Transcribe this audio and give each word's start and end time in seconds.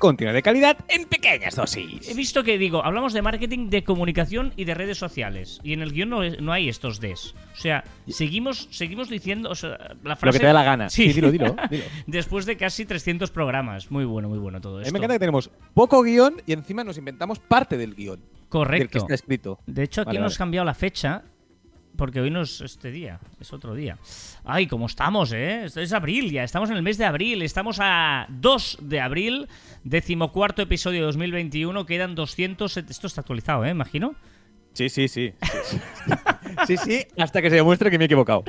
Contenido 0.00 0.34
de 0.34 0.42
calidad 0.42 0.76
en 0.88 1.04
pequeñas 1.04 1.54
dosis. 1.54 2.08
He 2.08 2.14
visto 2.14 2.42
que 2.42 2.58
digo, 2.58 2.84
hablamos 2.84 3.12
de 3.12 3.22
marketing, 3.22 3.68
de 3.70 3.84
comunicación 3.84 4.52
y 4.56 4.64
de 4.64 4.74
redes 4.74 4.98
sociales. 4.98 5.60
Y 5.62 5.74
en 5.74 5.82
el 5.82 5.92
guion 5.92 6.08
no, 6.10 6.22
es- 6.24 6.40
no 6.40 6.52
hay 6.52 6.68
estos 6.68 6.98
Ds. 7.00 7.34
O 7.52 7.56
sea, 7.56 7.84
seguimos, 8.08 8.66
seguimos 8.72 9.08
diciendo 9.08 9.50
o 9.50 9.54
sea, 9.54 9.76
la 10.02 10.16
frase. 10.16 10.26
Lo 10.26 10.32
que 10.32 10.38
te 10.40 10.46
dé 10.46 10.52
la 10.52 10.64
gana. 10.64 10.88
Sí, 10.90 11.12
dilo, 11.12 11.30
dilo, 11.30 11.54
dilo. 11.70 11.84
Después 12.06 12.46
de 12.46 12.56
casi 12.56 12.84
300 12.86 13.30
programas. 13.30 13.90
Muy 13.90 14.04
bueno, 14.04 14.28
muy 14.28 14.38
bueno 14.38 14.60
todo 14.60 14.78
A 14.78 14.82
esto. 14.82 14.90
mí 14.90 14.92
me 14.94 14.98
encanta 14.98 15.14
que 15.14 15.20
tenemos 15.20 15.50
poco 15.74 16.02
guion 16.02 16.36
y 16.46 16.52
encima 16.54 16.82
nos 16.82 16.98
inventamos 16.98 17.38
parte 17.38 17.76
del 17.76 17.94
guion. 17.94 18.16
Del 18.20 18.26
que 18.26 18.48
Correcto. 18.48 18.98
está 18.98 19.14
escrito. 19.14 19.60
De 19.66 19.84
hecho, 19.84 20.00
aquí 20.00 20.06
Vale, 20.08 20.18
hemos 20.18 20.32
vale. 20.32 20.38
cambiado 20.38 20.64
la 20.64 20.74
fecha. 20.74 21.22
Porque 22.00 22.18
hoy 22.18 22.30
no 22.30 22.40
es 22.40 22.62
este 22.62 22.90
día, 22.90 23.20
es 23.38 23.52
otro 23.52 23.74
día. 23.74 23.98
Ay, 24.42 24.66
cómo 24.66 24.86
estamos, 24.86 25.34
¿eh? 25.34 25.66
Esto 25.66 25.82
es 25.82 25.92
abril 25.92 26.30
ya, 26.30 26.44
estamos 26.44 26.70
en 26.70 26.76
el 26.76 26.82
mes 26.82 26.96
de 26.96 27.04
abril, 27.04 27.42
estamos 27.42 27.76
a 27.78 28.24
2 28.30 28.78
de 28.80 29.00
abril, 29.02 29.48
decimocuarto 29.84 30.62
episodio 30.62 31.00
de 31.00 31.06
2021, 31.08 31.84
quedan 31.84 32.14
200... 32.14 32.74
Esto 32.78 33.06
está 33.06 33.20
actualizado, 33.20 33.66
¿eh? 33.66 33.70
Imagino. 33.72 34.14
Sí, 34.72 34.88
sí, 34.88 35.08
sí. 35.08 35.34
Sí, 35.42 35.58
sí. 35.62 35.78
sí, 36.66 36.76
sí, 36.78 37.06
hasta 37.18 37.42
que 37.42 37.50
se 37.50 37.56
demuestre 37.56 37.90
que 37.90 37.98
me 37.98 38.04
he 38.04 38.06
equivocado. 38.06 38.44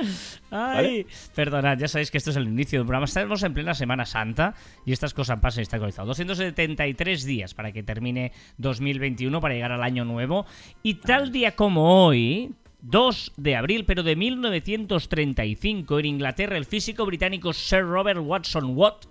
Ay, 0.50 1.06
perdonad, 1.34 1.76
ya 1.76 1.88
sabéis 1.88 2.10
que 2.10 2.16
esto 2.16 2.30
es 2.30 2.36
el 2.36 2.44
inicio 2.44 2.78
del 2.78 2.86
programa. 2.86 3.04
Estamos 3.04 3.42
en 3.42 3.52
plena 3.52 3.74
Semana 3.74 4.06
Santa 4.06 4.54
y 4.86 4.92
estas 4.92 5.12
cosas 5.12 5.40
pasan 5.40 5.60
y 5.60 5.64
está 5.64 5.76
actualizado. 5.76 6.06
273 6.06 7.24
días 7.24 7.52
para 7.52 7.70
que 7.72 7.82
termine 7.82 8.32
2021, 8.56 9.42
para 9.42 9.52
llegar 9.52 9.72
al 9.72 9.82
año 9.82 10.06
nuevo. 10.06 10.46
Y 10.82 10.94
tal 10.94 11.32
día 11.32 11.54
como 11.54 12.06
hoy, 12.06 12.54
2 12.82 13.32
de 13.36 13.56
abril, 13.56 13.84
pero 13.84 14.02
de 14.02 14.16
1935, 14.16 15.98
en 15.98 16.06
Inglaterra, 16.06 16.56
el 16.56 16.64
físico 16.64 17.06
británico 17.06 17.52
Sir 17.52 17.82
Robert 17.82 18.20
Watson 18.22 18.76
Watt 18.76 19.06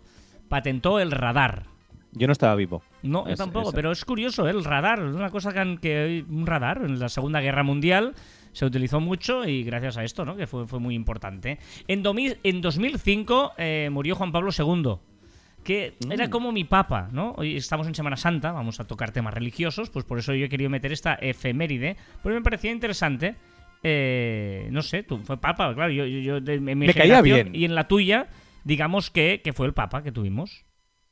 patentó 0.50 1.00
el 1.00 1.12
radar. 1.12 1.64
Yo 2.14 2.28
no 2.28 2.34
estaba 2.34 2.56
vivo. 2.56 2.84
No, 3.04 3.26
yo 3.26 3.32
Es- 3.34 3.38
tampoco, 3.38 3.70
es- 3.70 3.76
pero 3.76 3.92
es 3.92 4.04
curioso, 4.04 4.48
¿eh? 4.48 4.52
el 4.52 4.64
radar, 4.66 5.00
es 5.00 5.16
una 5.16 5.30
cosa 5.30 5.54
que, 5.54 5.78
que 5.82 6.26
un 6.30 6.46
radar 6.46 6.82
en 6.84 7.00
la 7.00 7.08
Segunda 7.10 7.40
Guerra 7.40 7.64
Mundial 7.64 8.14
se 8.52 8.66
utilizó 8.66 9.00
mucho 9.00 9.46
y 9.48 9.64
gracias 9.64 9.96
a 9.98 10.04
esto, 10.04 10.26
¿no? 10.26 10.36
Que 10.36 10.46
fue, 10.48 10.68
fue 10.68 10.80
muy 10.80 10.94
importante. 10.94 11.58
En, 11.88 12.04
domi- 12.04 12.38
en 12.44 12.60
2005 12.62 13.54
eh, 13.58 13.90
murió 13.92 14.16
Juan 14.16 14.34
Pablo 14.34 14.50
II, 14.58 14.96
que 15.64 15.94
era 16.10 16.30
como 16.30 16.52
mi 16.52 16.66
papa, 16.66 17.08
¿no? 17.14 17.34
Hoy 17.38 17.56
estamos 17.56 17.88
en 17.88 17.96
Semana 17.96 18.18
Santa, 18.18 18.52
vamos 18.52 18.82
a 18.82 18.84
tocar 18.88 19.12
temas 19.12 19.34
religiosos, 19.34 19.90
pues 19.90 20.04
por 20.04 20.20
eso 20.20 20.34
yo 20.34 20.46
he 20.46 20.50
querido 20.50 20.70
meter 20.70 20.92
esta 20.92 21.14
efeméride, 21.14 21.96
porque 22.22 22.36
me 22.38 22.44
parecía 22.44 22.72
interesante. 22.72 23.36
Eh, 23.84 24.68
no 24.72 24.82
sé, 24.82 25.04
tú 25.04 25.18
fue 25.20 25.40
papa, 25.40 25.74
claro, 25.74 25.92
yo, 25.92 26.06
yo, 26.06 26.20
yo 26.20 26.42
de- 26.42 26.56
en 26.56 26.64
mi 26.64 26.76
Me 26.76 26.94
caía 26.94 27.18
generación 27.22 27.52
bien. 27.52 27.62
y 27.62 27.66
en 27.66 27.76
la 27.76 27.88
tuya, 27.88 28.28
digamos 28.64 29.10
que, 29.10 29.42
que 29.44 29.54
fue 29.54 29.68
el 29.68 29.74
papa 29.74 30.04
que 30.04 30.12
tuvimos. 30.12 30.66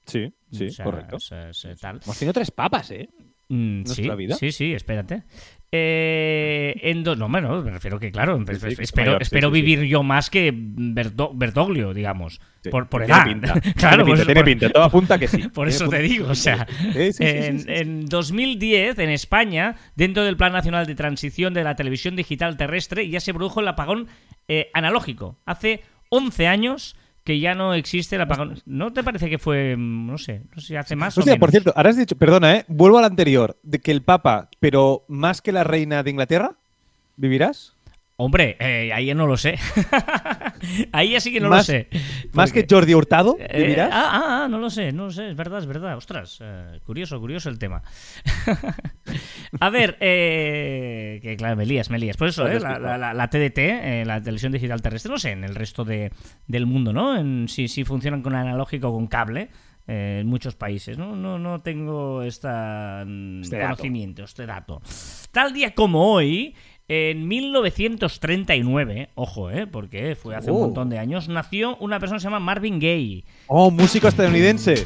Sí, 0.05 0.33
sí, 0.51 0.67
O 0.67 0.71
sea, 0.71 0.85
correcto. 0.85 1.15
o 1.17 1.19
sea, 1.19 1.49
o 1.49 1.53
sea, 1.53 1.75
tal. 1.75 1.99
Hemos 2.03 2.17
tenido 2.17 2.33
tres 2.33 2.51
papas, 2.51 2.89
¿eh? 2.91 3.09
Mm, 3.49 3.83
sí, 3.85 4.09
vida. 4.15 4.35
Sí, 4.35 4.51
sí, 4.51 4.73
espérate. 4.73 5.23
Eh, 5.71 6.73
en 6.81 7.03
do- 7.03 7.15
no, 7.15 7.29
bueno, 7.29 7.61
me 7.61 7.69
refiero 7.71 7.99
que, 7.99 8.11
claro, 8.11 8.37
Sí, 8.47 8.55
sí, 8.55 8.59
que 8.61 8.67
es 8.73 8.79
espero, 8.79 9.11
mayor, 9.11 9.21
espero 9.21 9.49
sí, 9.49 9.53
vivir 9.53 9.83
yo 9.83 10.01
más 10.01 10.29
que 10.31 10.51
Berto- 10.53 11.31
Bertoglio, 11.35 11.93
digamos, 11.93 12.41
por, 12.71 12.89
por 12.89 13.05
Tiene 13.05 13.15
edad. 13.19 13.25
pinta. 13.25 13.53
claro, 13.75 14.03
tiene 14.03 14.05
pues- 14.05 14.19
pinta, 14.19 14.25
tiene 14.25 14.39
por- 14.41 14.45
pinta. 14.45 14.69
Todo 14.71 14.83
apunta 14.83 15.19
que 15.19 15.27
sí. 15.27 15.37
por 15.53 15.67
Tiene 15.67 15.69
eso 15.69 15.87
te 15.89 15.99
digo, 15.99 16.29
o 16.29 16.35
sea, 16.35 16.65
en 16.95 18.05
2010, 18.07 18.97
en 18.99 19.09
España, 19.09 19.75
dentro 19.95 20.23
del 20.23 20.37
Plan 20.37 20.53
Nacional 20.53 20.87
de 20.87 20.95
Transición 20.95 21.53
de 21.53 21.63
la 21.63 21.75
Televisión 21.75 22.15
Digital 22.15 22.57
Terrestre, 22.57 23.07
ya 23.07 23.19
se 23.19 23.33
produjo 23.33 23.59
el 23.59 23.67
apagón 23.67 24.07
eh, 24.47 24.69
analógico. 24.73 25.37
Hace 25.45 25.81
11 26.09 26.47
años 26.47 26.95
que 27.23 27.39
ya 27.39 27.53
no 27.55 27.73
existe 27.73 28.15
el 28.15 28.21
apagón. 28.21 28.61
¿No 28.65 28.91
te 28.91 29.03
parece 29.03 29.29
que 29.29 29.37
fue, 29.37 29.75
mm, 29.77 30.07
no 30.07 30.17
sé, 30.17 30.41
no 30.55 30.61
sé 30.61 30.67
si 30.67 30.75
hace 30.75 30.95
más 30.95 31.17
o 31.17 31.21
Hostia, 31.21 31.33
menos? 31.33 31.39
por 31.39 31.51
cierto, 31.51 31.73
ahora 31.75 31.89
has 31.89 31.97
dicho, 31.97 32.15
perdona, 32.15 32.55
¿eh? 32.55 32.65
Vuelvo 32.67 32.97
al 32.97 33.05
anterior, 33.05 33.57
de 33.63 33.79
que 33.79 33.91
el 33.91 34.01
Papa, 34.01 34.49
pero 34.59 35.03
más 35.07 35.41
que 35.41 35.51
la 35.51 35.63
reina 35.63 36.01
de 36.03 36.11
Inglaterra, 36.11 36.53
¿vivirás? 37.17 37.75
Hombre, 38.21 38.57
eh, 38.59 38.91
ahí 38.93 39.05
ya 39.05 39.15
no 39.15 39.27
lo 39.27 39.37
sé. 39.37 39.57
ahí 40.91 41.11
ya 41.11 41.21
sí 41.21 41.31
que 41.31 41.39
no 41.39 41.47
Más- 41.47 41.59
lo 41.59 41.63
sé. 41.73 41.87
¿Más 42.33 42.51
que 42.51 42.65
Jordi 42.69 42.93
Hurtado, 42.93 43.37
Eh, 43.39 43.77
ah, 43.79 43.89
ah, 43.91 44.41
ah, 44.43 44.47
no 44.49 44.59
lo 44.59 44.69
sé, 44.69 44.91
no 44.91 45.05
lo 45.05 45.11
sé, 45.11 45.29
es 45.29 45.35
verdad, 45.37 45.59
es 45.59 45.65
verdad. 45.65 45.95
Ostras, 45.95 46.37
eh, 46.41 46.79
curioso, 46.85 47.17
curioso 47.19 47.49
el 47.49 47.57
tema. 47.57 47.81
A 49.61 49.69
ver, 49.69 49.97
eh, 49.99 51.19
que 51.21 51.35
claro, 51.37 51.55
me 51.55 51.65
lías, 51.65 51.89
me 51.89 51.97
lías. 51.97 52.17
Por 52.17 52.27
eso, 52.27 52.43
Lo 52.43 52.49
has 52.49 52.57
eh, 52.57 52.59
la, 52.79 52.97
la- 52.97 53.13
la 53.13 53.27
TDT, 53.29 53.57
eh, 53.59 54.03
la 54.05 54.21
televisión 54.21 54.51
digital 54.51 54.81
terrestre, 54.81 55.11
no 55.11 55.17
sé, 55.17 55.31
en 55.31 55.43
el 55.43 55.55
resto 55.55 55.83
de, 55.85 56.11
del 56.47 56.65
mundo, 56.65 56.93
¿no? 56.93 57.17
En, 57.17 57.47
si, 57.47 57.67
si 57.67 57.83
funcionan 57.83 58.21
con 58.21 58.35
analógico 58.35 58.89
o 58.89 58.93
con 58.93 59.07
cable. 59.07 59.49
en 59.87 60.27
muchos 60.27 60.55
países, 60.55 60.99
¿no? 60.99 61.15
No, 61.15 61.39
no 61.39 61.61
tengo 61.61 62.21
esta, 62.21 63.03
mm, 63.07 63.41
Este 63.41 63.55
dato. 63.57 63.67
conocimiento, 63.77 64.23
este 64.23 64.45
dato. 64.45 64.81
Tal 65.31 65.51
día 65.51 65.73
como 65.73 66.11
hoy, 66.13 66.53
en 66.89 67.27
1939, 67.27 69.09
ojo, 69.15 69.49
eh, 69.51 69.67
porque 69.67 70.15
fue 70.15 70.35
hace 70.35 70.51
un 70.51 70.57
Oh. 70.57 70.61
montón 70.61 70.89
de 70.89 70.99
años, 70.99 71.29
nació 71.29 71.77
una 71.77 71.99
persona 71.99 72.17
que 72.17 72.21
se 72.21 72.25
llama 72.27 72.39
Marvin 72.39 72.79
Gaye. 72.79 73.23
Oh, 73.47 73.71
músico 73.71 74.07
estadounidense. 74.07 74.83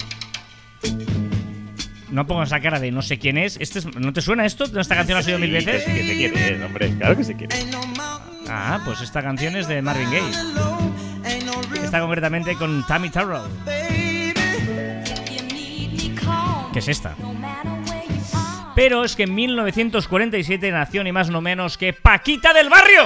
No 2.11 2.27
pongas 2.27 2.49
esa 2.49 2.59
cara 2.59 2.79
de 2.79 2.91
no 2.91 3.01
sé 3.01 3.17
quién 3.17 3.37
es. 3.39 3.57
Este 3.59 3.79
es- 3.79 3.85
¿No 3.95 4.13
te 4.13 4.21
suena 4.21 4.45
esto? 4.45 4.65
¿Esta 4.65 4.95
canción 4.95 5.17
ha 5.17 5.23
sido 5.23 5.39
mil 5.39 5.51
veces? 5.51 5.83
Que 5.83 6.03
se 6.05 6.13
quiere, 6.15 6.63
hombre, 6.63 6.93
claro 6.97 7.17
que 7.17 7.23
se 7.23 7.35
quiere. 7.35 7.55
Ah, 8.47 8.79
pues 8.85 9.01
esta 9.01 9.23
canción 9.23 9.55
es 9.55 9.67
de 9.67 9.81
Marvin 9.81 10.11
Gaye. 10.11 11.83
Está 11.83 12.01
concretamente 12.01 12.55
con 12.55 12.85
Tammy 12.85 13.09
Terrell. 13.09 13.41
¿Qué 16.73 16.79
es 16.79 16.87
esta? 16.87 17.15
Pero 18.75 19.03
es 19.03 19.15
que 19.15 19.23
en 19.23 19.35
1947 19.35 20.71
nació 20.71 21.03
ni 21.03 21.11
más 21.11 21.29
no 21.29 21.41
menos 21.41 21.77
que 21.77 21.93
Paquita 21.93 22.53
del 22.53 22.69
Barrio. 22.69 23.03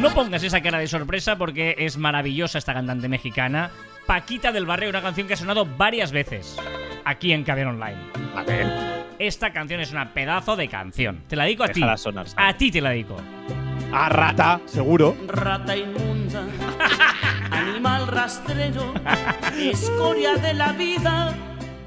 No 0.00 0.10
pongas 0.10 0.42
esa 0.44 0.60
cara 0.60 0.78
de 0.78 0.86
sorpresa 0.86 1.36
porque 1.36 1.74
es 1.78 1.96
maravillosa 1.96 2.58
esta 2.58 2.74
cantante 2.74 3.08
mexicana. 3.08 3.70
Paquita 4.06 4.52
del 4.52 4.66
Barrio, 4.66 4.90
una 4.90 5.02
canción 5.02 5.26
que 5.26 5.34
ha 5.34 5.36
sonado 5.36 5.66
varias 5.66 6.12
veces 6.12 6.56
aquí 7.04 7.32
en 7.32 7.42
Caber 7.42 7.66
Online. 7.66 7.96
A 8.36 8.42
ver, 8.42 8.66
Esta 9.18 9.52
canción 9.52 9.80
es 9.80 9.90
una 9.92 10.12
pedazo 10.12 10.54
de 10.54 10.68
canción. 10.68 11.22
Te 11.26 11.34
la 11.34 11.44
dedico 11.44 11.64
a 11.64 11.68
ti. 11.68 11.82
A 12.36 12.52
ti 12.56 12.70
te 12.70 12.80
la 12.80 12.90
dedico. 12.90 13.16
A 13.92 14.08
rata, 14.10 14.60
seguro. 14.66 15.16
Rata 15.26 15.74
inmunda, 15.76 16.42
animal 17.86 18.06
rastrero, 18.08 18.92
escoria 19.56 20.34
de 20.36 20.54
la 20.54 20.72
vida, 20.72 21.34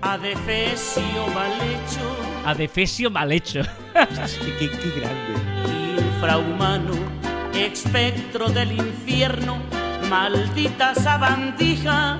adefesio 0.02 1.28
mal 1.34 1.52
hecho, 1.62 2.46
Adefesio 2.46 3.12
mal 3.12 3.32
hecho. 3.32 3.62
qué, 3.94 4.56
qué- 4.60 4.70
qué 4.70 5.00
grande. 5.00 6.02
infrahumano, 6.02 6.94
espectro 7.54 8.48
del 8.50 8.72
infierno, 8.72 9.58
maldita 10.10 10.96
sabandija, 10.96 12.20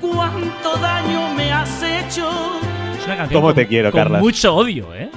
cuánto 0.00 0.76
daño 0.76 1.34
me 1.34 1.52
has 1.52 1.82
hecho, 1.82 2.30
Es 2.98 3.04
una 3.06 3.16
canción 3.16 3.40
¿Cómo 3.40 3.48
con- 3.48 3.54
te 3.56 3.66
quiero, 3.66 3.90
con 3.90 4.00
Carlas? 4.00 4.20
mucho 4.22 4.54
odio, 4.54 4.94
¿eh? 4.94 5.10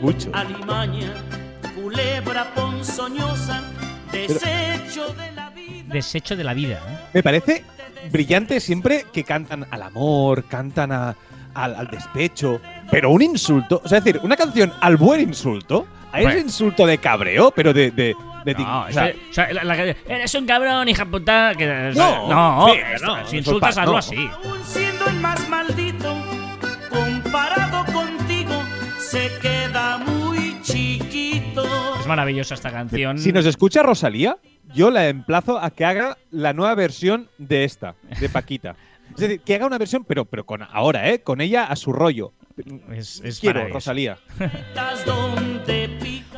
Mucho. 0.00 0.30
alimaña, 0.32 1.12
culebra 1.74 2.54
ponzoñosa, 2.54 3.62
desecho 4.12 5.08
de 5.14 5.32
la. 5.32 5.37
Desecho 5.88 6.36
de 6.36 6.44
la 6.44 6.54
vida, 6.54 6.78
¿eh? 6.88 6.98
Me 7.14 7.22
parece 7.22 7.64
brillante 8.12 8.60
siempre 8.60 9.04
que 9.12 9.24
cantan 9.24 9.66
al 9.70 9.82
amor, 9.82 10.44
cantan 10.44 10.92
a- 10.92 11.16
al, 11.54 11.74
al 11.74 11.86
despecho, 11.88 12.60
pero 12.90 13.10
un 13.10 13.22
insulto, 13.22 13.80
o 13.84 13.88
sea, 13.88 13.98
es 13.98 14.04
decir, 14.04 14.20
una 14.22 14.36
canción 14.36 14.72
al 14.80 14.96
buen 14.96 15.20
insulto, 15.20 15.86
a 16.12 16.20
ese 16.20 16.38
insulto 16.40 16.86
de 16.86 16.98
cabreo, 16.98 17.50
pero 17.50 17.72
de... 17.72 17.90
de, 17.90 18.14
No, 18.56 18.84
o 18.84 18.92
sea, 18.92 19.08
es 19.08 19.16
que- 19.16 19.30
o 19.30 19.32
sea, 19.34 19.52
la- 19.64 19.76
eres 19.76 20.34
un 20.34 20.46
cabrón, 20.46 20.88
hija 20.88 21.04
puta. 21.04 21.52
Que, 21.56 21.88
o 21.88 21.92
sea, 21.92 22.20
No, 22.20 22.28
no, 22.28 22.66
sí, 22.72 22.78
esto- 22.94 23.06
no, 23.06 23.26
si 23.26 23.36
insultas, 23.38 23.76
no. 23.76 23.96
así. 23.96 24.30
Aún 24.44 24.58
siendo 24.64 25.06
el 25.06 25.14
más 25.16 25.48
maldito, 25.48 26.14
comparado 26.88 27.84
contigo, 27.92 28.62
se 28.98 29.30
queda 29.42 29.98
muy 29.98 30.17
maravillosa 32.08 32.54
esta 32.54 32.70
canción. 32.70 33.18
si 33.18 33.32
nos 33.32 33.46
escucha 33.46 33.82
Rosalía, 33.82 34.38
yo 34.74 34.90
la 34.90 35.08
emplazo 35.08 35.58
a 35.58 35.70
que 35.70 35.84
haga 35.84 36.18
la 36.30 36.52
nueva 36.52 36.74
versión 36.74 37.28
de 37.38 37.64
esta, 37.64 37.94
de 38.20 38.28
Paquita. 38.28 38.76
Es 39.08 39.22
decir, 39.22 39.40
que 39.40 39.54
haga 39.54 39.66
una 39.66 39.78
versión, 39.78 40.04
pero, 40.04 40.26
pero 40.26 40.44
con 40.44 40.62
ahora, 40.62 41.08
¿eh? 41.08 41.22
Con 41.22 41.40
ella 41.40 41.64
a 41.64 41.76
su 41.76 41.92
rollo. 41.92 42.34
es, 42.92 43.22
es 43.24 43.40
Quiero, 43.40 43.60
maravilloso. 43.60 43.74
Rosalía. 43.74 44.18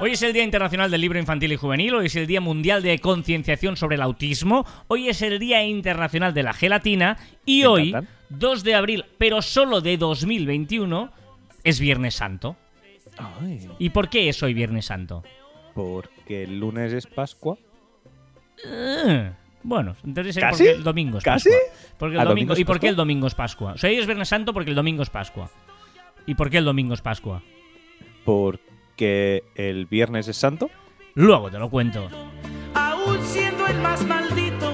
Hoy 0.00 0.12
es 0.12 0.22
el 0.22 0.32
Día 0.32 0.44
Internacional 0.44 0.90
del 0.90 1.02
Libro 1.02 1.18
Infantil 1.18 1.52
y 1.52 1.56
Juvenil, 1.56 1.94
hoy 1.94 2.06
es 2.06 2.16
el 2.16 2.26
Día 2.26 2.40
Mundial 2.40 2.82
de 2.82 2.98
Concienciación 3.00 3.76
sobre 3.76 3.96
el 3.96 4.02
Autismo, 4.02 4.64
hoy 4.88 5.10
es 5.10 5.20
el 5.20 5.38
Día 5.38 5.62
Internacional 5.62 6.32
de 6.32 6.42
la 6.42 6.54
Gelatina 6.54 7.18
y 7.44 7.64
hoy, 7.64 7.88
encantan. 7.90 8.14
2 8.30 8.64
de 8.64 8.74
abril, 8.74 9.04
pero 9.18 9.42
solo 9.42 9.82
de 9.82 9.98
2021, 9.98 11.12
es 11.64 11.80
Viernes 11.80 12.14
Santo. 12.14 12.56
Ay, 13.18 13.68
¿Y 13.78 13.90
por 13.90 14.08
qué 14.08 14.30
es 14.30 14.42
hoy 14.42 14.54
Viernes 14.54 14.86
Santo? 14.86 15.22
Porque 15.74 16.44
el 16.44 16.58
lunes 16.58 16.92
es 16.92 17.06
Pascua. 17.06 17.56
Eh, 18.64 19.32
bueno, 19.62 19.96
entonces 20.04 20.36
porque 20.50 20.70
el 20.70 20.82
domingo 20.82 21.18
es 21.18 21.24
¿Casi? 21.24 21.48
Pascua. 21.50 21.94
Porque 21.98 22.14
el 22.14 22.20
¿Ah, 22.20 22.24
domingo, 22.24 22.34
domingo 22.34 22.52
es 22.54 22.58
¿Y 22.60 22.64
por 22.64 22.76
qué 22.76 22.78
Pascua? 22.86 22.90
el 22.90 22.96
domingo 22.96 23.26
es 23.26 23.34
Pascua? 23.34 23.72
O 23.72 23.78
sea, 23.78 23.90
hoy 23.90 23.96
es 23.96 24.06
Viernes 24.06 24.28
Santo 24.28 24.52
porque 24.52 24.70
el 24.70 24.76
domingo 24.76 25.02
es 25.02 25.10
Pascua. 25.10 25.50
¿Y 26.26 26.34
por 26.34 26.50
qué 26.50 26.58
el 26.58 26.64
domingo 26.64 26.94
es 26.94 27.00
Pascua? 27.00 27.42
Porque 28.24 29.44
el 29.54 29.86
viernes 29.86 30.28
es 30.28 30.36
santo. 30.36 30.70
Luego 31.14 31.50
te 31.50 31.58
lo 31.58 31.70
cuento. 31.70 32.08
Aún 32.74 33.18
siendo 33.22 33.66
el 33.66 33.78
más 33.80 34.04
maldito, 34.06 34.72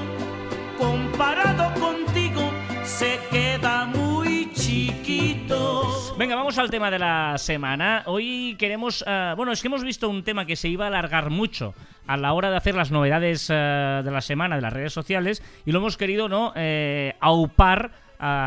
comparado 0.78 1.72
contigo, 1.80 2.50
se 2.84 3.18
queda 3.30 3.86
muy 3.86 4.50
chiquito. 4.52 5.85
Venga, 6.18 6.34
vamos 6.34 6.56
al 6.56 6.70
tema 6.70 6.90
de 6.90 6.98
la 6.98 7.36
semana. 7.36 8.02
Hoy 8.06 8.56
queremos. 8.58 9.04
eh, 9.06 9.34
bueno, 9.36 9.52
es 9.52 9.60
que 9.60 9.68
hemos 9.68 9.84
visto 9.84 10.08
un 10.08 10.22
tema 10.22 10.46
que 10.46 10.56
se 10.56 10.66
iba 10.66 10.86
a 10.86 10.88
alargar 10.88 11.28
mucho 11.28 11.74
a 12.06 12.16
la 12.16 12.32
hora 12.32 12.50
de 12.50 12.56
hacer 12.56 12.74
las 12.74 12.90
novedades 12.90 13.48
eh, 13.50 14.00
de 14.02 14.10
la 14.10 14.22
semana 14.22 14.56
de 14.56 14.62
las 14.62 14.72
redes 14.72 14.94
sociales 14.94 15.42
y 15.66 15.72
lo 15.72 15.78
hemos 15.80 15.98
querido, 15.98 16.26
¿no? 16.30 16.54
Eh, 16.56 17.14
aupar. 17.20 18.06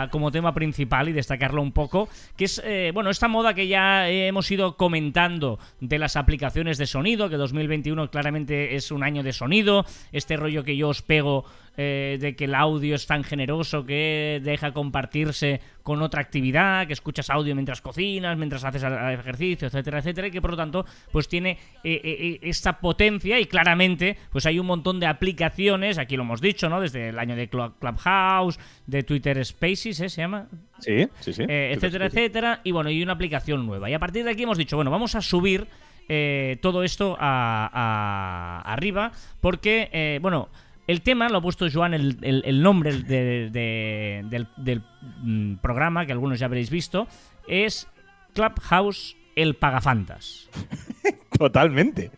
como 0.09 0.31
tema 0.31 0.51
principal 0.51 1.09
y 1.09 1.11
destacarlo 1.11 1.61
un 1.61 1.71
poco, 1.71 2.09
que 2.35 2.45
es, 2.45 2.59
bueno, 2.91 3.11
esta 3.11 3.27
moda 3.27 3.53
que 3.53 3.67
ya 3.67 4.09
hemos 4.09 4.49
ido 4.49 4.77
comentando 4.77 5.59
de 5.79 5.99
las 5.99 6.15
aplicaciones 6.15 6.79
de 6.79 6.87
sonido, 6.87 7.29
que 7.29 7.37
2021 7.37 8.09
claramente 8.09 8.73
es 8.73 8.89
un 8.89 9.03
año 9.03 9.21
de 9.21 9.31
sonido, 9.31 9.85
este 10.11 10.37
rollo 10.37 10.63
que 10.63 10.75
yo 10.75 10.89
os 10.89 11.03
pego 11.03 11.45
eh, 11.81 12.17
de 12.19 12.35
que 12.35 12.43
el 12.43 12.55
audio 12.55 12.93
es 12.95 13.07
tan 13.07 13.23
generoso 13.23 13.85
que 13.85 14.41
deja 14.43 14.73
compartirse 14.73 15.61
con 15.81 16.01
otra 16.01 16.19
actividad, 16.21 16.85
que 16.87 16.91
escuchas 16.93 17.29
audio 17.29 17.55
mientras 17.55 17.79
cocinas, 17.81 18.37
mientras 18.37 18.65
haces 18.65 18.83
ejercicio, 18.83 19.69
etcétera, 19.69 19.99
etcétera, 19.99 20.27
y 20.27 20.31
que 20.31 20.41
por 20.41 20.51
lo 20.51 20.57
tanto 20.57 20.85
pues 21.09 21.29
tiene 21.29 21.51
eh, 21.85 22.01
eh, 22.03 22.39
esta 22.41 22.79
potencia 22.81 23.39
y 23.39 23.45
claramente 23.45 24.17
pues 24.29 24.45
hay 24.45 24.59
un 24.59 24.65
montón 24.65 24.99
de 24.99 25.05
aplicaciones, 25.07 25.97
aquí 25.97 26.17
lo 26.17 26.23
hemos 26.23 26.41
dicho, 26.41 26.67
¿no? 26.67 26.81
Desde 26.81 27.09
el 27.09 27.17
año 27.17 27.37
de 27.37 27.49
Clu- 27.49 27.73
Clubhouse, 27.79 28.59
de 28.85 29.03
Twitter 29.03 29.43
Spaces, 29.45 30.01
¿eh? 30.01 30.09
Se 30.09 30.21
llama, 30.21 30.47
Sí, 30.79 31.07
sí, 31.21 31.31
sí. 31.31 31.43
etcétera, 31.47 32.07
etcétera, 32.07 32.59
y 32.65 32.71
bueno, 32.73 32.89
y 32.89 33.01
una 33.01 33.13
aplicación 33.13 33.65
nueva. 33.65 33.89
Y 33.89 33.93
a 33.93 33.99
partir 33.99 34.25
de 34.25 34.31
aquí 34.31 34.43
hemos 34.43 34.57
dicho, 34.57 34.75
bueno, 34.75 34.91
vamos 34.91 35.15
a 35.15 35.21
subir 35.21 35.65
eh, 36.09 36.57
todo 36.61 36.83
esto 36.83 37.15
a, 37.19 37.69
a- 37.71 38.73
arriba, 38.73 39.11
porque, 39.39 40.19
bueno, 40.21 40.49
el 40.89 41.01
tema 41.03 41.29
lo 41.29 41.37
ha 41.37 41.41
puesto 41.41 41.67
Joan, 41.71 41.93
el, 41.93 42.61
nombre 42.63 42.91
de- 42.93 43.49
de- 43.51 44.25
del, 44.27 44.47
del, 44.57 44.81
mm, 45.21 45.55
programa, 45.57 46.05
que 46.07 46.11
algunos 46.11 46.39
ya 46.39 46.47
habréis 46.47 46.71
visto, 46.71 47.07
es 47.47 47.87
Clubhouse 48.33 49.15
el 49.35 49.55
Pagafantas. 49.55 50.49
Totalmente. 51.37 52.09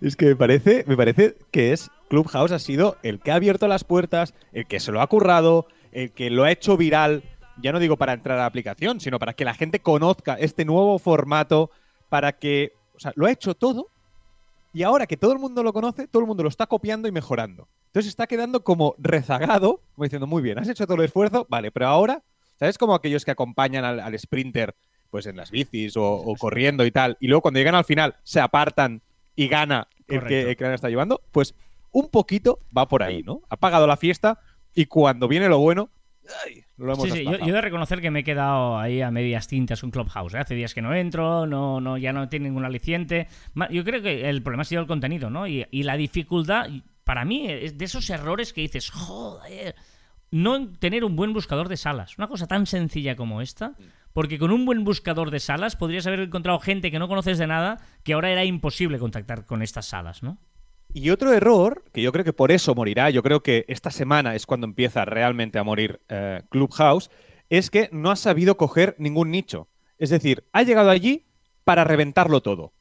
Es 0.00 0.14
que 0.14 0.26
me 0.26 0.36
parece, 0.36 0.84
me 0.86 0.96
parece 0.96 1.36
que 1.50 1.72
es 1.72 1.90
Clubhouse 2.08 2.52
ha 2.52 2.58
sido 2.60 2.96
el 3.02 3.18
que 3.18 3.32
ha 3.32 3.34
abierto 3.34 3.66
las 3.66 3.82
puertas, 3.82 4.32
el 4.52 4.66
que 4.66 4.78
se 4.78 4.92
lo 4.92 5.00
ha 5.00 5.06
currado, 5.08 5.66
el 5.90 6.12
que 6.12 6.30
lo 6.30 6.44
ha 6.44 6.52
hecho 6.52 6.76
viral, 6.76 7.24
ya 7.60 7.72
no 7.72 7.80
digo 7.80 7.96
para 7.96 8.12
entrar 8.12 8.38
a 8.38 8.42
la 8.42 8.46
aplicación, 8.46 9.00
sino 9.00 9.18
para 9.18 9.32
que 9.32 9.44
la 9.44 9.54
gente 9.54 9.80
conozca 9.80 10.34
este 10.34 10.64
nuevo 10.64 10.98
formato, 11.00 11.70
para 12.08 12.32
que, 12.32 12.72
o 12.94 13.00
sea, 13.00 13.12
lo 13.16 13.26
ha 13.26 13.32
hecho 13.32 13.54
todo 13.54 13.88
y 14.72 14.84
ahora 14.84 15.06
que 15.08 15.16
todo 15.16 15.32
el 15.32 15.38
mundo 15.40 15.64
lo 15.64 15.72
conoce, 15.72 16.06
todo 16.06 16.20
el 16.22 16.28
mundo 16.28 16.44
lo 16.44 16.48
está 16.48 16.66
copiando 16.66 17.08
y 17.08 17.12
mejorando. 17.12 17.66
Entonces 17.94 18.10
está 18.10 18.26
quedando 18.26 18.64
como 18.64 18.96
rezagado, 18.98 19.80
como 19.94 20.02
diciendo, 20.02 20.26
muy 20.26 20.42
bien, 20.42 20.58
has 20.58 20.68
hecho 20.68 20.84
todo 20.84 20.96
el 20.96 21.04
esfuerzo, 21.04 21.46
vale, 21.48 21.70
pero 21.70 21.86
ahora, 21.86 22.24
¿sabes? 22.58 22.76
Como 22.76 22.92
aquellos 22.92 23.24
que 23.24 23.30
acompañan 23.30 23.84
al, 23.84 24.00
al 24.00 24.18
sprinter 24.18 24.74
pues 25.10 25.26
en 25.26 25.36
las 25.36 25.52
bicis 25.52 25.96
o, 25.96 26.04
o 26.04 26.34
corriendo 26.34 26.84
y 26.84 26.90
tal, 26.90 27.16
y 27.20 27.28
luego 27.28 27.42
cuando 27.42 27.60
llegan 27.60 27.76
al 27.76 27.84
final 27.84 28.16
se 28.24 28.40
apartan 28.40 29.00
y 29.36 29.46
gana 29.46 29.86
el 30.08 30.24
que, 30.24 30.40
el 30.50 30.56
que 30.56 30.64
la 30.64 30.74
está 30.74 30.88
llevando, 30.88 31.22
pues 31.30 31.54
un 31.92 32.08
poquito 32.08 32.58
va 32.76 32.88
por 32.88 33.04
ahí, 33.04 33.22
¿no? 33.22 33.42
Ha 33.48 33.56
pagado 33.58 33.86
la 33.86 33.96
fiesta 33.96 34.40
y 34.74 34.86
cuando 34.86 35.28
viene 35.28 35.48
lo 35.48 35.60
bueno, 35.60 35.88
¡ay! 36.44 36.64
lo 36.76 36.96
Sí, 36.96 37.12
sí, 37.12 37.22
yo, 37.22 37.34
he 37.34 37.52
de 37.52 37.60
reconocer 37.60 38.00
que 38.00 38.10
me 38.10 38.20
he 38.20 38.24
quedado 38.24 38.76
ahí 38.76 39.02
a 39.02 39.12
medias 39.12 39.46
tintas 39.46 39.80
con 39.80 39.92
Clubhouse. 39.92 40.34
¿eh? 40.34 40.38
Hace 40.38 40.56
días 40.56 40.74
que 40.74 40.82
no 40.82 40.92
entro, 40.94 41.46
no, 41.46 41.80
no, 41.80 41.96
ya 41.96 42.12
no 42.12 42.28
tiene 42.28 42.48
ningún 42.48 42.64
aliciente. 42.64 43.28
Yo 43.70 43.84
creo 43.84 44.02
que 44.02 44.28
el 44.28 44.42
problema 44.42 44.62
ha 44.62 44.64
sido 44.64 44.80
el 44.80 44.88
contenido, 44.88 45.30
¿no? 45.30 45.46
Y, 45.46 45.64
y 45.70 45.84
la 45.84 45.96
dificultad, 45.96 46.66
para 47.04 47.24
mí, 47.24 47.46
es 47.48 47.78
de 47.78 47.84
esos 47.84 48.08
errores 48.10 48.52
que 48.52 48.62
dices, 48.62 48.90
joder, 48.90 49.74
no 50.30 50.72
tener 50.78 51.04
un 51.04 51.16
buen 51.16 51.32
buscador 51.32 51.68
de 51.68 51.76
salas. 51.76 52.18
Una 52.18 52.28
cosa 52.28 52.46
tan 52.46 52.66
sencilla 52.66 53.14
como 53.14 53.40
esta. 53.40 53.74
Porque 54.12 54.38
con 54.38 54.52
un 54.52 54.64
buen 54.64 54.84
buscador 54.84 55.30
de 55.30 55.40
salas 55.40 55.76
podrías 55.76 56.06
haber 56.06 56.20
encontrado 56.20 56.60
gente 56.60 56.90
que 56.90 57.00
no 57.00 57.08
conoces 57.08 57.36
de 57.36 57.48
nada 57.48 57.78
que 58.04 58.12
ahora 58.12 58.30
era 58.30 58.44
imposible 58.44 58.98
contactar 58.98 59.44
con 59.44 59.60
estas 59.60 59.86
salas, 59.86 60.22
¿no? 60.22 60.38
Y 60.92 61.10
otro 61.10 61.32
error, 61.32 61.84
que 61.92 62.00
yo 62.00 62.12
creo 62.12 62.24
que 62.24 62.32
por 62.32 62.52
eso 62.52 62.76
morirá, 62.76 63.10
yo 63.10 63.24
creo 63.24 63.42
que 63.42 63.64
esta 63.66 63.90
semana 63.90 64.36
es 64.36 64.46
cuando 64.46 64.68
empieza 64.68 65.04
realmente 65.04 65.58
a 65.58 65.64
morir 65.64 66.00
eh, 66.08 66.42
Clubhouse, 66.50 67.10
es 67.48 67.70
que 67.70 67.88
no 67.90 68.12
ha 68.12 68.16
sabido 68.16 68.56
coger 68.56 68.94
ningún 68.98 69.32
nicho. 69.32 69.68
Es 69.98 70.10
decir, 70.10 70.44
ha 70.52 70.62
llegado 70.62 70.90
allí 70.90 71.26
para 71.64 71.82
reventarlo 71.82 72.40
todo. 72.40 72.72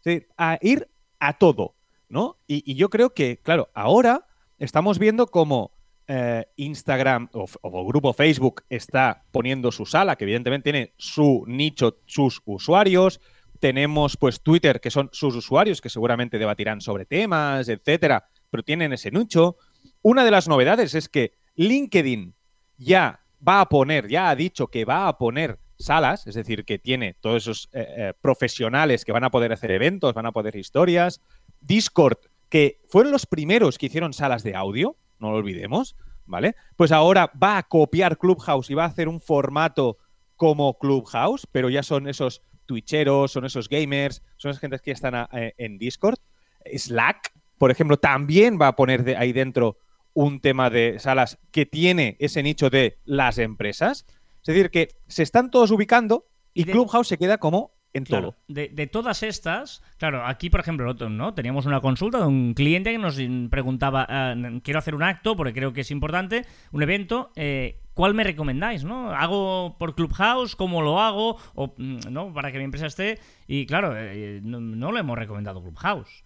Es 0.00 0.04
decir, 0.04 0.28
a 0.36 0.58
ir 0.60 0.90
a 1.18 1.38
todo, 1.38 1.74
¿no? 2.12 2.38
Y, 2.46 2.62
y 2.70 2.76
yo 2.76 2.90
creo 2.90 3.14
que, 3.14 3.38
claro, 3.38 3.70
ahora 3.74 4.26
estamos 4.58 5.00
viendo 5.00 5.26
cómo 5.26 5.72
eh, 6.08 6.44
Instagram 6.56 7.30
o, 7.32 7.86
grupo 7.86 8.12
Facebook 8.12 8.64
está 8.68 9.24
poniendo 9.30 9.72
su 9.72 9.86
sala, 9.86 10.16
que 10.16 10.24
evidentemente 10.24 10.70
tiene 10.70 10.92
su 10.98 11.44
nicho, 11.46 12.00
sus 12.06 12.42
usuarios. 12.44 13.20
Tenemos 13.60 14.16
pues 14.16 14.42
Twitter, 14.42 14.80
que 14.80 14.90
son 14.90 15.08
sus 15.12 15.34
usuarios, 15.36 15.80
que 15.80 15.88
seguramente 15.88 16.38
debatirán 16.38 16.80
sobre 16.80 17.06
temas, 17.06 17.68
etcétera, 17.68 18.28
pero 18.50 18.62
tienen 18.62 18.92
ese 18.92 19.10
nicho. 19.10 19.56
Una 20.02 20.24
de 20.24 20.32
las 20.32 20.48
novedades 20.48 20.94
es 20.94 21.08
que 21.08 21.32
LinkedIn 21.54 22.34
ya 22.76 23.20
va 23.46 23.60
a 23.60 23.68
poner, 23.68 24.08
ya 24.08 24.28
ha 24.28 24.36
dicho 24.36 24.66
que 24.66 24.84
va 24.84 25.08
a 25.08 25.16
poner 25.16 25.60
salas, 25.78 26.26
es 26.26 26.34
decir, 26.34 26.64
que 26.64 26.78
tiene 26.78 27.14
todos 27.14 27.44
esos 27.44 27.68
eh, 27.72 27.86
eh, 27.96 28.12
profesionales 28.20 29.04
que 29.04 29.12
van 29.12 29.24
a 29.24 29.30
poder 29.30 29.52
hacer 29.52 29.70
eventos, 29.70 30.14
van 30.14 30.26
a 30.26 30.32
poder 30.32 30.56
historias. 30.56 31.20
Discord, 31.62 32.18
que 32.48 32.80
fueron 32.88 33.12
los 33.12 33.26
primeros 33.26 33.78
que 33.78 33.86
hicieron 33.86 34.12
salas 34.12 34.42
de 34.42 34.54
audio, 34.54 34.96
no 35.18 35.30
lo 35.30 35.36
olvidemos, 35.38 35.96
¿vale? 36.26 36.54
Pues 36.76 36.92
ahora 36.92 37.30
va 37.42 37.58
a 37.58 37.62
copiar 37.62 38.18
Clubhouse 38.18 38.70
y 38.70 38.74
va 38.74 38.84
a 38.84 38.88
hacer 38.88 39.08
un 39.08 39.20
formato 39.20 39.98
como 40.36 40.78
Clubhouse, 40.78 41.46
pero 41.50 41.70
ya 41.70 41.82
son 41.82 42.08
esos 42.08 42.42
twitcheros, 42.66 43.32
son 43.32 43.44
esos 43.44 43.68
gamers, 43.68 44.22
son 44.36 44.50
esas 44.50 44.60
gentes 44.60 44.82
que 44.82 44.90
están 44.90 45.14
a- 45.14 45.28
eh, 45.32 45.54
en 45.56 45.78
Discord. 45.78 46.18
Slack, 46.64 47.32
por 47.58 47.70
ejemplo, 47.70 47.96
también 47.96 48.58
va 48.60 48.68
a 48.68 48.76
poner 48.76 49.04
de 49.04 49.16
ahí 49.16 49.32
dentro 49.32 49.78
un 50.14 50.40
tema 50.40 50.68
de 50.68 50.98
salas 50.98 51.38
que 51.50 51.64
tiene 51.66 52.16
ese 52.18 52.42
nicho 52.42 52.70
de 52.70 52.98
las 53.04 53.38
empresas. 53.38 54.04
Es 54.40 54.46
decir, 54.46 54.70
que 54.70 54.88
se 55.08 55.22
están 55.22 55.50
todos 55.50 55.70
ubicando 55.70 56.26
y, 56.54 56.62
Y 56.62 56.64
de- 56.64 56.72
Clubhouse 56.72 57.08
se 57.08 57.18
queda 57.18 57.38
como 57.38 57.72
en 57.94 58.04
Claro, 58.04 58.32
todo. 58.32 58.36
de, 58.48 58.68
de 58.68 58.86
todas 58.86 59.22
estas, 59.22 59.82
claro, 59.98 60.26
aquí 60.26 60.50
por 60.50 60.60
ejemplo, 60.60 60.90
otro, 60.90 61.10
¿no? 61.10 61.34
Teníamos 61.34 61.66
una 61.66 61.80
consulta 61.80 62.18
de 62.18 62.26
un 62.26 62.54
cliente 62.54 62.90
que 62.92 62.98
nos 62.98 63.18
preguntaba, 63.50 64.06
ah, 64.08 64.34
quiero 64.62 64.78
hacer 64.78 64.94
un 64.94 65.02
acto 65.02 65.36
porque 65.36 65.52
creo 65.52 65.72
que 65.72 65.82
es 65.82 65.90
importante, 65.90 66.46
un 66.72 66.82
evento, 66.82 67.30
eh, 67.36 67.80
¿cuál 67.94 68.14
me 68.14 68.24
recomendáis, 68.24 68.84
no? 68.84 69.10
¿Hago 69.12 69.76
por 69.78 69.94
Clubhouse? 69.94 70.56
¿Cómo 70.56 70.82
lo 70.82 71.00
hago? 71.00 71.36
O, 71.54 71.74
mm, 71.76 71.98
¿no? 72.10 72.32
Para 72.32 72.50
que 72.50 72.58
mi 72.58 72.64
empresa 72.64 72.86
esté. 72.86 73.18
Y 73.46 73.66
claro, 73.66 73.92
eh, 73.96 74.40
no, 74.42 74.60
no 74.60 74.92
le 74.92 75.00
hemos 75.00 75.18
recomendado 75.18 75.62
Clubhouse. 75.62 76.24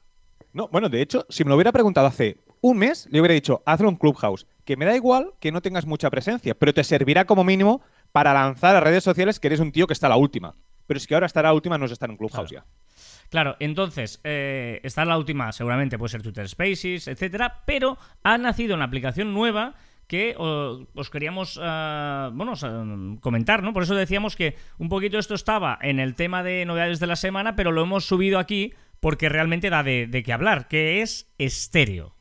No, 0.52 0.68
bueno, 0.68 0.88
de 0.88 1.02
hecho, 1.02 1.26
si 1.28 1.44
me 1.44 1.50
lo 1.50 1.56
hubiera 1.56 1.72
preguntado 1.72 2.06
hace 2.06 2.38
un 2.62 2.78
mes, 2.78 3.06
le 3.10 3.20
hubiera 3.20 3.34
dicho, 3.34 3.62
hazlo 3.66 3.88
en 3.88 3.96
Clubhouse. 3.96 4.46
Que 4.64 4.76
me 4.76 4.84
da 4.86 4.96
igual 4.96 5.34
que 5.38 5.52
no 5.52 5.60
tengas 5.60 5.84
mucha 5.86 6.10
presencia, 6.10 6.54
pero 6.54 6.72
te 6.72 6.82
servirá 6.82 7.26
como 7.26 7.44
mínimo 7.44 7.82
para 8.12 8.32
lanzar 8.32 8.74
a 8.74 8.80
redes 8.80 9.04
sociales 9.04 9.38
que 9.38 9.48
eres 9.48 9.60
un 9.60 9.70
tío 9.72 9.86
que 9.86 9.92
está 9.92 10.06
a 10.06 10.10
la 10.10 10.16
última. 10.16 10.54
Pero 10.86 10.98
es 10.98 11.06
que 11.06 11.14
ahora 11.14 11.26
estar 11.26 11.44
a 11.44 11.48
la 11.48 11.54
última 11.54 11.78
no 11.78 11.86
es 11.86 11.92
estar 11.92 12.10
en 12.10 12.16
Clubhouse 12.16 12.50
Claro. 12.50 12.64
ya. 12.66 13.26
Claro, 13.28 13.56
entonces, 13.58 14.20
eh, 14.22 14.80
está 14.84 15.04
la 15.04 15.18
última, 15.18 15.50
seguramente 15.52 15.98
puede 15.98 16.10
ser 16.10 16.22
Twitter 16.22 16.48
Spaces, 16.48 17.08
etcétera, 17.08 17.62
pero 17.66 17.98
ha 18.22 18.38
nacido 18.38 18.76
una 18.76 18.84
aplicación 18.84 19.34
nueva 19.34 19.74
que 20.06 20.36
os 20.38 21.10
queríamos 21.10 21.58
ah, 21.60 22.30
bueno, 22.32 22.52
ah, 22.62 23.16
comentar, 23.20 23.64
¿no? 23.64 23.72
Por 23.72 23.82
eso 23.82 23.96
decíamos 23.96 24.36
que 24.36 24.54
un 24.78 24.88
poquito 24.88 25.18
esto 25.18 25.34
estaba 25.34 25.76
en 25.82 25.98
el 25.98 26.14
tema 26.14 26.44
de 26.44 26.64
novedades 26.64 27.00
de 27.00 27.08
la 27.08 27.16
semana, 27.16 27.56
pero 27.56 27.72
lo 27.72 27.82
hemos 27.82 28.04
subido 28.06 28.38
aquí 28.38 28.72
porque 29.00 29.28
realmente 29.28 29.70
da 29.70 29.82
de, 29.82 30.06
de 30.06 30.22
qué 30.22 30.32
hablar, 30.32 30.68
que 30.68 31.02
es 31.02 31.28
estéreo. 31.38 32.14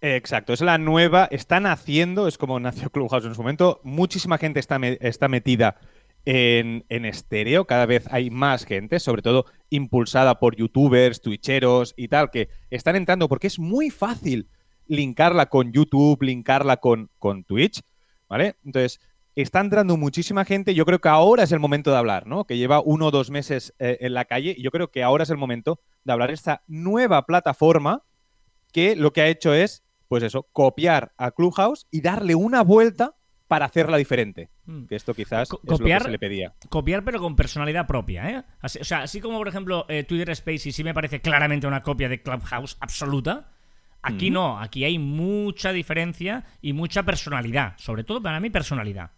Exacto, 0.00 0.52
es 0.52 0.60
la 0.60 0.76
nueva, 0.78 1.26
está 1.30 1.58
naciendo, 1.58 2.28
es 2.28 2.36
como 2.36 2.60
nació 2.60 2.90
Clubhouse 2.90 3.24
en 3.24 3.34
su 3.34 3.40
momento. 3.42 3.80
Muchísima 3.82 4.36
gente 4.38 4.60
está, 4.60 4.78
me- 4.78 4.98
está 5.00 5.28
metida 5.28 5.76
en, 6.26 6.84
en 6.90 7.06
estéreo. 7.06 7.66
Cada 7.66 7.86
vez 7.86 8.06
hay 8.10 8.28
más 8.28 8.66
gente, 8.66 9.00
sobre 9.00 9.22
todo 9.22 9.46
impulsada 9.70 10.38
por 10.38 10.56
youtubers, 10.56 11.22
twitcheros 11.22 11.94
y 11.96 12.08
tal, 12.08 12.30
que 12.30 12.50
están 12.68 12.96
entrando 12.96 13.28
porque 13.28 13.46
es 13.46 13.58
muy 13.58 13.88
fácil 13.88 14.50
linkarla 14.86 15.46
con 15.46 15.72
YouTube, 15.72 16.22
linkarla 16.22 16.76
con, 16.76 17.10
con 17.18 17.44
Twitch, 17.44 17.80
¿vale? 18.28 18.56
Entonces, 18.64 19.00
está 19.34 19.60
entrando 19.60 19.96
muchísima 19.96 20.44
gente. 20.44 20.74
Yo 20.74 20.84
creo 20.84 21.00
que 21.00 21.08
ahora 21.08 21.44
es 21.44 21.52
el 21.52 21.60
momento 21.60 21.90
de 21.90 21.98
hablar, 21.98 22.26
¿no? 22.26 22.44
Que 22.44 22.56
lleva 22.56 22.80
uno 22.80 23.06
o 23.06 23.10
dos 23.10 23.30
meses 23.30 23.74
eh, 23.78 23.98
en 24.00 24.14
la 24.14 24.24
calle. 24.24 24.54
Y 24.56 24.62
yo 24.62 24.70
creo 24.70 24.90
que 24.90 25.02
ahora 25.02 25.22
es 25.22 25.30
el 25.30 25.36
momento 25.36 25.80
de 26.04 26.12
hablar 26.12 26.28
de 26.28 26.34
esta 26.34 26.62
nueva 26.66 27.24
plataforma 27.26 28.02
que 28.72 28.96
lo 28.96 29.12
que 29.12 29.22
ha 29.22 29.28
hecho 29.28 29.54
es, 29.54 29.84
pues 30.08 30.22
eso, 30.22 30.48
copiar 30.52 31.12
a 31.16 31.30
Clubhouse 31.30 31.86
y 31.90 32.00
darle 32.00 32.34
una 32.34 32.62
vuelta 32.62 33.14
para 33.48 33.66
hacerla 33.66 33.96
diferente. 33.96 34.48
Mm. 34.64 34.84
Que 34.86 34.96
esto 34.96 35.14
quizás 35.14 35.48
Co- 35.48 35.60
es 35.62 35.70
lo 35.70 35.78
que 35.78 35.84
copiar- 35.84 36.02
se 36.02 36.10
le 36.10 36.18
pedía. 36.18 36.54
Copiar, 36.68 37.04
pero 37.04 37.20
con 37.20 37.36
personalidad 37.36 37.86
propia, 37.86 38.30
¿eh? 38.30 38.44
Así- 38.60 38.80
o 38.80 38.84
sea, 38.84 39.02
así 39.02 39.20
como, 39.20 39.38
por 39.38 39.48
ejemplo, 39.48 39.86
eh, 39.88 40.04
Twitter 40.04 40.34
Spaces 40.34 40.74
sí 40.74 40.82
me 40.84 40.94
parece 40.94 41.20
claramente 41.20 41.66
una 41.66 41.82
copia 41.82 42.08
de 42.08 42.22
Clubhouse 42.22 42.76
absoluta. 42.80 43.52
Aquí 44.02 44.30
no, 44.30 44.60
aquí 44.60 44.84
hay 44.84 44.98
mucha 44.98 45.72
diferencia 45.72 46.44
y 46.62 46.72
mucha 46.72 47.02
personalidad. 47.02 47.74
Sobre 47.76 48.04
todo 48.04 48.22
para 48.22 48.38
mí, 48.38 48.50
personalidad. 48.50 49.10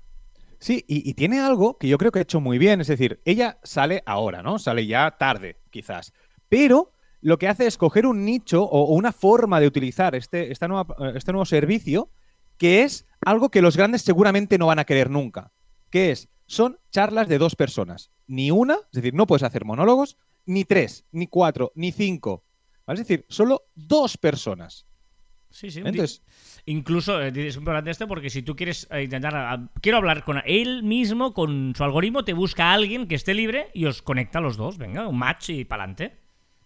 Sí, 0.61 0.85
y, 0.89 1.09
y 1.09 1.15
tiene 1.15 1.41
algo 1.41 1.77
que 1.79 1.89
yo 1.89 1.99
creo 1.99 2.11
que 2.11 2.19
ha 2.21 2.23
hecho 2.23 2.41
muy 2.41 2.57
bien. 2.59 2.81
Es 2.81 2.87
decir, 2.87 3.21
ella 3.25 3.59
sale 3.63 4.03
ahora, 4.07 4.43
¿no? 4.43 4.59
Sale 4.59 4.87
ya 4.87 5.11
tarde, 5.19 5.57
quizás. 5.71 6.13
Pero 6.49 6.93
lo 7.21 7.39
que 7.39 7.49
hace 7.49 7.67
es 7.67 7.77
coger 7.77 8.07
un 8.07 8.25
nicho 8.25 8.63
o, 8.65 8.85
o 8.87 8.95
una 8.95 9.13
forma 9.13 9.61
de 9.61 9.67
utilizar 9.67 10.15
este, 10.15 10.51
esta 10.53 10.69
nueva- 10.69 10.95
eh, 11.01 11.13
este 11.17 11.33
nuevo 11.33 11.45
servicio 11.45 12.11
que 12.59 12.83
es 12.83 13.07
algo 13.25 13.51
que 13.51 13.63
los 13.63 13.77
grandes 13.77 14.03
seguramente 14.03 14.59
no 14.59 14.67
van 14.67 14.79
a 14.79 14.85
querer 14.85 15.11
nunca. 15.11 15.53
Que 15.91 16.11
es, 16.11 16.29
son 16.47 16.79
charlas 16.91 17.29
de 17.29 17.39
dos 17.39 17.57
personas. 17.57 18.11
Ni 18.27 18.51
una, 18.51 18.75
es 18.75 18.93
decir, 18.93 19.15
no 19.15 19.27
puedes 19.27 19.43
hacer 19.43 19.65
monólogos, 19.65 20.19
ni 20.45 20.65
tres, 20.65 21.07
ni 21.13 21.27
cuatro, 21.27 21.73
ni 21.75 21.93
cinco. 21.93 22.45
¿Vale? 22.87 23.01
Es 23.01 23.09
decir, 23.09 23.27
solo 23.29 23.65
dos 23.75 24.17
personas. 24.17 24.87
Sí, 25.51 25.71
sí. 25.71 25.79
Entonces, 25.79 26.23
Incluso 26.67 27.23
eh, 27.23 27.33
es 27.35 27.57
importante 27.57 27.91
esto 27.91 28.07
porque 28.07 28.29
si 28.29 28.43
tú 28.43 28.55
quieres 28.55 28.87
eh, 28.91 29.05
intentar. 29.05 29.35
ah, 29.35 29.71
quiero 29.81 29.97
hablar 29.97 30.23
con 30.23 30.43
él 30.45 30.83
mismo, 30.83 31.33
con 31.33 31.73
su 31.75 31.83
algoritmo, 31.83 32.25
te 32.25 32.35
busca 32.35 32.67
a 32.67 32.75
alguien 32.75 33.09
que 33.09 33.15
esté 33.15 33.33
libre 33.33 33.71
y 33.73 33.87
os 33.87 34.03
conecta 34.03 34.39
a 34.39 34.43
los 34.43 34.59
dos. 34.59 34.77
Venga, 34.77 35.09
un 35.09 35.17
match 35.17 35.49
y 35.49 35.65
para 35.65 35.85
adelante. 35.85 36.19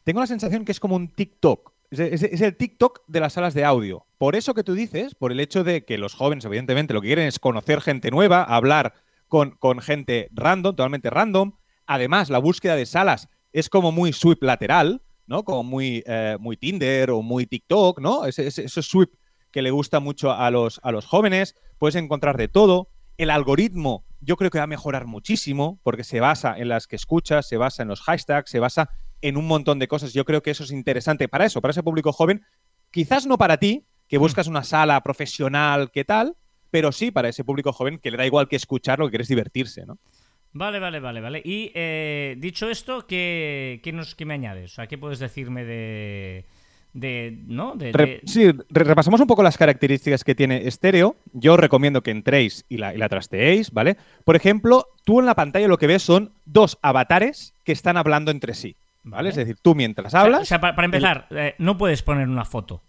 tengo 0.02 0.18
la 0.18 0.26
sensación 0.26 0.64
que 0.64 0.72
es 0.72 0.80
como 0.80 0.96
un 0.96 1.06
TikTok. 1.06 1.71
Es, 1.92 2.40
el 2.40 2.56
TikTok 2.56 3.02
de 3.06 3.20
las 3.20 3.34
salas 3.34 3.52
de 3.52 3.64
audio. 3.64 4.06
Por 4.16 4.34
eso 4.34 4.54
que 4.54 4.64
tú 4.64 4.74
dices, 4.74 5.14
por 5.14 5.30
el 5.30 5.40
hecho 5.40 5.62
de 5.62 5.84
que 5.84 5.98
los 5.98 6.14
jóvenes, 6.14 6.44
evidentemente, 6.46 6.94
lo 6.94 7.02
que 7.02 7.08
quieren 7.08 7.28
es 7.28 7.38
conocer 7.38 7.82
gente 7.82 8.10
nueva, 8.10 8.42
hablar 8.42 8.94
con, 9.28 9.50
con 9.52 9.80
gente 9.80 10.28
random, 10.32 10.74
totalmente 10.74 11.10
random. 11.10 11.52
Además, 11.86 12.30
la 12.30 12.38
búsqueda 12.38 12.76
de 12.76 12.86
salas 12.86 13.28
es 13.52 13.68
como 13.68 13.92
muy 13.92 14.14
sweep 14.14 14.42
lateral, 14.42 15.02
¿no? 15.26 15.44
Como 15.44 15.64
muy, 15.64 16.02
eh, 16.06 16.38
muy 16.40 16.56
Tinder 16.56 17.10
o 17.10 17.20
muy 17.20 17.44
TikTok, 17.44 18.00
¿no? 18.00 18.24
Ese, 18.24 18.46
ese, 18.46 18.64
ese 18.64 18.82
sweep 18.82 19.10
que 19.50 19.60
le 19.60 19.70
gusta 19.70 20.00
mucho 20.00 20.32
a 20.32 20.50
los, 20.50 20.80
a 20.82 20.92
los 20.92 21.04
jóvenes. 21.04 21.56
Puedes 21.76 21.96
encontrar 21.96 22.38
de 22.38 22.48
todo. 22.48 22.88
El 23.18 23.28
algoritmo 23.28 24.06
yo 24.22 24.36
creo 24.36 24.50
que 24.50 24.58
va 24.58 24.64
a 24.64 24.68
mejorar 24.68 25.06
muchísimo 25.06 25.78
porque 25.82 26.04
se 26.04 26.20
basa 26.20 26.56
en 26.56 26.68
las 26.68 26.86
que 26.86 26.96
escuchas, 26.96 27.46
se 27.46 27.56
basa 27.56 27.82
en 27.82 27.88
los 27.88 28.00
hashtags, 28.00 28.50
se 28.50 28.60
basa 28.60 28.90
en 29.22 29.36
un 29.36 29.46
montón 29.46 29.78
de 29.78 29.88
cosas. 29.88 30.12
Yo 30.12 30.24
creo 30.24 30.42
que 30.42 30.50
eso 30.50 30.64
es 30.64 30.70
interesante 30.72 31.28
para 31.28 31.46
eso, 31.46 31.60
para 31.62 31.70
ese 31.70 31.82
público 31.82 32.12
joven. 32.12 32.42
Quizás 32.90 33.26
no 33.26 33.38
para 33.38 33.56
ti, 33.56 33.84
que 34.08 34.18
buscas 34.18 34.46
una 34.48 34.62
sala 34.64 35.00
profesional, 35.02 35.90
¿qué 35.90 36.04
tal? 36.04 36.36
Pero 36.70 36.92
sí 36.92 37.10
para 37.10 37.28
ese 37.28 37.44
público 37.44 37.72
joven 37.72 37.98
que 37.98 38.10
le 38.10 38.18
da 38.18 38.26
igual 38.26 38.48
que 38.48 38.56
escuchar, 38.56 38.98
lo 38.98 39.06
que 39.06 39.12
quiere 39.12 39.22
es 39.22 39.28
divertirse, 39.28 39.86
¿no? 39.86 39.98
Vale, 40.54 40.78
vale, 40.78 41.00
vale, 41.00 41.20
vale. 41.22 41.40
Y 41.42 41.72
eh, 41.74 42.36
dicho 42.38 42.68
esto, 42.68 43.06
¿qué, 43.06 43.80
qué, 43.82 43.92
nos, 43.92 44.14
¿qué 44.14 44.26
me 44.26 44.34
añades? 44.34 44.72
O 44.72 44.74
sea, 44.74 44.86
¿qué 44.86 44.98
puedes 44.98 45.18
decirme 45.18 45.64
de. 45.64 46.44
de 46.92 47.38
¿No? 47.46 47.74
De, 47.74 48.20
sí, 48.26 48.50
re- 48.68 48.84
repasamos 48.84 49.18
un 49.22 49.26
poco 49.26 49.42
las 49.42 49.56
características 49.56 50.24
que 50.24 50.34
tiene 50.34 50.66
estéreo. 50.68 51.16
Yo 51.32 51.54
os 51.54 51.58
recomiendo 51.58 52.02
que 52.02 52.10
entréis 52.10 52.66
y 52.68 52.76
la, 52.76 52.94
y 52.94 52.98
la 52.98 53.08
trasteéis, 53.08 53.70
¿vale? 53.70 53.96
Por 54.24 54.36
ejemplo, 54.36 54.88
tú 55.06 55.20
en 55.20 55.26
la 55.26 55.34
pantalla 55.34 55.68
lo 55.68 55.78
que 55.78 55.86
ves 55.86 56.02
son 56.02 56.34
dos 56.44 56.78
avatares 56.82 57.54
que 57.64 57.72
están 57.72 57.96
hablando 57.96 58.30
entre 58.30 58.52
sí, 58.52 58.76
¿vale? 59.04 59.30
Es 59.30 59.36
decir, 59.36 59.56
tú 59.60 59.74
mientras 59.74 60.14
O 60.14 60.18
hablas... 60.18 60.42
O 60.42 60.44
sea, 60.44 60.60
para, 60.60 60.74
para 60.74 60.86
empezar, 60.86 61.26
eh, 61.30 61.54
no 61.58 61.76
puedes 61.78 62.02
poner 62.02 62.28
una 62.28 62.44
foto. 62.44 62.82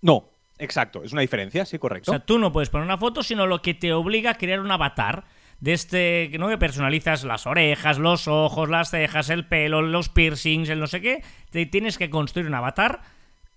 No, 0.00 0.24
exacto, 0.58 1.02
es 1.04 1.12
una 1.12 1.20
diferencia, 1.22 1.64
sí, 1.64 1.76
O 1.76 1.80
correcto. 1.80 2.10
sea, 2.12 2.20
tú 2.20 2.38
no 2.38 2.52
puedes 2.52 2.70
poner 2.70 2.84
una 2.86 2.98
foto, 2.98 3.22
sino 3.22 3.46
lo 3.46 3.62
que 3.62 3.74
te 3.74 3.92
obliga 3.92 4.32
a 4.32 4.34
crear 4.34 4.60
un 4.60 4.70
avatar 4.70 5.24
de 5.60 5.72
este, 5.74 6.30
¿no? 6.40 6.48
Que 6.48 6.58
personalizas 6.58 7.22
las 7.22 7.46
orejas, 7.46 7.98
los 7.98 8.26
ojos, 8.26 8.68
las 8.68 8.90
cejas, 8.90 9.30
el 9.30 9.46
pelo, 9.46 9.80
los 9.80 10.08
piercings, 10.08 10.68
el 10.68 10.80
no 10.80 10.88
sé 10.88 11.00
qué. 11.00 11.22
Te 11.50 11.66
tienes 11.66 11.98
que 11.98 12.10
construir 12.10 12.48
un 12.48 12.54
avatar 12.54 13.00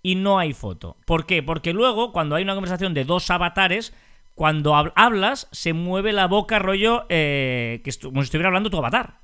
y 0.04 0.14
no 0.14 0.38
hay 0.38 0.52
foto. 0.52 0.96
¿Por 1.04 1.26
qué? 1.26 1.42
Porque 1.42 1.72
luego, 1.72 2.12
cuando 2.12 2.36
hay 2.36 2.44
una 2.44 2.54
conversación 2.54 2.94
de 2.94 3.04
dos 3.04 3.28
avatares, 3.30 3.92
cuando 4.36 4.74
hab- 4.74 4.92
hablas, 4.94 5.48
se 5.50 5.72
mueve 5.72 6.12
la 6.12 6.28
boca 6.28 6.60
rollo 6.60 7.06
eh, 7.08 7.80
que 7.82 7.90
como 8.00 8.22
si 8.22 8.26
estuviera 8.26 8.48
hablando 8.50 8.70
tu 8.70 8.78
avatar. 8.78 9.14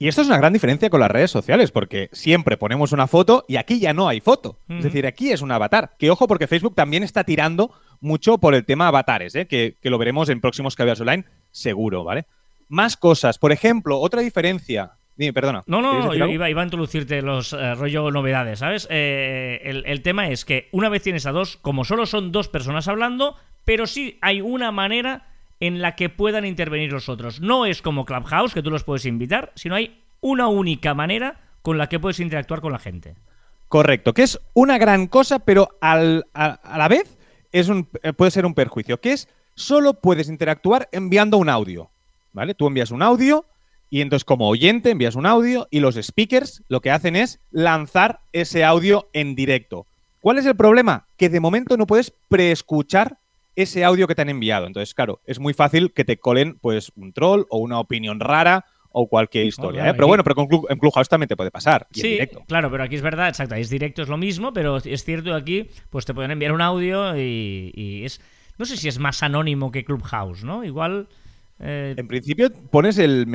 Y 0.00 0.06
esto 0.06 0.22
es 0.22 0.28
una 0.28 0.38
gran 0.38 0.52
diferencia 0.52 0.90
con 0.90 1.00
las 1.00 1.10
redes 1.10 1.30
sociales, 1.30 1.72
porque 1.72 2.08
siempre 2.12 2.56
ponemos 2.56 2.92
una 2.92 3.08
foto 3.08 3.44
y 3.48 3.56
aquí 3.56 3.80
ya 3.80 3.92
no 3.92 4.08
hay 4.08 4.20
foto. 4.20 4.60
Es 4.68 4.84
decir, 4.84 5.06
aquí 5.06 5.32
es 5.32 5.42
un 5.42 5.50
avatar. 5.50 5.96
Que 5.98 6.10
ojo, 6.10 6.28
porque 6.28 6.46
Facebook 6.46 6.76
también 6.76 7.02
está 7.02 7.24
tirando 7.24 7.72
mucho 8.00 8.38
por 8.38 8.54
el 8.54 8.64
tema 8.64 8.86
avatares, 8.86 9.34
¿eh? 9.34 9.46
que, 9.46 9.76
que 9.82 9.90
lo 9.90 9.98
veremos 9.98 10.28
en 10.28 10.40
próximos 10.40 10.76
Caviars 10.76 11.00
Online, 11.00 11.24
seguro, 11.50 12.04
¿vale? 12.04 12.26
Más 12.68 12.96
cosas. 12.96 13.38
Por 13.38 13.50
ejemplo, 13.50 13.98
otra 13.98 14.20
diferencia. 14.20 14.92
Dime, 15.16 15.32
perdona. 15.32 15.64
No, 15.66 15.82
no, 15.82 15.90
¿Querías 15.90 16.04
no, 16.04 16.10
decir 16.12 16.26
yo 16.26 16.32
iba, 16.32 16.48
iba 16.48 16.60
a 16.60 16.64
introducirte 16.64 17.20
los 17.20 17.52
eh, 17.52 17.74
rollo 17.74 18.12
novedades, 18.12 18.60
¿sabes? 18.60 18.86
Eh, 18.90 19.60
el, 19.64 19.82
el 19.84 20.02
tema 20.02 20.28
es 20.28 20.44
que 20.44 20.68
una 20.70 20.88
vez 20.88 21.02
tienes 21.02 21.26
a 21.26 21.32
dos, 21.32 21.56
como 21.56 21.84
solo 21.84 22.06
son 22.06 22.30
dos 22.30 22.46
personas 22.46 22.86
hablando, 22.86 23.34
pero 23.64 23.88
sí 23.88 24.16
hay 24.20 24.40
una 24.42 24.70
manera 24.70 25.26
en 25.60 25.80
la 25.82 25.96
que 25.96 26.08
puedan 26.08 26.44
intervenir 26.44 26.92
los 26.92 27.08
otros. 27.08 27.40
No 27.40 27.66
es 27.66 27.82
como 27.82 28.04
Clubhouse, 28.04 28.54
que 28.54 28.62
tú 28.62 28.70
los 28.70 28.84
puedes 28.84 29.06
invitar, 29.06 29.52
sino 29.54 29.74
hay 29.74 30.02
una 30.20 30.48
única 30.48 30.94
manera 30.94 31.40
con 31.62 31.78
la 31.78 31.88
que 31.88 31.98
puedes 31.98 32.20
interactuar 32.20 32.60
con 32.60 32.72
la 32.72 32.78
gente. 32.78 33.16
Correcto, 33.68 34.14
que 34.14 34.22
es 34.22 34.40
una 34.54 34.78
gran 34.78 35.06
cosa, 35.06 35.40
pero 35.40 35.68
a, 35.80 35.96
la 35.98 36.88
vez 36.88 37.18
es 37.52 37.70
eh, 38.02 38.12
puede 38.12 38.30
ser 38.30 38.46
un 38.46 38.54
perjuicio, 38.54 39.00
que 39.00 39.12
es 39.12 39.28
solo 39.54 39.94
puedes 39.94 40.28
interactuar 40.28 40.88
enviando 40.92 41.36
un 41.36 41.48
audio, 41.48 41.90
¿vale? 42.32 42.54
Tú 42.54 42.66
envías 42.66 42.90
un 42.90 43.02
audio 43.02 43.44
y 43.90 44.00
entonces 44.00 44.24
como 44.24 44.48
oyente 44.48 44.90
envías 44.90 45.16
un 45.16 45.26
audio 45.26 45.66
y 45.70 45.80
los 45.80 45.96
speakers 45.96 46.62
lo 46.68 46.80
que 46.80 46.90
hacen 46.90 47.16
es 47.16 47.40
lanzar 47.50 48.20
ese 48.32 48.64
audio 48.64 49.08
en 49.12 49.34
directo. 49.34 49.86
¿Cuál 50.20 50.38
es 50.38 50.46
el 50.46 50.56
problema? 50.56 51.06
Que 51.16 51.28
de 51.28 51.40
momento 51.40 51.76
no 51.76 51.86
puedes 51.86 52.12
preescuchar 52.28 53.18
ese 53.62 53.84
audio 53.84 54.06
que 54.06 54.14
te 54.14 54.22
han 54.22 54.28
enviado. 54.28 54.66
Entonces, 54.66 54.94
claro, 54.94 55.20
es 55.24 55.38
muy 55.40 55.52
fácil 55.52 55.92
que 55.92 56.04
te 56.04 56.18
colen 56.18 56.58
pues 56.60 56.92
un 56.94 57.12
troll 57.12 57.44
o 57.50 57.58
una 57.58 57.80
opinión 57.80 58.20
rara 58.20 58.64
o 58.92 59.08
cualquier 59.08 59.46
historia. 59.46 59.80
claro, 59.80 59.90
¿eh? 59.90 59.94
Pero 59.94 60.06
bueno, 60.06 60.22
pero 60.24 60.34
con 60.36 60.48
en 60.68 60.78
Clubhouse 60.78 61.08
también 61.08 61.28
te 61.28 61.36
puede 61.36 61.50
pasar. 61.50 61.86
y 61.92 62.00
Sí, 62.00 62.08
directo. 62.10 62.44
claro, 62.46 62.70
pero 62.70 62.84
aquí 62.84 62.94
es 62.94 63.02
verdad, 63.02 63.28
exacto, 63.28 63.56
es 63.56 63.68
directo, 63.68 64.02
es 64.02 64.08
lo 64.08 64.16
mismo, 64.16 64.52
pero 64.52 64.76
es 64.76 65.04
cierto 65.04 65.30
que 65.30 65.36
aquí 65.36 65.70
pues 65.90 66.04
te 66.04 66.14
pueden 66.14 66.30
enviar 66.30 66.52
un 66.52 66.60
audio 66.60 67.16
y, 67.16 67.72
y 67.74 68.04
es... 68.04 68.20
No 68.58 68.64
sé 68.64 68.76
si 68.76 68.88
es 68.88 68.98
más 68.98 69.22
anónimo 69.22 69.70
que 69.70 69.84
Clubhouse, 69.84 70.44
¿no? 70.44 70.64
Igual... 70.64 71.08
eh, 71.60 71.94
En 71.96 72.06
principio 72.06 72.50
pones 72.70 72.98
el, 72.98 73.26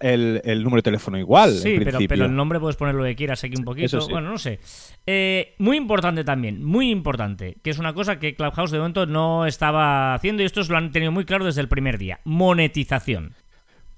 el, 0.00 0.40
el 0.44 0.62
número 0.62 0.78
de 0.78 0.82
teléfono 0.82 1.18
igual. 1.18 1.52
Sí, 1.52 1.74
en 1.74 1.84
pero, 1.84 1.98
pero 2.08 2.24
el 2.26 2.34
nombre 2.34 2.60
puedes 2.60 2.76
poner 2.76 2.94
lo 2.94 3.04
que 3.04 3.16
quieras 3.16 3.42
aquí 3.42 3.54
un 3.56 3.64
poquito. 3.64 4.00
Sí. 4.00 4.12
Bueno, 4.12 4.30
no 4.30 4.38
sé. 4.38 4.60
Eh, 5.06 5.54
muy 5.58 5.76
importante 5.76 6.22
también, 6.24 6.62
muy 6.64 6.90
importante, 6.90 7.56
que 7.62 7.70
es 7.70 7.78
una 7.78 7.92
cosa 7.92 8.18
que 8.18 8.36
Clubhouse 8.36 8.70
de 8.70 8.78
momento 8.78 9.06
no 9.06 9.46
estaba 9.46 10.14
haciendo 10.14 10.42
y 10.42 10.46
estos 10.46 10.68
lo 10.68 10.76
han 10.76 10.92
tenido 10.92 11.10
muy 11.10 11.24
claro 11.24 11.44
desde 11.44 11.60
el 11.60 11.68
primer 11.68 11.98
día. 11.98 12.20
Monetización. 12.24 13.34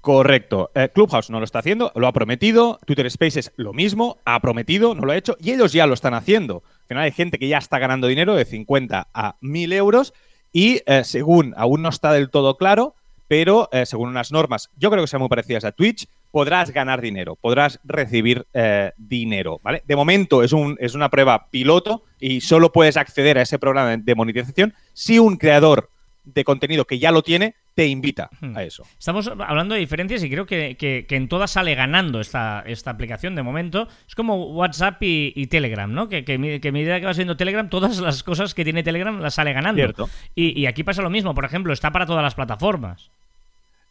Correcto. 0.01 0.69
Eh, 0.75 0.89
Clubhouse 0.93 1.31
no 1.31 1.39
lo 1.39 1.45
está 1.45 1.59
haciendo, 1.59 1.91
lo 1.95 2.05
ha 2.05 2.13
prometido. 2.13 2.79
Twitter 2.85 3.09
Spaces 3.09 3.51
lo 3.55 3.73
mismo, 3.73 4.19
ha 4.23 4.39
prometido, 4.39 4.93
no 4.93 5.01
lo 5.01 5.11
ha 5.11 5.17
hecho. 5.17 5.35
Y 5.39 5.51
ellos 5.51 5.73
ya 5.73 5.87
lo 5.87 5.95
están 5.95 6.13
haciendo. 6.13 6.61
Al 6.81 6.87
final 6.87 7.03
hay 7.05 7.11
gente 7.11 7.39
que 7.39 7.47
ya 7.47 7.57
está 7.57 7.79
ganando 7.79 8.05
dinero 8.05 8.35
de 8.35 8.45
50 8.45 9.07
a 9.11 9.35
1000 9.41 9.73
euros. 9.73 10.13
Y 10.51 10.81
eh, 10.85 11.03
según, 11.03 11.55
aún 11.57 11.81
no 11.81 11.89
está 11.89 12.13
del 12.13 12.29
todo 12.29 12.55
claro, 12.57 12.95
pero 13.27 13.69
eh, 13.71 13.85
según 13.85 14.09
unas 14.09 14.31
normas, 14.31 14.69
yo 14.77 14.89
creo 14.91 15.03
que 15.03 15.07
son 15.07 15.21
muy 15.21 15.29
parecidas 15.29 15.65
a 15.65 15.71
Twitch, 15.71 16.07
podrás 16.31 16.71
ganar 16.71 17.01
dinero, 17.01 17.35
podrás 17.35 17.79
recibir 17.83 18.45
eh, 18.53 18.91
dinero, 18.97 19.59
¿vale? 19.63 19.83
De 19.87 19.95
momento 19.95 20.43
es, 20.43 20.53
un, 20.53 20.77
es 20.79 20.93
una 20.95 21.09
prueba 21.09 21.47
piloto 21.49 22.03
y 22.19 22.41
solo 22.41 22.71
puedes 22.71 22.97
acceder 22.97 23.37
a 23.37 23.41
ese 23.41 23.59
programa 23.59 23.97
de 23.97 24.15
monetización 24.15 24.73
si 24.93 25.19
un 25.19 25.37
creador 25.37 25.89
de 26.25 26.43
contenido 26.43 26.85
que 26.85 26.97
ya 26.99 27.11
lo 27.11 27.21
tiene 27.23 27.55
te 27.75 27.87
invita 27.87 28.29
Hmm. 28.41 28.55
a 28.57 28.63
eso. 28.63 28.83
Estamos 28.97 29.27
hablando 29.27 29.73
de 29.75 29.81
diferencias 29.81 30.23
y 30.23 30.29
creo 30.29 30.45
que, 30.45 30.75
que- 30.77 31.05
que 31.07 31.15
en 31.15 31.27
todas 31.27 31.51
sale 31.51 31.75
ganando 31.75 32.19
esta, 32.21 32.63
esta 32.65 32.89
aplicación 32.91 33.35
de 33.35 33.43
momento. 33.43 33.87
Es 34.07 34.15
como 34.15 34.45
WhatsApp 34.53 35.01
y, 35.03 35.33
y 35.35 35.47
Telegram, 35.47 35.91
¿no? 35.93 36.07
Que, 36.09 36.23
que, 36.23 36.59
que 36.61 36.67
a 36.69 36.71
medida 36.71 36.99
que 36.99 37.05
va 37.05 37.13
siendo 37.13 37.35
Telegram, 37.37 37.69
todas 37.69 37.99
las 37.99 38.23
cosas 38.23 38.53
que 38.53 38.63
tiene 38.63 38.81
Telegram 38.83 39.19
las 39.19 39.35
sale 39.35 39.53
ganando. 39.53 39.77
Cierto. 39.79 40.09
Y, 40.35 40.59
y 40.59 40.65
aquí 40.67 40.83
pasa 40.83 41.01
lo 41.01 41.09
mismo, 41.09 41.33
por 41.35 41.45
ejemplo, 41.45 41.73
está 41.73 41.91
para 41.91 42.05
todas 42.05 42.23
las 42.23 42.35
plataformas. 42.35 43.09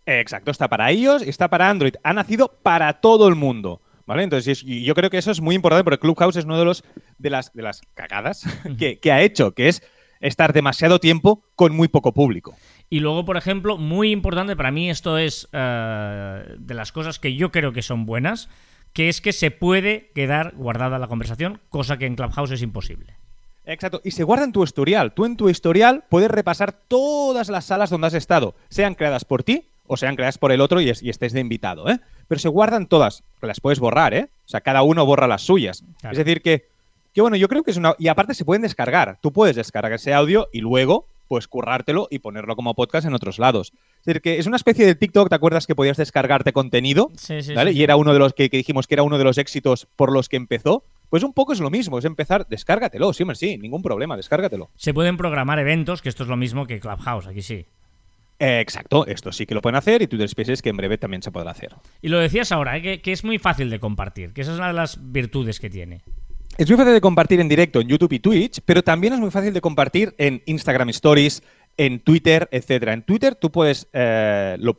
Exacto, 0.06 0.50
está 0.50 0.68
para 0.68 0.92
iOS 0.92 1.26
y 1.26 1.30
está 1.30 1.48
para 1.48 1.70
Android. 1.70 1.94
Ha 2.02 2.12
nacido 2.12 2.48
para 2.62 2.92
todo 2.94 3.28
el 3.28 3.34
mundo. 3.34 3.80
¿Vale? 4.06 4.22
Entonces, 4.22 4.60
yo 4.62 4.94
creo 4.94 5.08
que 5.08 5.16
eso 5.16 5.30
es 5.30 5.40
muy 5.40 5.54
importante 5.54 5.82
porque 5.82 5.98
Clubhouse 5.98 6.36
es 6.36 6.44
uno 6.44 6.58
de 6.58 6.66
los 6.66 6.84
de 7.16 7.30
las, 7.30 7.54
de 7.54 7.62
las 7.62 7.80
cagadas 7.94 8.44
que, 8.78 8.98
que 8.98 9.10
ha 9.12 9.22
hecho, 9.22 9.52
que 9.52 9.68
es 9.68 9.82
estar 10.21 10.52
demasiado 10.52 10.99
tiempo 11.00 11.42
con 11.56 11.75
muy 11.75 11.88
poco 11.88 12.12
público. 12.12 12.54
Y 12.90 13.00
luego, 13.00 13.25
por 13.25 13.37
ejemplo, 13.37 13.76
muy 13.78 14.11
importante 14.12 14.56
para 14.56 14.71
mí, 14.71 14.90
esto 14.90 15.18
es 15.18 15.49
eh, 15.52 16.44
de 16.59 16.75
las 16.75 16.92
cosas 16.92 17.18
que 17.18 17.35
yo 17.35 17.50
creo 17.50 17.73
que 17.73 17.83
son 17.83 18.06
buenas, 18.06 18.49
que 18.92 19.09
es 19.09 19.21
que 19.21 19.33
se 19.33 19.50
puede 19.50 20.11
quedar 20.14 20.54
guardada 20.56 20.99
la 20.99 21.09
conversación, 21.09 21.61
cosa 21.68 21.97
que 21.99 22.06
en 22.06 22.14
Clubhouse 22.16 22.52
es 22.52 22.62
imposible. 22.62 23.14
Exacto, 23.66 24.00
y 24.04 24.11
se 24.11 24.25
guarda 24.25 24.44
en 24.44 24.52
tu 24.52 24.62
historial. 24.62 25.12
Tú 25.14 25.25
en 25.25 25.37
tu 25.37 25.49
historial 25.49 26.04
puedes 26.11 26.30
repasar 26.30 26.73
todas 26.73 27.49
las 27.49 27.64
salas 27.64 27.88
donde 27.90 28.06
has 28.09 28.14
estado, 28.14 28.54
sean 28.68 28.94
creadas 28.94 29.25
por 29.25 29.42
ti 29.42 29.64
o 29.87 29.97
sean 29.97 30.16
creadas 30.16 30.37
por 30.38 30.52
el 30.52 30.61
otro 30.61 30.80
y, 30.80 30.90
es- 30.90 31.02
y 31.02 31.09
estés 31.11 31.33
de 31.33 31.40
invitado, 31.40 31.88
¿eh? 31.88 31.99
Pero 32.28 32.38
se 32.38 32.49
guardan 32.49 32.87
todas, 32.87 33.23
las 33.40 33.61
puedes 33.61 33.80
borrar, 33.80 34.12
¿eh? 34.14 34.28
O 34.44 34.49
sea, 34.49 34.61
cada 34.61 34.83
uno 34.83 35.04
borra 35.06 35.26
las 35.26 35.42
suyas. 35.42 35.83
Claro. 36.00 36.12
Es 36.12 36.18
decir, 36.25 36.42
que, 36.42 36.68
que 37.14 37.21
bueno, 37.21 37.37
yo 37.37 37.49
creo 37.49 37.62
que 37.62 37.71
es 37.71 37.76
una... 37.76 37.94
Y 37.99 38.09
aparte 38.09 38.35
se 38.35 38.44
pueden 38.44 38.62
descargar. 38.62 39.18
Tú 39.23 39.33
puedes 39.33 39.54
descargar 39.54 39.92
ese 39.92 40.12
audio 40.12 40.49
y 40.52 40.61
luego, 40.61 41.06
pues, 41.28 41.47
currártelo 41.47 42.09
y 42.11 42.18
ponerlo 42.18 42.56
como 42.56 42.75
podcast 42.75 43.06
en 43.06 43.14
otros 43.14 43.38
lados. 43.38 43.73
Es 44.00 44.04
decir, 44.04 44.21
que 44.21 44.38
es 44.38 44.47
una 44.47 44.56
especie 44.56 44.85
de 44.85 44.97
TikTok, 44.97 45.28
¿te 45.28 45.35
acuerdas 45.37 45.68
que 45.68 45.76
podías 45.76 45.97
descargarte 45.97 46.52
contenido? 46.52 47.12
Sí, 47.16 47.40
sí, 47.40 47.54
¿vale? 47.54 47.73
sí, 47.73 47.78
Y 47.78 47.85
era 47.85 47.94
uno 47.94 48.12
de 48.12 48.18
los 48.18 48.35
que, 48.35 48.50
que 48.50 48.56
dijimos 48.56 48.88
que 48.88 48.97
era 48.97 49.04
uno 49.04 49.16
de 49.16 49.25
los 49.25 49.38
éxitos 49.38 49.87
por 49.94 50.12
los 50.12 50.28
que 50.28 50.37
empezó. 50.37 50.83
Pues 51.09 51.23
un 51.23 51.33
poco 51.33 51.52
es 51.52 51.61
lo 51.61 51.71
mismo, 51.71 52.00
es 52.00 52.04
empezar, 52.04 52.49
descárgatelo, 52.49 53.12
sí, 53.12 53.25
sí, 53.35 53.59
ningún 53.59 53.83
problema, 53.83 54.16
descárgatelo. 54.16 54.71
Se 54.75 54.92
pueden 54.92 55.16
programar 55.16 55.61
eventos, 55.61 56.02
que 56.02 56.09
esto 56.09 56.25
es 56.25 56.28
lo 56.28 56.37
mismo 56.37 56.66
que 56.66 56.80
Clubhouse, 56.80 57.28
aquí 57.28 57.42
sí. 57.42 57.66
Eh, 58.40 58.59
exacto, 58.59 59.06
esto 59.06 59.30
sí 59.30 59.47
que 59.47 59.54
lo 59.54 59.62
pueden 59.62 59.76
hacer 59.76 60.02
y 60.02 60.09
Twitter 60.09 60.28
Spaces 60.28 60.61
que 60.61 60.71
en 60.71 60.76
breve 60.76 60.99
también 60.99 61.23
se 61.23 61.30
podrá 61.30 61.52
hacer. 61.52 61.76
Y 62.02 62.09
lo 62.09 62.18
decías 62.18 62.50
ahora, 62.50 62.76
¿eh? 62.76 62.83
que, 62.83 63.00
que 63.00 63.12
es 63.12 63.23
muy 63.23 63.38
fácil 63.38 63.71
de 63.71 63.78
compartir, 63.78 64.33
que 64.33 64.40
esa 64.40 64.52
es 64.52 64.59
una 64.59 64.66
de 64.66 64.73
las 64.73 64.99
virtudes 65.12 65.61
que 65.61 65.71
tiene. 65.71 66.00
Es 66.56 66.68
muy 66.68 66.76
fácil 66.76 66.92
de 66.94 67.00
compartir 67.00 67.40
en 67.40 67.49
directo 67.49 67.80
en 67.80 67.88
YouTube 67.88 68.12
y 68.12 68.20
Twitch, 68.20 68.61
pero 68.64 68.82
también 68.82 69.12
es 69.12 69.18
muy 69.18 69.30
fácil 69.32 69.52
de 69.52 69.61
compartir 69.61 70.14
en 70.18 70.40
Instagram 70.46 70.88
Stories, 70.90 71.42
en 71.76 71.99
Twitter, 71.99 72.49
etcétera. 72.52 72.92
En 72.92 73.02
Twitter 73.02 73.34
tú 73.34 73.50
puedes 73.50 73.88
eh, 73.92 74.56
lo, 74.61 74.75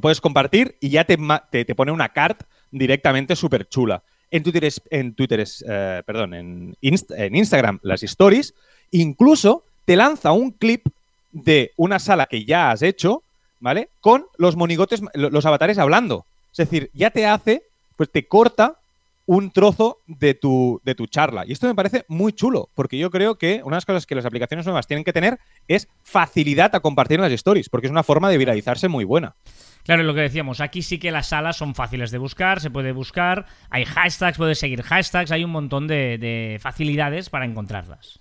puedes 0.00 0.20
compartir 0.20 0.76
y 0.80 0.88
ya 0.90 1.04
te, 1.04 1.16
te, 1.50 1.74
pone 1.76 1.92
una 1.92 2.08
cart 2.08 2.42
directamente 2.72 3.36
súper 3.36 3.68
chula. 3.68 4.02
En 4.32 4.42
Twitter 4.42 4.64
es, 4.64 4.82
en 4.90 5.14
Twitter 5.14 5.38
es, 5.40 5.64
eh, 5.68 6.02
perdón, 6.04 6.34
en, 6.34 6.76
Inst- 6.82 7.14
en 7.16 7.36
Instagram 7.36 7.78
las 7.82 8.02
stories, 8.02 8.54
incluso 8.90 9.62
te 9.84 9.94
lanza 9.94 10.32
un 10.32 10.50
clip 10.50 10.86
de 11.30 11.70
una 11.76 12.00
sala 12.00 12.26
que 12.26 12.44
ya 12.44 12.72
has 12.72 12.82
hecho, 12.82 13.22
¿vale? 13.60 13.90
Con 14.00 14.26
los 14.38 14.56
monigotes, 14.56 15.02
lo- 15.14 15.30
los 15.30 15.46
avatares 15.46 15.78
hablando. 15.78 16.24
Es 16.50 16.56
decir, 16.56 16.90
ya 16.94 17.10
te 17.10 17.26
hace, 17.26 17.62
pues 17.96 18.10
te 18.10 18.26
corta 18.26 18.78
un 19.26 19.50
trozo 19.50 20.02
de 20.06 20.34
tu, 20.34 20.80
de 20.84 20.94
tu 20.94 21.06
charla. 21.06 21.44
Y 21.46 21.52
esto 21.52 21.66
me 21.66 21.74
parece 21.74 22.04
muy 22.08 22.32
chulo, 22.32 22.70
porque 22.74 22.98
yo 22.98 23.10
creo 23.10 23.36
que 23.36 23.60
una 23.64 23.76
de 23.76 23.78
las 23.78 23.86
cosas 23.86 24.06
que 24.06 24.14
las 24.14 24.24
aplicaciones 24.24 24.66
nuevas 24.66 24.86
tienen 24.86 25.04
que 25.04 25.12
tener 25.12 25.38
es 25.68 25.88
facilidad 26.02 26.74
a 26.74 26.80
compartir 26.80 27.16
en 27.16 27.22
las 27.22 27.32
stories, 27.32 27.68
porque 27.68 27.86
es 27.86 27.90
una 27.90 28.02
forma 28.02 28.30
de 28.30 28.38
viralizarse 28.38 28.88
muy 28.88 29.04
buena. 29.04 29.36
Claro, 29.84 30.02
lo 30.04 30.14
que 30.14 30.20
decíamos, 30.20 30.60
aquí 30.60 30.82
sí 30.82 30.98
que 30.98 31.10
las 31.10 31.28
salas 31.28 31.56
son 31.56 31.74
fáciles 31.74 32.10
de 32.10 32.18
buscar, 32.18 32.60
se 32.60 32.70
puede 32.70 32.92
buscar, 32.92 33.46
hay 33.68 33.84
hashtags, 33.84 34.38
puedes 34.38 34.58
seguir 34.58 34.82
hashtags, 34.82 35.32
hay 35.32 35.44
un 35.44 35.50
montón 35.50 35.88
de, 35.88 36.18
de 36.18 36.58
facilidades 36.60 37.30
para 37.30 37.44
encontrarlas. 37.44 38.20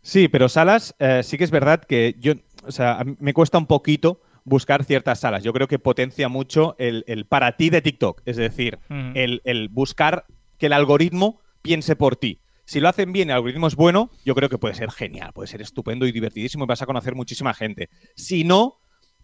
Sí, 0.00 0.28
pero 0.28 0.48
salas, 0.48 0.94
eh, 0.98 1.22
sí 1.22 1.38
que 1.38 1.44
es 1.44 1.50
verdad 1.50 1.84
que 1.84 2.16
yo, 2.18 2.32
o 2.64 2.72
sea, 2.72 3.04
me 3.18 3.34
cuesta 3.34 3.58
un 3.58 3.66
poquito 3.66 4.20
buscar 4.44 4.84
ciertas 4.84 5.20
salas. 5.20 5.44
Yo 5.44 5.52
creo 5.52 5.68
que 5.68 5.78
potencia 5.78 6.28
mucho 6.28 6.74
el, 6.78 7.04
el 7.06 7.26
para 7.26 7.56
ti 7.56 7.70
de 7.70 7.82
TikTok, 7.82 8.22
es 8.24 8.36
decir, 8.36 8.78
el, 9.14 9.40
el 9.44 9.68
buscar 9.68 10.24
que 10.62 10.66
el 10.66 10.74
algoritmo 10.74 11.40
piense 11.60 11.96
por 11.96 12.14
ti. 12.14 12.40
Si 12.64 12.78
lo 12.78 12.88
hacen 12.88 13.12
bien 13.12 13.30
el 13.30 13.34
algoritmo 13.34 13.66
es 13.66 13.74
bueno, 13.74 14.12
yo 14.24 14.36
creo 14.36 14.48
que 14.48 14.58
puede 14.58 14.76
ser 14.76 14.92
genial, 14.92 15.32
puede 15.32 15.48
ser 15.48 15.60
estupendo 15.60 16.06
y 16.06 16.12
divertidísimo 16.12 16.62
y 16.62 16.66
vas 16.68 16.82
a 16.82 16.86
conocer 16.86 17.16
muchísima 17.16 17.52
gente. 17.52 17.90
Si 18.14 18.44
no, 18.44 18.78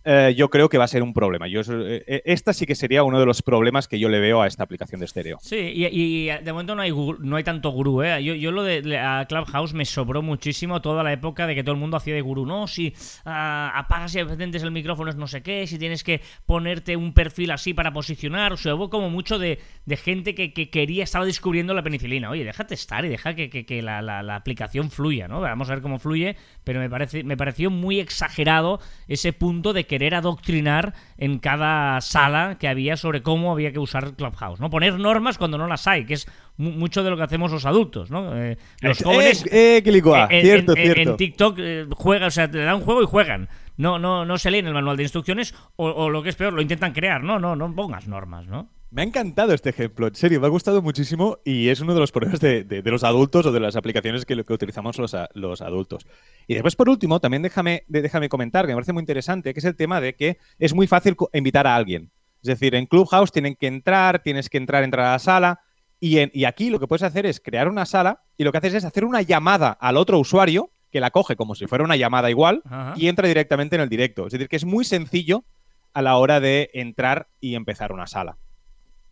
eh, 0.05 0.35
yo 0.37 0.49
creo 0.51 0.69
que 0.69 0.79
va 0.79 0.85
a 0.85 0.89
ser 0.89 1.03
un 1.03 1.13
problema. 1.13 1.49
Yo, 1.49 1.61
eh, 1.61 2.05
eh, 2.07 2.23
esta 2.25 2.53
sí 2.53 2.67
que 2.67 2.75
sería 2.75 3.03
uno 3.03 3.21
de 3.21 3.27
los 3.27 3.43
problemas 3.43 3.89
que 3.89 3.99
yo 3.99 4.09
le 4.09 4.21
veo 4.21 4.43
a 4.43 4.47
esta 4.47 4.63
aplicación 4.63 5.01
de 5.01 5.07
estéreo. 5.07 5.39
Sí, 5.41 5.57
y, 5.57 6.27
de 6.27 6.53
momento 6.53 6.75
no 6.75 6.83
hay, 6.83 6.93
no 6.93 7.37
hay 7.37 7.45
tanto 7.45 7.71
gurú. 7.71 8.03
Yo, 8.03 8.35
yo 8.35 8.53
lo 8.53 8.63
de 8.63 8.99
a 8.99 9.27
Clubhouse 9.29 9.75
me 9.75 9.85
sobró 9.85 10.23
muchísimo 10.23 10.81
toda 10.81 11.03
la 11.03 11.13
época 11.13 11.47
de 11.47 11.55
que 11.55 11.63
todo 11.63 11.75
el 11.75 11.81
mundo 11.81 11.97
hacía 11.97 12.15
de 12.15 12.21
gurú. 12.21 12.47
No, 12.47 12.67
si 12.67 12.95
ah, 13.25 13.73
apagas 13.75 14.15
y 14.15 14.21
enciendes 14.21 14.63
el 14.63 14.71
micrófono 14.71 15.11
es 15.11 15.17
no 15.17 15.27
sé 15.27 15.43
qué, 15.43 15.67
si 15.67 15.79
tienes 15.79 16.05
que 16.05 16.21
ponerte 16.47 16.97
un 16.97 17.13
perfil 17.13 17.51
así 17.51 17.75
para 17.75 17.93
posicionar. 17.93 18.53
O 18.53 18.57
sea, 18.57 18.75
hubo 18.75 18.91
como 18.91 19.11
mucho 19.11 19.39
de, 19.39 19.59
gente 19.97 20.35
que, 20.35 20.53
que 20.53 20.71
quería, 20.71 21.05
estaba 21.05 21.25
descubriendo 21.25 21.75
la 21.75 21.83
penicilina. 21.83 22.31
Oye, 22.31 22.45
déjate 22.45 22.75
estar 22.75 23.05
y 23.05 23.09
deja 23.09 23.35
que, 23.35 23.51
que- 23.51 23.67
que 23.67 23.83
la, 23.83 24.01
la- 24.03 24.23
la 24.23 24.37
aplicación 24.37 24.91
fluya, 24.91 25.29
¿no? 25.29 25.41
Vamos 25.41 25.69
a 25.69 25.75
ver 25.75 25.83
cómo 25.83 25.99
fluye, 25.99 26.37
pero 26.65 26.81
me, 26.81 26.89
parece, 26.89 27.25
me 27.25 27.37
pareció 27.37 27.71
muy 27.71 28.01
exagerado 28.01 28.81
ese 29.09 29.33
punto 29.33 29.73
de 29.73 29.87
querer 29.99 30.15
adoctrinar 30.15 30.95
en 31.17 31.39
cada 31.41 32.01
sala 32.01 32.57
que 32.61 32.69
había 32.69 32.97
sobre 32.97 33.23
cómo 33.23 33.51
había 33.51 33.73
que 33.73 33.79
usar 33.81 34.15
Clubhouse, 34.15 34.61
¿no? 34.61 34.71
Poner 34.71 34.99
normas 34.99 35.39
cuando 35.39 35.59
no 35.59 35.67
las 35.67 35.87
hay, 35.89 36.05
que 36.05 36.15
es 36.15 36.29
mu- 36.57 36.71
mucho 36.71 37.03
de 37.03 37.11
lo 37.11 37.17
que 37.17 37.25
hacemos 37.25 37.51
los 37.51 37.67
adultos, 37.67 38.11
¿no? 38.11 38.37
Eh, 38.37 38.57
los 38.81 39.01
Eh, 39.01 39.05
jóvenes 39.05 39.45
eh, 39.51 39.81
que 39.83 39.91
ligua, 39.91 40.29
en, 40.31 40.43
cierto, 40.43 40.73
en- 40.77 40.83
cierto. 40.85 41.11
en 41.11 41.17
TikTok 41.17 41.57
eh, 41.59 41.87
juega, 41.97 42.27
o 42.29 42.31
sea, 42.31 42.49
te 42.49 42.59
dan 42.59 42.77
un 42.77 42.83
juego 42.83 43.03
y 43.03 43.07
juegan. 43.07 43.49
No, 43.77 43.99
no, 43.99 44.25
no 44.25 44.39
se 44.39 44.51
leen 44.51 44.67
el 44.67 44.75
manual 44.75 44.97
de 44.97 45.03
instrucciones 45.05 45.55
o, 45.77 45.89
o 45.89 46.11
lo 46.11 46.23
que 46.23 46.29
es 46.29 46.37
peor, 46.37 46.53
lo 46.53 46.63
intentan 46.63 46.93
crear. 46.93 47.23
No, 47.25 47.39
no, 47.41 47.57
no 47.57 47.75
pongas 47.75 48.07
normas, 48.09 48.47
¿no? 48.47 48.69
Me 48.91 49.03
ha 49.03 49.05
encantado 49.05 49.53
este 49.53 49.69
ejemplo, 49.69 50.07
en 50.07 50.15
serio, 50.15 50.41
me 50.41 50.47
ha 50.47 50.51
gustado 50.51 50.81
muchísimo 50.81 51.39
y 51.45 51.69
es 51.69 51.81
uno 51.81 51.93
de 51.93 52.01
los 52.01 52.11
problemas 52.11 52.41
de, 52.41 52.65
de- 52.65 52.81
de 52.81 52.91
los 52.91 53.05
adultos 53.05 53.45
o 53.45 53.53
de 53.53 53.61
las 53.61 53.77
aplicaciones 53.77 54.25
que, 54.25 54.43
que 54.43 54.53
utilizamos 54.55 54.97
los, 54.99 55.13
a- 55.15 55.29
los 55.35 55.61
adultos. 55.61 56.07
Y 56.47 56.55
después, 56.55 56.75
por 56.75 56.89
último, 56.89 57.21
también 57.21 57.43
déjame, 57.43 57.85
de- 57.89 58.01
déjame 58.01 58.31
comentar, 58.31 58.65
que 58.65 58.69
me 58.73 58.77
parece 58.77 58.95
muy 58.95 59.03
interesante, 59.03 59.53
que 59.53 59.61
es 59.61 59.65
el 59.67 59.77
tema 59.77 60.01
de 60.01 60.15
que 60.15 60.39
es 60.59 60.73
muy 60.75 60.87
fácil 60.87 61.17
invitar 61.35 61.67
a 61.67 61.77
alguien. 61.77 62.11
Es 62.43 62.47
decir, 62.49 62.75
en 62.75 62.87
Clubhouse 62.87 63.31
tienen 63.31 63.57
que 63.57 63.67
entrar, 63.67 64.23
tienes 64.23 64.49
que 64.49 64.57
entrar, 64.57 64.83
entrar 64.85 65.07
a 65.07 65.13
la 65.13 65.19
sala 65.19 65.61
y, 66.01 66.19
en- 66.21 66.31
y 66.33 66.45
aquí 66.47 66.71
lo 66.71 66.81
que 66.81 66.87
puedes 66.87 67.03
hacer 67.03 67.27
es 67.27 67.41
crear 67.41 67.69
una 67.69 67.85
sala 67.85 68.23
y 68.39 68.45
lo 68.45 68.53
que 68.53 68.59
haces 68.59 68.73
es 68.73 68.85
hacer 68.87 69.05
una 69.05 69.21
llamada 69.21 69.71
al 69.73 69.99
otro 69.99 70.19
usuario 70.19 70.71
que 70.91 71.01
la 71.01 71.11
coge 71.11 71.37
como 71.37 71.55
si 71.55 71.67
fuera 71.67 71.85
una 71.85 71.97
llamada 71.97 72.31
igual 72.31 72.63
Ajá. 72.65 72.95
y 72.97 73.09
entra 73.09 73.29
directamente 73.29 73.77
en 73.77 73.83
el 73.83 73.91
directo. 73.91 74.27
Es 74.27 74.33
decir, 74.33 74.49
que 74.49 74.57
es 74.57 74.65
muy 74.65 74.87
sencillo 74.87 75.45
a 75.93 76.01
la 76.01 76.17
hora 76.17 76.41
de 76.41 76.71
entrar 76.73 77.29
y 77.39 77.55
empezar 77.55 77.93
una 77.93 78.07
sala. 78.07 78.39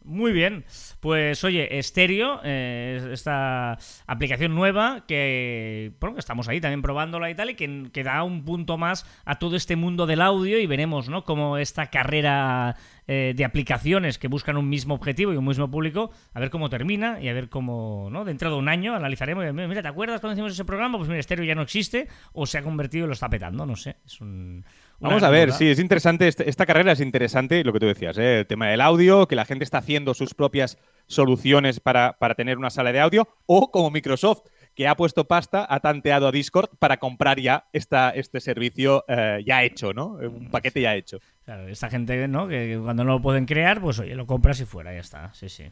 Muy 0.07 0.31
bien. 0.31 0.65
Pues 1.01 1.43
oye, 1.43 1.83
Stereo, 1.83 2.41
eh, 2.45 3.09
esta 3.13 3.77
aplicación 4.07 4.55
nueva 4.55 5.05
que, 5.07 5.93
bueno, 6.01 6.19
estamos 6.19 6.47
ahí 6.47 6.61
también 6.61 6.81
probándola 6.81 7.29
y 7.29 7.35
tal, 7.35 7.51
y 7.51 7.55
que, 7.57 7.91
que 7.93 8.05
da 8.05 8.23
un 8.23 8.45
punto 8.45 8.79
más 8.79 9.05
a 9.25 9.41
todo 9.41 9.57
este 9.57 9.75
mundo 9.75 10.07
del 10.07 10.23
audio 10.23 10.61
y 10.61 10.67
veremos, 10.67 11.09
¿no? 11.09 11.25
Cómo 11.25 11.59
esta 11.59 11.87
carrera 11.87 12.77
eh, 13.09 13.35
de 13.37 13.45
aplicaciones 13.45 14.19
que 14.19 14.29
buscan 14.29 14.57
un 14.57 14.69
mismo 14.69 14.95
objetivo 14.95 15.33
y 15.33 15.37
un 15.37 15.45
mismo 15.45 15.69
público, 15.69 16.13
a 16.35 16.39
ver 16.39 16.51
cómo 16.51 16.71
termina 16.71 17.21
y 17.21 17.29
a 17.29 17.33
ver 17.33 17.49
cómo, 17.49 18.09
¿no? 18.11 18.25
Dentro 18.25 18.49
de 18.49 18.57
un 18.57 18.69
año 18.69 18.95
analizaremos. 18.95 19.45
y, 19.45 19.53
Mira, 19.53 19.83
¿te 19.83 19.89
acuerdas 19.89 20.21
cuando 20.21 20.35
hicimos 20.35 20.53
ese 20.53 20.65
programa? 20.65 20.99
Pues 20.99 21.09
mira, 21.09 21.21
Stereo 21.21 21.45
ya 21.45 21.57
no 21.57 21.63
existe 21.63 22.07
o 22.33 22.47
se 22.47 22.59
ha 22.59 22.63
convertido 22.63 23.07
y 23.07 23.09
lo 23.09 23.15
está 23.15 23.29
petando, 23.29 23.67
no 23.67 23.75
sé. 23.75 23.97
Es 24.07 24.21
un... 24.21 24.65
Vamos 24.99 25.23
a 25.23 25.31
ver, 25.31 25.53
sí, 25.53 25.69
es 25.69 25.79
interesante. 25.79 26.27
este- 26.29 26.49
esta 26.49 26.65
carrera 26.67 26.93
es 26.93 27.01
interesante, 27.01 27.63
lo 27.65 27.73
que 27.73 27.81
tú 27.81 27.87
decías, 27.87 28.17
¿eh? 28.19 28.41
el 28.41 28.47
tema 28.47 28.69
del 28.69 28.81
audio, 28.81 29.29
que 29.29 29.37
la 29.37 29.45
gente 29.45 29.65
está 29.65 29.79
haciendo 29.79 30.15
sus 30.15 30.33
propias 30.35 30.79
soluciones 31.07 31.81
para, 31.81 32.15
para 32.19 32.35
tener 32.35 32.57
una 32.59 32.71
sala 32.71 32.93
de 32.93 33.01
audio, 33.01 33.29
o 33.47 33.71
como 33.71 33.91
Microsoft, 33.91 34.41
que 34.75 34.89
ha 34.89 34.95
puesto 34.97 35.25
pasta, 35.27 35.67
ha 35.69 35.81
tanteado 35.81 36.29
a 36.29 36.33
Discord 36.33 36.71
para 36.79 36.99
comprar 36.99 37.41
ya 37.41 37.65
esta, 37.73 38.11
este 38.11 38.41
servicio 38.41 39.05
eh, 39.09 39.43
ya 39.47 39.63
hecho, 39.65 39.93
¿no? 39.95 40.21
Eh, 40.21 40.29
Un 40.29 40.51
paquete 40.51 40.81
ya 40.83 40.95
hecho. 40.95 41.19
Claro, 41.45 41.69
esta 41.69 41.89
gente, 41.89 42.29
¿no? 42.29 42.47
Que, 42.49 42.67
que 42.69 42.79
cuando 42.83 43.05
no 43.05 43.13
lo 43.13 43.23
pueden 43.23 43.47
crear, 43.47 43.81
pues 43.81 43.99
oye, 43.99 44.15
lo 44.15 44.27
compras 44.27 44.61
y 44.61 44.65
fuera, 44.67 44.93
ya 44.93 45.01
está. 45.01 45.33
Sí, 45.35 45.49
sí. 45.49 45.65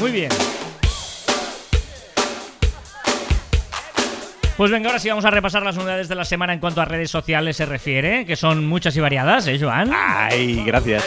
Muy 0.00 0.10
bien. 0.10 0.30
Pues 4.56 4.70
venga, 4.70 4.88
ahora 4.88 5.00
sí 5.00 5.08
vamos 5.08 5.24
a 5.24 5.30
repasar 5.30 5.64
las 5.64 5.76
unidades 5.76 6.08
de 6.08 6.14
la 6.14 6.24
semana 6.24 6.52
en 6.52 6.60
cuanto 6.60 6.80
a 6.80 6.84
redes 6.84 7.10
sociales 7.10 7.56
se 7.56 7.66
refiere, 7.66 8.24
que 8.24 8.36
son 8.36 8.64
muchas 8.64 8.96
y 8.96 9.00
variadas, 9.00 9.48
¿eh, 9.48 9.58
Joan? 9.60 9.90
Ay, 9.92 10.62
gracias. 10.64 11.04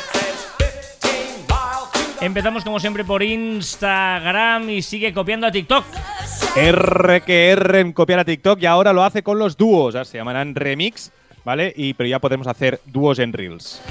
Empezamos 2.19 2.65
como 2.65 2.79
siempre 2.81 3.05
por 3.05 3.23
Instagram 3.23 4.69
y 4.69 4.81
sigue 4.81 5.13
copiando 5.13 5.47
a 5.47 5.51
TikTok. 5.51 5.85
R 6.57 7.21
que 7.21 7.51
R 7.51 7.79
en 7.79 7.93
copiar 7.93 8.19
a 8.19 8.25
TikTok 8.25 8.61
y 8.61 8.65
ahora 8.65 8.91
lo 8.91 9.03
hace 9.03 9.23
con 9.23 9.39
los 9.39 9.55
dúos, 9.55 9.95
¿eh? 9.95 10.03
se 10.03 10.17
llamarán 10.17 10.53
remix, 10.53 11.11
¿vale? 11.45 11.71
Y, 11.77 11.93
pero 11.93 12.09
ya 12.09 12.19
podemos 12.19 12.47
hacer 12.47 12.81
dúos 12.85 13.19
en 13.19 13.31
Reels. 13.31 13.81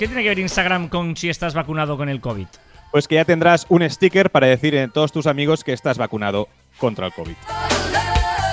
¿Qué 0.00 0.08
tiene 0.08 0.24
que 0.24 0.30
ver 0.30 0.38
Instagram 0.40 0.88
con 0.88 1.16
si 1.16 1.28
estás 1.28 1.54
vacunado 1.54 1.96
con 1.96 2.08
el 2.08 2.20
COVID? 2.20 2.46
Pues 2.90 3.06
que 3.06 3.14
ya 3.14 3.24
tendrás 3.24 3.66
un 3.68 3.88
sticker 3.88 4.30
para 4.30 4.48
decir 4.48 4.76
a 4.76 4.88
todos 4.88 5.12
tus 5.12 5.26
amigos 5.26 5.62
que 5.62 5.72
estás 5.72 5.96
vacunado 5.96 6.48
contra 6.82 7.06
el 7.06 7.12
COVID. 7.12 7.34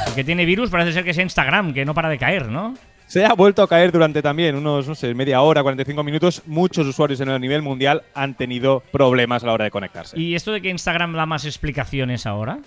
El 0.09 0.13
que 0.13 0.23
tiene 0.23 0.45
virus 0.45 0.69
parece 0.69 0.93
ser 0.93 1.03
que 1.03 1.09
es 1.09 1.17
Instagram, 1.17 1.73
que 1.73 1.83
no 1.83 1.95
para 1.95 2.09
de 2.09 2.19
caer, 2.19 2.47
¿no? 2.47 2.75
se 3.07 3.25
ha 3.25 3.33
vuelto 3.33 3.63
a 3.63 3.67
caer 3.67 3.91
durante 3.91 4.21
también 4.21 4.55
unos, 4.55 4.87
no 4.87 4.93
sé, 4.93 5.15
media 5.15 5.41
hora, 5.41 5.63
45 5.63 6.03
minutos. 6.03 6.43
Muchos 6.45 6.85
usuarios 6.85 7.19
en 7.21 7.29
el 7.29 7.41
nivel 7.41 7.63
mundial 7.63 8.03
han 8.13 8.35
tenido 8.35 8.83
problemas 8.91 9.41
a 9.41 9.47
la 9.47 9.53
hora 9.53 9.65
de 9.65 9.71
conectarse. 9.71 10.19
¿Y 10.19 10.35
esto 10.35 10.51
de 10.51 10.61
que 10.61 10.69
Instagram 10.69 11.13
da 11.13 11.25
más 11.25 11.43
explicaciones 11.43 12.27
ahora? 12.27 12.59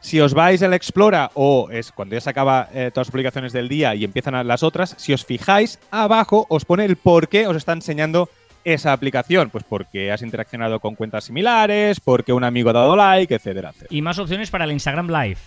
Si 0.00 0.20
os 0.20 0.34
vais 0.34 0.62
al 0.62 0.74
Explora 0.74 1.30
o 1.32 1.70
es 1.70 1.92
cuando 1.92 2.14
ya 2.14 2.20
se 2.20 2.28
acaba 2.28 2.68
eh, 2.74 2.90
todas 2.92 3.06
las 3.06 3.10
publicaciones 3.10 3.54
del 3.54 3.70
día 3.70 3.94
y 3.94 4.04
empiezan 4.04 4.46
las 4.46 4.62
otras, 4.62 4.94
si 4.98 5.14
os 5.14 5.24
fijáis, 5.24 5.78
abajo 5.90 6.44
os 6.50 6.66
pone 6.66 6.84
el 6.84 6.96
por 6.96 7.28
qué 7.28 7.46
os 7.46 7.56
está 7.56 7.72
enseñando 7.72 8.28
esa 8.66 8.92
aplicación. 8.92 9.48
Pues 9.50 9.64
porque 9.64 10.12
has 10.12 10.22
interaccionado 10.22 10.80
con 10.80 10.94
cuentas 10.96 11.24
similares, 11.24 12.00
porque 12.00 12.32
un 12.32 12.44
amigo 12.44 12.70
ha 12.70 12.74
dado 12.74 12.96
like, 12.96 13.34
etcétera, 13.34 13.70
etcétera. 13.70 13.88
Y 13.90 14.02
más 14.02 14.18
opciones 14.18 14.50
para 14.50 14.64
el 14.64 14.72
Instagram 14.72 15.08
Live. 15.08 15.38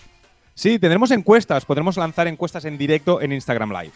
Sí, 0.54 0.78
tendremos 0.78 1.10
encuestas, 1.10 1.64
podremos 1.64 1.96
lanzar 1.96 2.26
encuestas 2.26 2.64
en 2.64 2.76
directo 2.76 3.20
en 3.22 3.32
Instagram 3.32 3.70
Live. 3.70 3.92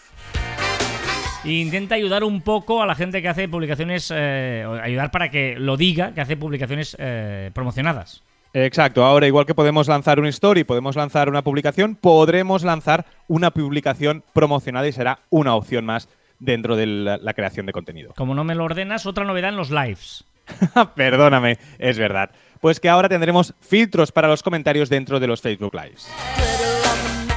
E 1.44 1.52
intenta 1.52 1.94
ayudar 1.94 2.24
un 2.24 2.40
poco 2.40 2.82
a 2.82 2.87
la 2.87 2.94
gente 2.94 3.20
que 3.20 3.28
hace 3.28 3.48
publicaciones, 3.48 4.10
eh, 4.14 4.64
ayudar 4.82 5.10
para 5.10 5.30
que 5.30 5.56
lo 5.58 5.76
diga, 5.76 6.14
que 6.14 6.20
hace 6.20 6.37
publicaciones 6.37 6.96
eh, 6.98 7.50
promocionadas. 7.52 8.22
Exacto, 8.54 9.04
ahora 9.04 9.26
igual 9.26 9.46
que 9.46 9.54
podemos 9.54 9.88
lanzar 9.88 10.20
un 10.20 10.26
story, 10.26 10.62
podemos 10.64 10.94
lanzar 10.96 11.28
una 11.28 11.42
publicación, 11.42 11.96
podremos 11.96 12.62
lanzar 12.62 13.04
una 13.26 13.50
publicación 13.50 14.22
promocionada 14.32 14.87
y 14.87 14.92
será 14.92 15.18
una 15.28 15.54
opción 15.56 15.84
más 15.84 16.08
dentro 16.44 16.76
de 16.76 16.87
la, 16.87 17.18
la 17.18 17.35
creación 17.35 17.66
de 17.66 17.72
contenido. 17.72 18.12
Como 18.16 18.35
no 18.35 18.44
me 18.44 18.54
lo 18.54 18.64
ordenas, 18.64 19.07
otra 19.07 19.24
novedad 19.24 19.50
en 19.50 19.57
los 19.57 19.70
lives. 19.70 20.24
Perdóname, 20.94 21.59
es 21.78 21.98
verdad. 21.98 22.30
Pues 22.61 22.80
que 22.80 22.88
ahora 22.88 23.09
tendremos 23.09 23.54
filtros 23.61 24.12
para 24.12 24.28
los 24.28 24.42
comentarios 24.42 24.88
dentro 24.88 25.20
de 25.20 25.26
los 25.26 25.40
Facebook 25.40 25.74
Lives. 25.74 26.09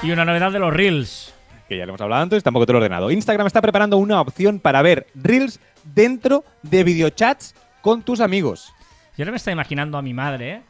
Y 0.04 0.12
una 0.12 0.26
novedad 0.26 0.52
de 0.52 0.60
los 0.60 0.74
reels. 0.74 1.34
Que 1.67 1.78
ya 1.78 1.86
lo 1.86 1.91
hemos 1.91 2.02
hablado 2.02 2.24
antes, 2.24 2.43
tampoco 2.43 2.65
te 2.65 2.72
lo 2.72 2.80
he 2.80 2.82
ordenado. 2.82 3.12
Instagram 3.12 3.48
está 3.48 3.62
preparando 3.62 3.98
una 3.98 4.22
opción 4.22 4.60
para 4.60 4.82
ver 4.82 5.08
reels 5.15 5.60
dentro 5.84 6.46
de 6.63 6.84
videochats 6.84 7.56
con 7.82 8.04
tus 8.04 8.22
amigos. 8.22 8.74
Yo 9.17 9.24
ahora 9.24 9.32
me 9.32 9.38
estoy 9.38 9.54
imaginando 9.54 9.98
a 9.98 10.02
mi 10.02 10.13
madre, 10.13 10.52
¿eh? 10.52 10.62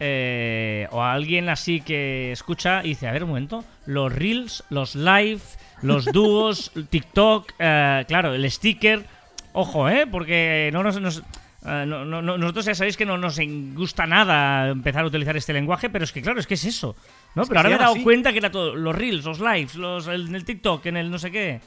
Eh, 0.00 0.88
o 0.90 1.00
a 1.02 1.12
alguien 1.12 1.48
así 1.48 1.80
que 1.80 2.32
escucha 2.32 2.84
y 2.84 2.88
dice, 2.88 3.08
a 3.08 3.12
ver 3.12 3.22
un 3.24 3.30
momento, 3.30 3.64
los 3.86 4.12
reels, 4.12 4.64
los 4.68 4.94
live, 4.96 5.40
los 5.84 6.04
dúos, 6.06 6.72
TikTok, 6.90 7.52
eh, 7.58 8.04
claro, 8.08 8.34
el 8.34 8.50
sticker, 8.50 9.04
ojo, 9.52 9.88
¿eh? 9.88 10.06
Porque 10.10 10.70
no 10.72 10.82
nos... 10.82 11.00
nos- 11.00 11.22
eh, 11.66 11.84
no- 11.86 12.04
no- 12.04 12.20
no- 12.20 12.36
nosotros 12.36 12.66
ya 12.66 12.74
sabéis 12.74 12.96
que 12.96 13.06
no 13.06 13.16
nos 13.16 13.38
gusta 13.74 14.06
nada 14.06 14.68
empezar 14.68 15.02
a 15.04 15.06
utilizar 15.06 15.34
este 15.36 15.52
lenguaje, 15.54 15.88
pero 15.88 16.04
es 16.04 16.12
que 16.12 16.20
claro, 16.20 16.38
es 16.38 16.46
que 16.46 16.54
es 16.54 16.64
eso. 16.66 16.94
¿no? 17.34 17.42
Es 17.42 17.48
pero 17.48 17.60
ahora 17.60 17.70
me 17.70 17.76
he 17.76 17.78
dado 17.78 17.92
así. 17.94 18.02
cuenta 18.02 18.32
que 18.32 18.38
era 18.38 18.50
todo, 18.50 18.74
los 18.76 18.94
reels, 18.94 19.24
los 19.24 19.40
lives, 19.40 19.74
los, 19.76 20.06
el- 20.08 20.28
en 20.28 20.34
el 20.34 20.44
TikTok, 20.44 20.84
en 20.86 20.96
el 20.98 21.10
no 21.10 21.18
sé 21.18 21.30
qué. 21.30 21.60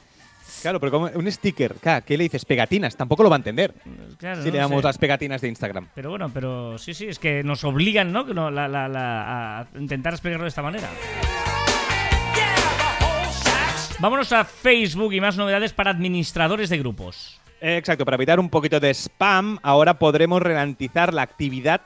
Claro, 0.62 0.80
pero 0.80 0.90
como 0.92 1.06
un 1.14 1.30
sticker, 1.30 1.74
¿qué 2.06 2.16
le 2.16 2.24
dices? 2.24 2.44
Pegatinas, 2.44 2.96
tampoco 2.96 3.22
lo 3.22 3.28
va 3.30 3.36
a 3.36 3.38
entender. 3.38 3.74
Claro, 4.18 4.42
si 4.42 4.48
no 4.48 4.54
le 4.54 4.58
damos 4.58 4.80
sé. 4.80 4.86
las 4.86 4.98
pegatinas 4.98 5.40
de 5.40 5.48
Instagram. 5.48 5.88
Pero 5.94 6.10
bueno, 6.10 6.30
pero 6.32 6.78
sí, 6.78 6.94
sí, 6.94 7.06
es 7.06 7.18
que 7.18 7.42
nos 7.44 7.62
obligan, 7.64 8.10
no- 8.12 8.24
la- 8.50 8.66
la- 8.68 8.88
la- 8.88 9.60
a 9.60 9.66
intentar 9.78 10.12
explicarlo 10.14 10.44
de 10.44 10.48
esta 10.48 10.62
manera. 10.62 10.88
Vámonos 14.00 14.32
a 14.32 14.44
Facebook 14.44 15.12
y 15.12 15.20
más 15.20 15.36
novedades 15.36 15.72
para 15.72 15.90
administradores 15.90 16.70
de 16.70 16.78
grupos. 16.78 17.40
Exacto, 17.60 18.04
para 18.04 18.14
evitar 18.14 18.38
un 18.38 18.48
poquito 18.48 18.78
de 18.78 18.90
spam, 18.90 19.58
ahora 19.60 19.98
podremos 19.98 20.40
ralentizar 20.40 21.12
la 21.12 21.22
actividad 21.22 21.80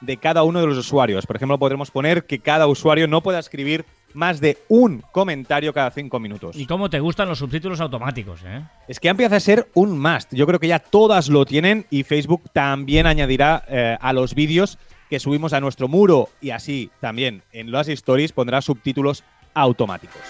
de 0.00 0.16
cada 0.16 0.44
uno 0.44 0.60
de 0.60 0.66
los 0.68 0.78
usuarios. 0.78 1.26
Por 1.26 1.34
ejemplo, 1.34 1.58
podremos 1.58 1.90
poner 1.90 2.24
que 2.24 2.38
cada 2.38 2.68
usuario 2.68 3.08
no 3.08 3.20
pueda 3.20 3.40
escribir 3.40 3.84
más 4.14 4.40
de 4.40 4.58
un 4.68 5.02
comentario 5.10 5.72
cada 5.72 5.90
cinco 5.90 6.20
minutos. 6.20 6.54
Y 6.54 6.66
cómo 6.66 6.88
te 6.88 7.00
gustan 7.00 7.28
los 7.28 7.40
subtítulos 7.40 7.80
automáticos, 7.80 8.42
¿eh? 8.46 8.62
Es 8.86 9.00
que 9.00 9.08
empieza 9.08 9.34
a 9.34 9.40
ser 9.40 9.68
un 9.74 9.98
must. 9.98 10.32
Yo 10.32 10.46
creo 10.46 10.60
que 10.60 10.68
ya 10.68 10.78
todas 10.78 11.28
lo 11.28 11.44
tienen 11.46 11.84
y 11.90 12.04
Facebook 12.04 12.44
también 12.52 13.06
añadirá 13.06 13.64
eh, 13.68 13.98
a 14.00 14.12
los 14.12 14.36
vídeos 14.36 14.78
que 15.10 15.18
subimos 15.18 15.52
a 15.52 15.60
nuestro 15.60 15.88
muro 15.88 16.28
y 16.40 16.50
así 16.50 16.90
también 17.00 17.42
en 17.50 17.72
las 17.72 17.88
stories 17.88 18.30
pondrá 18.30 18.62
subtítulos 18.62 19.24
automáticos. 19.52 20.22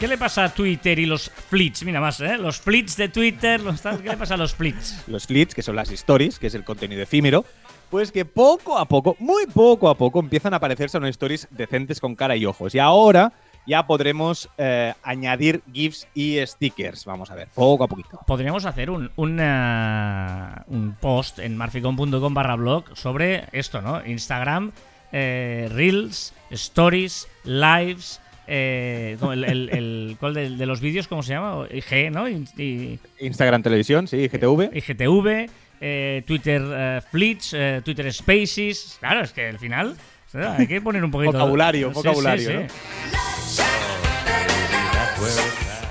¿Qué 0.00 0.08
le 0.08 0.18
pasa 0.18 0.44
a 0.44 0.48
Twitter 0.52 0.98
y 0.98 1.06
los 1.06 1.30
flits? 1.30 1.84
Mira 1.84 2.00
más, 2.00 2.20
¿eh? 2.20 2.36
Los 2.36 2.58
flits 2.60 2.96
de 2.96 3.08
Twitter, 3.08 3.60
los 3.60 3.80
tal- 3.80 4.02
¿qué 4.02 4.10
le 4.10 4.16
pasa 4.16 4.34
a 4.34 4.36
los 4.36 4.54
flits? 4.54 5.02
Los 5.06 5.26
flits, 5.26 5.54
que 5.54 5.62
son 5.62 5.76
las 5.76 5.90
stories, 5.90 6.38
que 6.38 6.48
es 6.48 6.54
el 6.54 6.64
contenido 6.64 7.00
efímero, 7.02 7.44
pues 7.90 8.12
que 8.12 8.24
poco 8.24 8.76
a 8.76 8.86
poco, 8.86 9.16
muy 9.20 9.46
poco 9.46 9.88
a 9.88 9.96
poco, 9.96 10.20
empiezan 10.20 10.52
a 10.52 10.56
aparecerse 10.58 10.98
unas 10.98 11.10
stories 11.10 11.48
decentes 11.50 12.00
con 12.00 12.16
cara 12.16 12.36
y 12.36 12.44
ojos. 12.44 12.74
Y 12.74 12.80
ahora 12.80 13.32
ya 13.66 13.86
podremos 13.86 14.50
eh, 14.58 14.92
añadir 15.02 15.62
GIFs 15.72 16.06
y 16.12 16.38
stickers. 16.44 17.04
Vamos 17.06 17.30
a 17.30 17.34
ver, 17.34 17.48
poco 17.54 17.84
a 17.84 17.88
poquito. 17.88 18.20
Podríamos 18.26 18.66
hacer 18.66 18.90
un, 18.90 19.10
una- 19.16 20.64
un 20.66 20.96
post 21.00 21.38
en 21.38 21.56
marficon.com 21.56 22.34
barra 22.34 22.56
blog 22.56 22.94
sobre 22.94 23.44
esto, 23.52 23.80
¿no? 23.80 24.04
Instagram, 24.04 24.72
eh, 25.12 25.70
Reels, 25.72 26.34
Stories, 26.50 27.26
Lives, 27.44 28.20
eh, 28.46 29.16
el, 29.32 29.44
el- 29.44 29.68
el- 29.70 30.16
¿cuál 30.20 30.34
de, 30.34 30.50
de 30.50 30.66
los 30.66 30.80
vídeos, 30.80 31.08
¿cómo 31.08 31.22
se 31.22 31.32
llama? 31.34 31.66
IG, 31.70 32.10
¿no? 32.10 32.26
Instagram 33.20 33.62
Televisión, 33.62 34.06
sí, 34.08 34.28
GTV. 34.28 34.70
IGTV, 34.76 35.50
eh, 35.80 36.22
Twitter 36.26 36.62
eh, 36.64 37.00
Fleets, 37.10 37.52
eh, 37.54 37.80
Twitter 37.84 38.12
Spaces. 38.12 38.96
Claro, 39.00 39.22
es 39.22 39.32
que 39.32 39.48
al 39.48 39.58
final 39.58 39.96
hay 40.34 40.66
que 40.66 40.80
poner 40.80 41.04
un 41.04 41.10
poquito 41.10 41.32
Vocabulario, 41.32 41.88
Sí, 41.90 41.94
vocabulario, 41.94 42.48
sí, 42.50 42.54
¿no? 42.56 42.68
sí. 43.46 43.62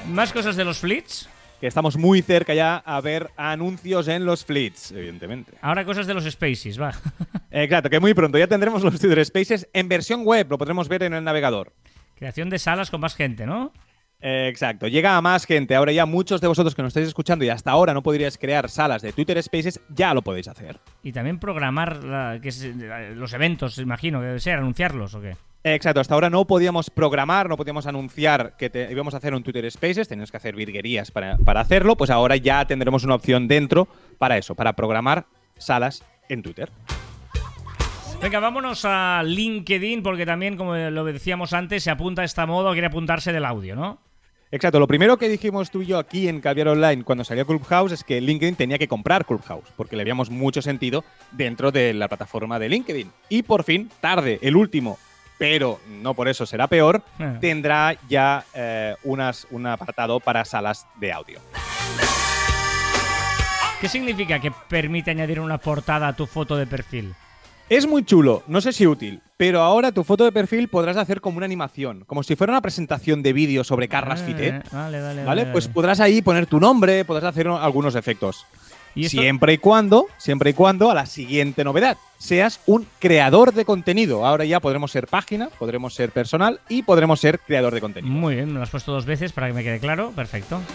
Más 0.10 0.32
cosas 0.32 0.56
de 0.56 0.64
los 0.66 0.78
Fleets. 0.80 1.30
Que 1.60 1.68
estamos 1.68 1.96
muy 1.96 2.22
cerca 2.22 2.54
ya 2.54 2.76
a 2.76 3.00
ver 3.00 3.30
anuncios 3.38 4.10
en 4.10 4.26
los 4.26 4.44
flits, 4.44 4.92
evidentemente. 4.92 5.54
Ahora 5.62 5.86
cosas 5.86 6.06
de 6.06 6.14
los 6.14 6.26
Spaces, 6.30 6.78
va. 6.82 6.94
Exacto, 7.52 7.90
que 7.90 8.02
muy 8.02 8.14
pronto 8.14 8.38
ya 8.38 8.48
tendremos 8.48 8.84
los 8.84 9.00
Twitter 9.00 9.24
Spaces 9.24 9.70
en 9.72 9.88
versión 9.88 10.26
web, 10.26 10.48
lo 10.50 10.58
podremos 10.58 10.90
ver 10.90 11.04
en 11.04 11.14
el 11.14 11.24
navegador. 11.24 11.72
Creación 12.24 12.50
de 12.50 12.58
salas 12.58 12.90
con 12.90 13.02
más 13.02 13.16
gente, 13.18 13.46
¿no? 13.46 13.74
Exacto, 14.22 14.88
llega 14.88 15.18
a 15.18 15.22
más 15.22 15.46
gente. 15.46 15.76
Ahora 15.76 15.92
ya 15.92 16.06
muchos 16.06 16.40
de 16.40 16.48
vosotros 16.48 16.74
que 16.74 16.82
nos 16.82 16.92
estáis 16.92 17.10
escuchando 17.10 17.44
y 17.44 17.50
hasta 17.50 17.70
ahora 17.70 17.94
no 17.94 18.02
podríais 18.02 18.38
crear 18.38 18.70
salas 18.70 19.02
de 19.02 19.12
Twitter 19.12 19.44
Spaces, 19.44 19.82
ya 19.90 20.14
lo 20.14 20.22
podéis 20.22 20.48
hacer. 20.48 20.80
Y 21.04 21.12
también 21.12 21.38
programar 21.38 22.02
la- 22.02 22.40
que 22.42 22.48
es, 22.48 22.64
eh, 22.64 23.12
los 23.14 23.34
eventos, 23.34 23.78
imagino, 23.78 24.22
que 24.22 24.28
debe 24.28 24.40
ser, 24.40 24.58
anunciarlos 24.58 25.14
o 25.16 25.22
qué. 25.22 25.36
Exacto, 25.66 26.00
hasta 26.00 26.14
ahora 26.14 26.30
no 26.30 26.46
podíamos 26.48 26.90
programar, 26.90 27.50
no 27.50 27.58
podíamos 27.58 27.88
anunciar 27.88 28.56
que 28.56 28.70
te- 28.70 28.90
íbamos 28.90 29.14
a 29.16 29.18
hacer 29.18 29.34
un 29.34 29.44
Twitter 29.44 29.70
Spaces, 29.70 30.08
teníamos 30.08 30.32
que 30.32 30.38
hacer 30.38 30.56
virguerías 30.56 31.12
para, 31.12 31.36
para 31.40 31.60
hacerlo, 31.60 31.98
pues 31.98 32.10
ahora 32.10 32.38
ya 32.38 32.66
tendremos 32.66 33.04
una 33.04 33.16
opción 33.16 33.50
dentro 33.50 33.90
para 34.18 34.38
eso, 34.38 34.56
para 34.56 34.72
programar 34.72 35.26
salas 35.58 36.06
en 36.30 36.42
Twitter. 36.42 36.72
Venga, 38.24 38.40
vámonos 38.40 38.86
a 38.86 39.22
LinkedIn, 39.22 40.02
porque 40.02 40.26
también, 40.26 40.56
como 40.56 40.76
lo 40.78 41.04
decíamos 41.04 41.52
antes, 41.52 41.84
se 41.84 41.92
apunta 41.92 42.22
a 42.22 42.26
esta 42.26 42.46
moda 42.46 42.72
quiere 42.72 42.88
apuntarse 42.88 43.34
del 43.34 43.44
audio, 43.44 43.76
¿no? 43.76 44.00
Exacto, 44.50 44.80
lo 44.80 44.88
primero 44.88 45.18
que 45.18 45.28
dijimos 45.28 45.70
tú 45.70 45.82
y 45.82 45.88
yo 45.88 45.98
aquí 46.00 46.30
en 46.30 46.40
Caviar 46.40 46.70
Online 46.70 47.04
cuando 47.04 47.26
salió 47.26 47.46
Clubhouse 47.46 47.92
es 47.92 48.04
que 48.06 48.22
LinkedIn 48.22 48.56
tenía 48.56 48.78
que 48.78 48.88
comprar 48.88 49.26
Clubhouse, 49.26 49.68
porque 49.76 49.98
le 49.98 50.06
veíamos 50.06 50.30
mucho 50.30 50.62
sentido 50.62 51.04
dentro 51.34 51.70
de 51.72 51.94
la 51.94 52.08
plataforma 52.08 52.60
de 52.60 52.70
LinkedIn. 52.70 53.12
Y 53.28 53.44
por 53.44 53.64
fin, 53.66 53.90
tarde, 54.00 54.40
el 54.42 54.56
último, 54.56 54.98
pero 55.38 55.82
no 55.90 56.14
por 56.14 56.30
eso 56.30 56.46
será 56.46 56.68
peor, 56.68 57.02
Ah. 57.20 57.38
tendrá 57.42 57.98
ya 58.08 58.46
eh, 58.54 58.96
unas, 59.04 59.48
un 59.52 59.68
apartado 59.68 60.22
para 60.22 60.46
salas 60.46 60.88
de 60.96 61.12
audio. 61.12 61.40
¿Qué 63.82 63.90
significa 63.90 64.40
que 64.40 64.52
permite 64.70 65.12
añadir 65.12 65.42
una 65.42 65.58
portada 65.58 66.08
a 66.08 66.16
tu 66.16 66.26
foto 66.26 66.56
de 66.56 66.68
perfil? 66.68 67.16
Es 67.70 67.88
muy 67.88 68.04
chulo, 68.04 68.44
no 68.48 68.62
sé 68.62 68.72
si 68.74 68.86
útil, 68.86 69.22
pero 69.38 69.62
ahora 69.62 69.92
tu 69.92 70.04
foto 70.04 70.26
de 70.26 70.32
perfil 70.32 70.68
podrás 70.68 70.98
hacer 70.98 71.22
como 71.22 71.38
una 71.38 71.46
animación, 71.46 72.04
como 72.06 72.22
si 72.22 72.36
fuera 72.36 72.54
una 72.54 72.62
presentación 72.62 73.24
de 73.24 73.34
vídeo 73.34 73.64
sobre 73.64 73.88
Carras 73.88 74.22
Ah, 74.22 74.26
Fité. 74.26 74.62
Vale, 74.72 75.02
vale, 75.02 75.24
¿Vale? 75.24 75.46
Pues 75.48 75.68
podrás 75.68 76.00
ahí 76.00 76.22
poner 76.22 76.46
tu 76.46 76.60
nombre, 76.60 77.06
podrás 77.06 77.24
hacer 77.26 77.48
algunos 77.48 77.96
efectos. 77.96 78.46
¿Y? 78.96 79.10
Siempre 79.10 79.54
y 79.54 79.58
cuando, 79.58 80.06
siempre 80.18 80.52
y 80.52 80.54
cuando 80.54 80.92
a 80.92 80.94
la 80.94 81.08
siguiente 81.08 81.64
novedad, 81.64 81.98
seas 82.20 82.60
un 82.68 82.86
creador 83.00 83.52
de 83.54 83.66
contenido. 83.66 84.24
Ahora 84.24 84.46
ya 84.46 84.60
podremos 84.60 84.92
ser 84.92 85.08
página, 85.08 85.50
podremos 85.58 85.96
ser 85.96 86.12
personal 86.12 86.60
y 86.70 86.84
podremos 86.84 87.20
ser 87.20 87.40
creador 87.40 87.74
de 87.74 87.82
contenido. 87.82 88.14
Muy 88.14 88.36
bien, 88.36 88.50
me 88.50 88.56
lo 88.60 88.64
has 88.64 88.70
puesto 88.70 88.92
dos 88.92 89.06
veces 89.06 89.32
para 89.32 89.48
que 89.48 89.54
me 89.54 89.64
quede 89.64 89.80
claro. 89.80 90.12
Perfecto. 90.12 90.60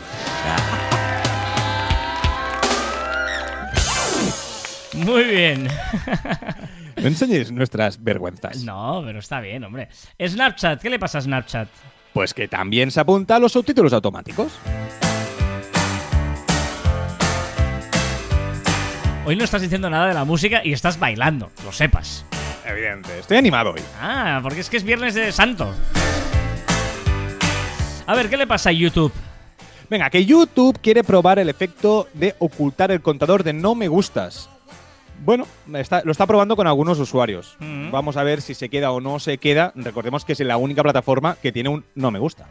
Muy 4.95 5.25
bien. 5.25 5.69
No 7.01 7.07
enseñes 7.07 7.53
nuestras 7.53 8.03
vergüenzas. 8.03 8.65
No, 8.65 9.03
pero 9.05 9.21
está 9.21 9.41
bien, 9.41 9.63
hombre. 9.65 9.89
Snapchat, 10.21 10.81
¿qué 10.81 10.91
le 10.91 10.99
pasa 10.99 11.19
a 11.19 11.21
Snapchat? 11.21 11.69
Pues 12.13 12.35
que 12.35 12.49
también 12.49 12.91
se 12.91 13.01
apunta 13.01 13.37
a 13.37 13.39
los 13.39 13.53
subtítulos 13.53 13.93
automáticos. 13.93 14.53
Hoy 19.25 19.37
no 19.37 19.45
estás 19.45 19.61
diciendo 19.61 19.91
nada 19.91 20.09
de 20.09 20.15
la 20.15 20.25
música 20.25 20.63
y 20.65 20.73
estás 20.73 20.99
bailando, 20.99 21.51
lo 21.65 21.71
sepas. 21.71 22.25
Evidente. 22.67 23.19
Estoy 23.19 23.37
animado 23.37 23.73
hoy. 23.73 23.81
Ah, 24.01 24.41
porque 24.43 24.61
es 24.61 24.71
que 24.71 24.79
es 24.79 24.85
viernes 24.85 25.15
de 25.15 25.31
santo. 25.33 25.73
A 28.07 28.15
ver, 28.15 28.31
¿qué 28.31 28.39
le 28.39 28.47
pasa 28.47 28.71
a 28.71 28.73
YouTube? 28.73 29.13
Venga, 29.91 30.11
que 30.11 30.25
YouTube 30.25 30.79
quiere 30.81 31.05
probar 31.05 31.39
el 31.39 31.49
efecto 31.49 32.09
de 32.15 32.35
ocultar 32.39 32.91
el 32.91 33.03
contador 33.03 33.45
de 33.45 33.53
no 33.53 33.75
me 33.75 33.89
gustas. 33.89 34.51
Bueno, 35.25 35.47
está- 35.75 36.03
lo 36.05 36.13
está 36.13 36.27
probando 36.27 36.57
con 36.57 36.67
algunos 36.67 36.99
usuarios. 36.99 37.57
Mm. 37.61 37.91
Vamos 37.91 38.17
a 38.17 38.23
ver 38.23 38.41
si 38.41 38.55
se 38.55 38.69
queda 38.69 38.93
o 38.93 39.01
no 39.01 39.19
se 39.19 39.39
queda. 39.39 39.73
Recordemos 39.75 40.25
que 40.25 40.33
es 40.33 40.41
la 40.41 40.57
única 40.57 40.83
plataforma 40.83 41.37
que 41.43 41.53
tiene 41.53 41.69
un 41.69 41.85
no 41.95 42.11
me 42.11 42.19
gusta. 42.19 42.47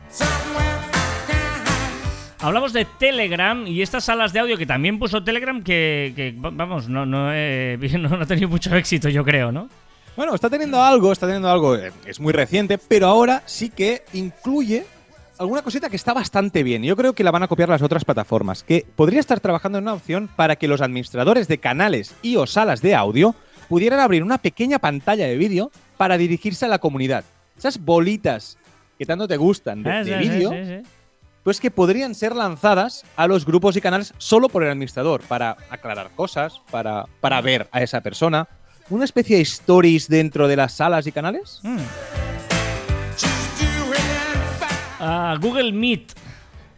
Hablamos 2.39 2.71
de 2.71 2.85
Telegram 2.85 3.65
y 3.65 3.81
estas 3.81 4.05
salas 4.05 4.31
de 4.31 4.39
audio 4.39 4.57
que 4.57 4.65
también 4.67 4.99
puso 4.99 5.23
Telegram 5.23 5.63
que, 5.63 6.13
que, 6.15 6.31
va- 6.33 6.51
vamos, 6.53 6.87
no, 6.87 7.05
no, 7.05 7.33
he- 7.33 7.77
no, 7.99 8.09
no 8.09 8.21
ha 8.23 8.25
tenido 8.27 8.47
mucho 8.47 8.75
éxito, 8.75 9.09
yo 9.09 9.23
creo, 9.25 9.51
¿no? 9.51 9.69
Bueno, 10.15 10.33
está 10.35 10.49
teniendo 10.49 10.81
algo, 10.81 11.11
está 11.11 11.25
teniendo 11.25 11.49
algo, 11.49 11.75
eh, 11.75 11.91
es 12.05 12.19
muy 12.19 12.33
reciente, 12.33 12.77
pero 12.77 13.07
ahora 13.07 13.43
sí 13.45 13.69
que 13.69 14.03
incluye 14.13 14.85
alguna 15.39 15.61
cosita 15.61 15.89
que 15.89 15.95
está 15.95 16.13
bastante 16.13 16.63
bien. 16.63 16.83
Yo 16.83 16.95
creo 16.95 17.13
que 17.13 17.23
la 17.23 17.31
van 17.31 17.43
a 17.43 17.47
copiar 17.47 17.69
las 17.69 17.81
otras 17.81 18.05
plataformas, 18.05 18.63
que 18.63 18.85
podría 18.95 19.19
estar 19.19 19.39
trabajando 19.39 19.77
en 19.77 19.83
una 19.85 19.93
opción 19.93 20.29
para 20.35 20.55
que 20.55 20.67
los 20.67 20.81
administradores 20.81 21.47
de 21.47 21.57
canales 21.57 22.15
y 22.21 22.35
o 22.35 22.47
salas 22.47 22.81
de 22.81 22.95
audio 22.95 23.35
pudieran 23.69 23.99
abrir 23.99 24.23
una 24.23 24.37
pequeña 24.37 24.79
pantalla 24.79 25.27
de 25.27 25.37
vídeo 25.37 25.71
para 25.97 26.17
dirigirse 26.17 26.65
a 26.65 26.69
la 26.69 26.79
comunidad. 26.79 27.23
Esas 27.57 27.83
bolitas 27.83 28.57
que 28.97 29.05
tanto 29.05 29.27
te 29.27 29.37
gustan 29.37 29.83
de, 29.83 29.91
Ah, 29.91 30.03
de 30.03 30.17
vídeo, 30.17 30.51
pues 31.43 31.59
que 31.59 31.71
podrían 31.71 32.15
ser 32.15 32.35
lanzadas 32.35 33.05
a 33.15 33.27
los 33.27 33.45
grupos 33.45 33.75
y 33.77 33.81
canales 33.81 34.13
solo 34.17 34.49
por 34.49 34.63
el 34.63 34.69
administrador, 34.69 35.21
para 35.21 35.57
aclarar 35.69 36.09
cosas, 36.15 36.61
para, 36.71 37.05
para 37.21 37.41
ver 37.41 37.67
a 37.71 37.81
esa 37.81 38.01
persona. 38.01 38.47
Una 38.89 39.05
especie 39.05 39.37
de 39.37 39.43
stories 39.43 40.07
dentro 40.07 40.47
de 40.47 40.55
las 40.55 40.73
salas 40.73 41.07
y 41.07 41.11
canales. 41.11 41.59
Mm. 41.63 41.77
Ah, 44.99 45.37
Google 45.39 45.71
Meet. 45.71 46.13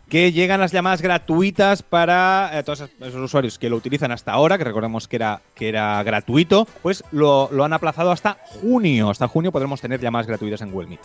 Que 0.09 0.31
llegan 0.31 0.59
las 0.59 0.71
llamadas 0.71 1.03
gratuitas 1.03 1.83
para 1.83 2.49
eh, 2.53 2.63
todos 2.63 2.81
esos 2.99 3.15
usuarios 3.21 3.59
que 3.59 3.69
lo 3.69 3.75
utilizan 3.75 4.11
hasta 4.11 4.31
ahora, 4.31 4.57
que 4.57 4.63
recordemos 4.63 5.07
que 5.07 5.17
era, 5.17 5.41
que 5.53 5.69
era 5.69 6.01
gratuito, 6.01 6.67
pues 6.81 7.03
lo, 7.11 7.47
lo 7.51 7.63
han 7.63 7.73
aplazado 7.73 8.11
hasta 8.11 8.37
junio. 8.43 9.11
Hasta 9.11 9.27
junio 9.27 9.51
podremos 9.51 9.79
tener 9.81 9.99
llamadas 9.99 10.25
gratuitas 10.25 10.61
en 10.61 10.71
Google 10.71 10.87
Meet. 10.87 10.99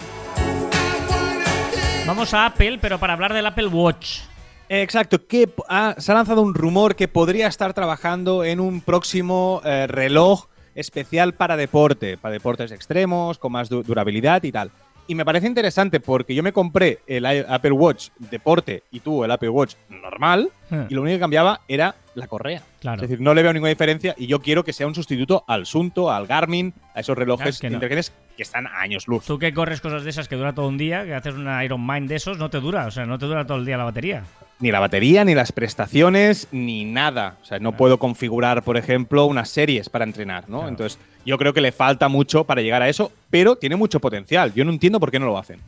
Vamos 2.07 2.33
a 2.35 2.47
Apple, 2.47 2.79
pero 2.81 2.99
para 2.99 3.13
hablar 3.15 3.33
del 3.33 3.47
Apple 3.47 3.67
Watch. 3.69 4.21
Exacto, 4.69 5.27
que 5.27 5.51
ha- 5.69 5.95
se 5.99 6.11
ha 6.11 6.15
lanzado 6.15 6.41
un 6.41 6.55
rumor 6.55 6.97
que 6.97 7.07
podría 7.09 7.47
estar 7.47 7.75
trabajando 7.75 8.45
en 8.45 8.61
un 8.61 8.81
próximo 8.81 9.61
eh, 9.65 9.87
reloj 9.87 10.47
especial 10.75 11.35
para 11.35 11.57
deporte, 11.57 12.17
para 12.17 12.33
deportes 12.33 12.73
extremos, 12.73 13.39
con 13.39 13.53
más 13.53 13.69
du- 13.69 13.83
durabilidad 13.83 14.43
y 14.43 14.53
tal. 14.53 14.71
Y 15.07 15.15
me 15.15 15.25
parece 15.25 15.47
interesante 15.47 16.01
porque 16.01 16.35
yo 16.35 16.43
me 16.43 16.53
compré 16.53 17.01
el 17.07 17.27
Apple 17.27 17.73
Watch 17.73 18.09
deporte 18.19 18.83
y 18.91 19.01
tú 19.01 19.23
el 19.25 19.31
Apple 19.31 19.51
Watch 19.51 19.75
normal 19.89 20.51
Hmm. 20.71 20.85
y 20.89 20.95
lo 20.95 21.03
único 21.03 21.17
que 21.17 21.21
cambiaba 21.21 21.61
era 21.69 21.95
la 22.15 22.27
correa. 22.27 22.63
Claro. 22.81 23.03
Es 23.03 23.09
decir, 23.09 23.21
no 23.21 23.35
le 23.35 23.43
veo 23.43 23.53
ninguna 23.53 23.71
diferencia 23.71 24.15
y 24.17 24.27
yo 24.27 24.41
quiero 24.41 24.65
que 24.65 24.73
sea 24.73 24.87
un 24.87 24.95
sustituto 24.95 25.45
al 25.49 25.67
Sunto, 25.67 26.11
al 26.13 26.27
Garmin, 26.27 26.73
a 26.95 27.01
esos 27.01 27.15
Claro, 27.15 27.21
relojes 27.21 27.57
es 27.57 27.61
que 27.61 27.71
no. 27.71 27.81
que 27.81 28.43
están 28.43 28.67
a 28.67 28.81
años 28.81 29.07
luz. 29.09 29.25
Tú 29.25 29.39
que 29.39 29.53
corres 29.55 29.81
cosas 29.81 30.05
de 30.05 30.11
esas 30.11 30.29
que 30.29 30.37
dura 30.37 30.53
todo 30.55 30.69
un 30.69 30.79
día, 30.79 31.05
que 31.05 31.15
haces 31.15 31.35
una 31.35 31.65
Iron 31.65 31.87
Mind 31.87 32.09
de 32.09 32.17
esos, 32.17 32.39
no 32.39 32.51
te 32.51 32.61
dura, 32.61 32.87
o 32.87 32.91
sea, 32.91 33.07
no 33.07 33.19
te 33.19 33.27
dura 33.27 33.47
todo 33.47 33.59
el 33.59 33.65
día 33.67 33.77
la 33.77 33.85
batería. 33.85 34.23
ni 34.61 34.71
la 34.71 34.81
batería, 34.81 35.25
ni 35.25 35.35
las 35.35 35.53
prestaciones, 35.53 36.49
ni 36.53 36.85
nada. 36.85 37.37
O 37.43 37.45
sea, 37.45 37.59
no 37.59 37.73
puedo 37.73 37.99
configurar, 37.99 38.63
por 38.63 38.77
ejemplo, 38.77 39.27
unas 39.27 39.49
series 39.51 39.89
para 39.89 40.05
entrenar, 40.05 40.45
¿no? 40.49 40.59
Claro. 40.59 40.69
Entonces, 40.69 40.99
yo 41.27 41.37
creo 41.39 41.53
que 41.53 41.61
le 41.61 41.73
falta 41.73 42.09
mucho 42.09 42.45
para 42.45 42.63
llegar 42.63 42.81
a 42.83 42.89
eso, 42.89 43.11
pero 43.31 43.57
tiene 43.57 43.77
mucho 43.77 44.01
potencial. 44.01 44.55
Yo 44.55 44.65
no 44.65 44.71
entiendo 44.71 45.01
por 45.01 45.11
qué 45.11 45.19
no 45.19 45.27
lo 45.27 45.37
hacen. 45.37 45.59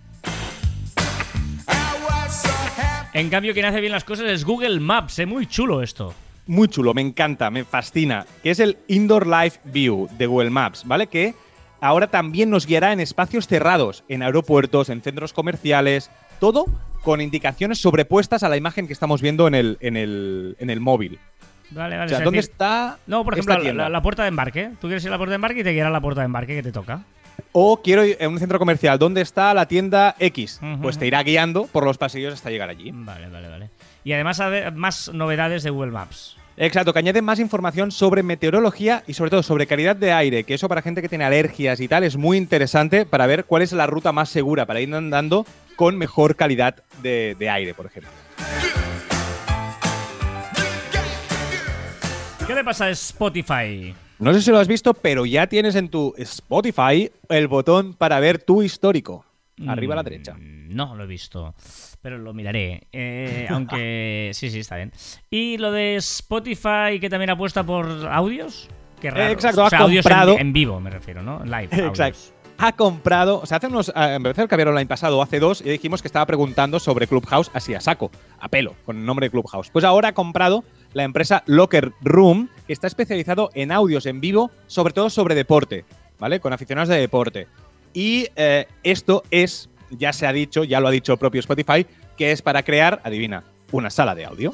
En 3.13 3.31
cambio, 3.31 3.55
quien 3.55 3.65
hace 3.65 3.81
bien 3.81 3.93
las 3.93 4.05
cosas 4.05 4.27
es 4.29 4.45
Google 4.45 4.79
Maps, 4.79 5.19
es 5.19 5.27
muy 5.27 5.47
chulo 5.47 5.83
esto. 5.83 6.13
Muy 6.47 6.69
chulo, 6.69 6.95
me 6.95 7.01
encanta, 7.03 7.51
me 7.51 7.65
fascina. 7.65 8.25
Que 8.43 8.51
es 8.51 8.61
el 8.61 8.79
Indoor 8.89 9.27
Live 9.27 9.55
View 9.65 10.09
de 10.17 10.27
Google 10.27 10.51
Maps, 10.51 10.85
¿vale? 10.87 11.09
Que 11.09 11.35
ahora 11.81 12.07
también 12.07 12.51
nos 12.51 12.67
guiará 12.67 12.93
en 12.93 13.01
espacios 13.01 13.47
cerrados, 13.49 14.05
en 14.09 14.23
aeropuertos, 14.23 14.89
en 14.89 15.03
centros 15.03 15.33
comerciales, 15.33 16.11
todo 16.39 16.67
con 17.03 17.21
indicaciones 17.21 17.79
sobrepuestas 17.81 18.43
a 18.43 18.49
la 18.49 18.57
imagen 18.57 18.87
que 18.87 18.93
estamos 18.93 19.23
viendo 19.23 19.47
en 19.49 19.55
el, 19.55 19.79
en 19.81 19.97
el, 19.97 20.57
en 20.61 20.71
el 20.71 20.81
móvil. 20.81 21.19
Vale, 21.71 21.97
vale. 21.97 22.07
O 22.07 22.09
sea, 22.11 22.19
es 22.19 22.25
¿dónde 22.25 22.39
decir- 22.39 22.51
está 22.53 22.99
No, 23.09 23.25
por 23.25 23.35
ejemplo, 23.35 23.59
la, 23.59 23.73
la- 23.73 23.89
la 23.89 24.03
puerta 24.03 24.23
de 24.23 24.29
embarque. 24.29 24.71
Tú 24.81 24.87
quieres 24.87 25.03
ir 25.05 25.09
a 25.09 25.13
la 25.13 25.19
puerta 25.19 25.31
de 25.33 25.37
embarque 25.37 25.61
y 25.61 25.65
te 25.65 25.73
guiará 25.73 25.89
a 25.89 25.93
la 25.93 26.01
puerta 26.01 26.21
de 26.21 26.27
embarque 26.27 26.55
que 26.55 26.63
te 26.63 26.73
toca. 26.73 27.01
O 27.53 27.83
quiero 27.83 28.05
ir 28.05 28.17
a 28.23 28.29
un 28.29 28.39
centro 28.39 28.59
comercial. 28.59 28.99
¿Dónde 28.99 29.21
está 29.21 29.53
la 29.53 29.67
tienda 29.67 30.15
X? 30.19 30.61
Pues 30.81 30.97
te 30.99 31.07
irá 31.07 31.23
guiando 31.23 31.67
por 31.67 31.85
los 31.85 31.99
pasillos 31.99 32.33
hasta 32.35 32.51
llegar 32.51 32.69
allí. 32.71 32.93
Vale, 32.95 33.29
vale, 33.29 33.49
vale. 33.49 33.71
Y 34.05 34.13
además 34.13 34.39
ade- 34.41 34.71
más 34.73 35.13
novedades 35.13 35.63
de 35.65 35.71
Google 35.71 35.91
Maps. 35.91 36.36
Exacto, 36.59 36.95
que 36.95 36.99
añade 37.01 37.21
más 37.21 37.39
información 37.39 37.91
sobre 37.91 38.23
meteorología 38.23 39.03
y 39.07 39.13
sobre 39.13 39.31
todo 39.31 39.43
sobre 39.43 39.67
calidad 39.67 39.95
de 39.95 40.13
aire, 40.13 40.45
que 40.45 40.55
eso 40.55 40.69
para 40.69 40.81
gente 40.81 41.03
que 41.03 41.09
tiene 41.09 41.25
alergias 41.25 41.81
y 41.81 41.89
tal 41.89 42.03
es 42.03 42.17
muy 42.17 42.39
interesante 42.39 43.05
para 43.05 43.27
ver 43.27 43.45
cuál 43.45 43.61
es 43.61 43.73
la 43.73 43.87
ruta 43.87 44.11
más 44.13 44.31
segura 44.31 44.65
para 44.65 44.81
ir 44.81 44.95
andando 44.95 45.45
con 45.77 45.99
mejor 45.99 46.35
calidad 46.35 46.77
de, 47.03 47.37
de 47.39 47.51
aire, 47.51 47.75
por 47.75 47.87
ejemplo. 47.87 48.11
¿Qué 52.47 52.55
le 52.55 52.65
pasa 52.65 52.87
a 52.87 52.91
Spotify? 52.91 53.95
No 54.19 54.33
sé 54.33 54.41
si 54.41 54.51
lo 54.51 54.59
has 54.59 54.69
visto, 54.69 54.95
pero 54.95 55.27
ya 55.27 55.47
tienes 55.49 55.75
en 55.75 55.91
tu 55.91 56.15
Spotify 56.17 57.11
el 57.29 57.49
botón 57.49 57.93
para 57.93 58.19
ver 58.19 58.39
tu 58.41 58.63
histórico. 58.63 59.27
Arriba 59.67 59.95
a 59.95 59.97
la 59.97 60.03
derecha. 60.03 60.35
Mm, 60.35 60.75
No 60.75 60.95
lo 60.97 61.05
he 61.05 61.07
visto, 61.07 61.55
pero 62.03 62.19
lo 62.19 62.35
miraré. 62.35 62.87
Eh, 62.93 63.47
aunque 63.49 64.31
sí, 64.35 64.51
sí, 64.51 64.61
está 64.61 64.77
bien. 64.77 64.93
¿Y 65.31 65.57
lo 65.59 65.73
de 65.73 65.97
Spotify 65.97 66.99
que 67.01 67.09
también 67.09 67.31
apuesta 67.31 67.65
por 67.65 67.87
audios? 68.11 68.69
Qué 69.01 69.11
raro. 69.11 69.31
Exacto, 69.33 69.63
o 69.63 69.65
ha 69.65 69.79
audios 69.79 70.05
en- 70.07 70.11
comprado- 70.13 70.39
en, 70.39 70.53
vivo, 70.53 70.81
me 70.81 70.91
refiero, 70.91 71.23
¿no? 71.23 71.45
Live. 71.45 71.69
Exacto. 71.73 72.03
audios. 72.03 72.33
Ha 72.59 72.73
comprado, 72.73 73.41
o 73.43 73.45
sea, 73.47 73.59
hace 73.59 73.67
unos, 73.67 73.91
eh, 73.91 73.93
empezó 74.15 74.41
el 74.43 74.49
cambiaron 74.49 74.73
el 74.75 74.79
año 74.79 74.89
pasado, 74.89 75.19
o 75.19 75.23
hace 75.23 75.39
dos, 75.39 75.61
y 75.61 75.65
dijimos 75.69 76.01
que 76.01 76.09
estaba 76.09 76.25
preguntando 76.25 76.79
sobre 76.81 77.07
Clubhouse 77.07 77.51
así 77.53 77.75
a 77.75 77.81
saco, 77.83 78.11
a 78.41 78.49
pelo, 78.49 78.75
con 78.87 78.97
el 78.97 79.05
nombre 79.05 79.27
de 79.27 79.31
Clubhouse. 79.31 79.69
Pues 79.69 79.85
ahora 79.85 80.09
ha 80.09 80.13
comprado 80.15 80.65
la 80.95 81.03
empresa 81.05 81.43
Locker 81.45 81.93
Room, 82.01 82.49
que 82.67 82.73
está 82.73 82.87
especializado 82.87 83.51
en 83.53 83.73
audios 83.73 84.07
en 84.07 84.23
vivo, 84.23 84.51
sobre 84.69 84.95
todo 84.95 85.11
sobre 85.11 85.35
deporte, 85.35 85.85
¿vale? 86.19 86.41
Con 86.41 86.55
aficionados 86.55 86.89
de 86.89 86.97
deporte. 86.99 87.47
Y 87.97 88.29
eh, 88.37 88.67
esto 88.83 89.23
es, 89.31 89.71
ya 89.89 90.13
se 90.13 90.27
ha 90.27 90.33
dicho, 90.35 90.65
ya 90.65 90.81
lo 90.81 90.89
ha 90.89 90.91
dicho 90.91 91.15
el 91.15 91.19
propio 91.19 91.41
Spotify, 91.41 91.87
que 92.19 92.31
es 92.31 92.43
para 92.43 92.63
crear, 92.63 93.01
adivina, 93.05 93.43
una 93.73 93.89
sala 93.89 94.15
de 94.15 94.27
audio. 94.27 94.53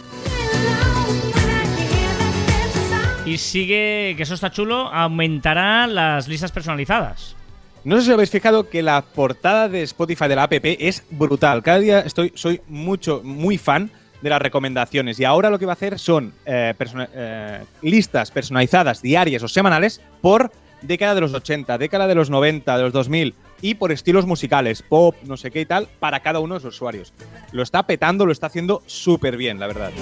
Y 3.27 3.39
sigue, 3.39 4.15
que 4.17 4.23
eso 4.23 4.35
está 4.35 4.53
chulo, 4.53 4.87
aumentará 4.93 5.89
las 5.89 6.29
listas 6.29 6.53
personalizadas. 6.53 7.35
No 7.83 7.97
sé 7.99 8.07
si 8.07 8.13
habéis 8.13 8.31
fijado 8.31 8.69
que 8.69 8.81
la 8.81 9.03
portada 9.03 9.69
de 9.69 9.83
Spotify 9.83 10.29
de 10.29 10.37
la 10.37 10.45
app 10.45 10.53
es 10.63 11.03
brutal. 11.11 11.65
Cada 11.65 11.81
día 11.81 11.99
estoy, 11.99 12.31
soy 12.37 12.61
mucho, 12.69 13.23
muy 13.25 13.59
fan 13.59 13.91
de 14.21 14.31
las 14.31 14.41
recomendaciones. 14.41 15.19
Y 15.19 15.25
ahora 15.25 15.51
lo 15.51 15.59
que 15.59 15.67
va 15.67 15.73
a 15.73 15.75
hacer 15.75 15.99
son 15.99 16.33
eh, 16.47 16.75
persona- 16.79 17.09
eh, 17.13 17.65
listas 17.83 18.31
personalizadas 18.31 19.03
diarias 19.03 19.43
o 19.43 19.49
semanales 19.49 20.01
por 20.21 20.53
década 20.83 21.15
de 21.15 21.21
los 21.21 21.35
80, 21.35 21.79
década 21.79 22.07
de 22.07 22.15
los 22.15 22.31
90, 22.31 22.77
de 22.77 22.83
los 22.83 22.93
2000 22.93 23.35
y 23.61 23.75
por 23.75 23.93
estilos 23.93 24.27
musicales, 24.27 24.83
pop, 24.83 25.15
no 25.25 25.37
sé 25.37 25.51
qué 25.51 25.61
y 25.61 25.67
tal, 25.67 25.89
para 26.01 26.21
cada 26.21 26.41
uno 26.41 26.55
de 26.55 26.65
los 26.65 26.75
usuarios. 26.75 27.13
Lo 27.53 27.63
está 27.63 27.85
petando, 27.85 28.27
lo 28.27 28.33
está 28.33 28.49
haciendo 28.49 28.83
súper 28.87 29.37
bien, 29.37 29.59
la 29.61 29.69
verdad. 29.69 29.93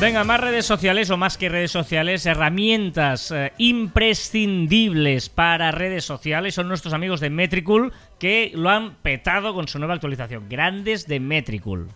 Venga, 0.00 0.24
más 0.24 0.40
redes 0.40 0.64
sociales 0.64 1.10
o 1.10 1.18
más 1.18 1.36
que 1.36 1.50
redes 1.50 1.72
sociales, 1.72 2.24
herramientas 2.24 3.30
eh, 3.32 3.52
imprescindibles 3.58 5.28
para 5.28 5.72
redes 5.72 6.04
sociales 6.04 6.54
son 6.54 6.68
nuestros 6.68 6.94
amigos 6.94 7.20
de 7.20 7.28
Metricool 7.28 7.92
que 8.18 8.50
lo 8.54 8.70
han 8.70 8.94
petado 9.02 9.52
con 9.52 9.68
su 9.68 9.78
nueva 9.78 9.92
actualización. 9.92 10.48
Grandes 10.48 11.06
de 11.06 11.20
Metricool. 11.20 11.88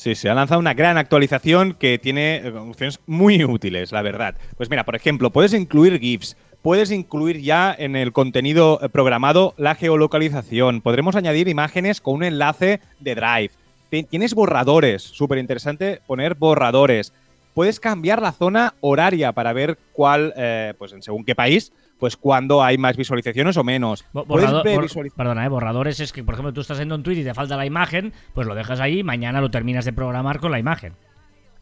Sí, 0.00 0.14
se 0.14 0.30
ha 0.30 0.34
lanzado 0.34 0.58
una 0.60 0.72
gran 0.72 0.96
actualización 0.96 1.74
que 1.74 1.98
tiene 1.98 2.36
eh, 2.36 2.50
funciones 2.52 3.00
muy 3.06 3.44
útiles, 3.44 3.92
la 3.92 4.00
verdad. 4.00 4.34
Pues 4.56 4.70
mira, 4.70 4.84
por 4.84 4.96
ejemplo, 4.96 5.28
puedes 5.28 5.52
incluir 5.52 6.00
GIFs, 6.00 6.38
puedes 6.62 6.90
incluir 6.90 7.42
ya 7.42 7.74
en 7.78 7.96
el 7.96 8.10
contenido 8.14 8.78
eh, 8.80 8.88
programado 8.88 9.52
la 9.58 9.74
geolocalización, 9.74 10.80
podremos 10.80 11.16
añadir 11.16 11.48
imágenes 11.48 12.00
con 12.00 12.14
un 12.14 12.24
enlace 12.24 12.80
de 12.98 13.14
Drive. 13.14 13.50
Ti- 13.90 14.04
Tienes 14.04 14.32
borradores, 14.32 15.02
súper 15.02 15.36
interesante 15.36 16.00
poner 16.06 16.34
borradores. 16.34 17.12
Puedes 17.52 17.78
cambiar 17.78 18.22
la 18.22 18.32
zona 18.32 18.72
horaria 18.80 19.32
para 19.32 19.52
ver 19.52 19.76
cuál, 19.92 20.32
eh, 20.34 20.72
pues 20.78 20.94
en 20.94 21.02
según 21.02 21.26
qué 21.26 21.34
país, 21.34 21.72
pues 22.00 22.16
cuándo 22.16 22.64
hay 22.64 22.78
más 22.78 22.96
visualizaciones 22.96 23.56
o 23.56 23.62
menos. 23.62 24.04
Borrado- 24.12 24.64
ver 24.64 24.78
bor- 24.80 24.84
visualiz- 24.88 25.12
perdona, 25.14 25.44
eh, 25.44 25.48
borradores 25.48 26.00
es 26.00 26.12
que, 26.12 26.24
por 26.24 26.34
ejemplo, 26.34 26.52
tú 26.52 26.62
estás 26.62 26.76
haciendo 26.78 26.96
un 26.96 27.02
tweet 27.04 27.18
y 27.20 27.24
te 27.24 27.34
falta 27.34 27.56
la 27.56 27.66
imagen, 27.66 28.12
pues 28.34 28.46
lo 28.48 28.54
dejas 28.56 28.80
ahí 28.80 28.98
y 29.00 29.02
mañana 29.04 29.40
lo 29.40 29.50
terminas 29.52 29.84
de 29.84 29.92
programar 29.92 30.40
con 30.40 30.50
la 30.50 30.58
imagen. 30.58 30.94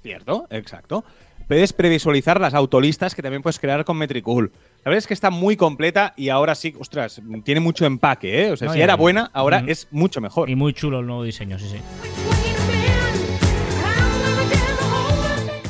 Cierto, 0.02 0.46
exacto. 0.50 1.04
puedes 1.48 1.72
previsualizar 1.72 2.40
las 2.40 2.52
autolistas 2.54 3.14
que 3.14 3.22
también 3.22 3.42
puedes 3.42 3.58
crear 3.58 3.84
con 3.84 3.96
Metricool. 3.96 4.52
La 4.78 4.90
verdad 4.90 4.98
es 4.98 5.06
que 5.06 5.14
está 5.14 5.30
muy 5.30 5.56
completa 5.56 6.12
y 6.16 6.28
ahora 6.28 6.54
sí, 6.54 6.74
ostras, 6.78 7.20
tiene 7.42 7.60
mucho 7.60 7.84
empaque, 7.86 8.44
¿eh? 8.46 8.52
O 8.52 8.56
sea, 8.56 8.66
No, 8.68 8.72
si 8.74 8.78
ya, 8.78 8.84
era 8.84 8.96
buena, 8.96 9.30
ahora 9.32 9.64
es 9.66 9.88
mucho 9.90 10.20
mejor. 10.20 10.48
Y 10.50 10.54
muy 10.56 10.72
chulo 10.74 11.00
el 11.00 11.06
nuevo 11.06 11.24
diseño, 11.24 11.58
sí, 11.58 11.66
sí. 11.68 11.78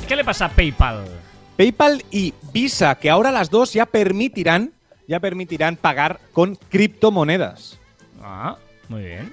¿Qué 0.06 0.16
le 0.16 0.24
pasa 0.24 0.46
a 0.46 0.48
PayPal? 0.50 1.04
PayPal 1.58 2.04
y 2.12 2.32
Visa, 2.52 2.94
que 2.94 3.10
ahora 3.10 3.32
las 3.32 3.50
dos 3.50 3.72
ya 3.72 3.84
permitirán, 3.84 4.70
ya 5.08 5.18
permitirán 5.18 5.74
pagar 5.74 6.20
con 6.32 6.54
criptomonedas. 6.54 7.80
Ah, 8.22 8.56
muy 8.88 9.02
bien. 9.02 9.32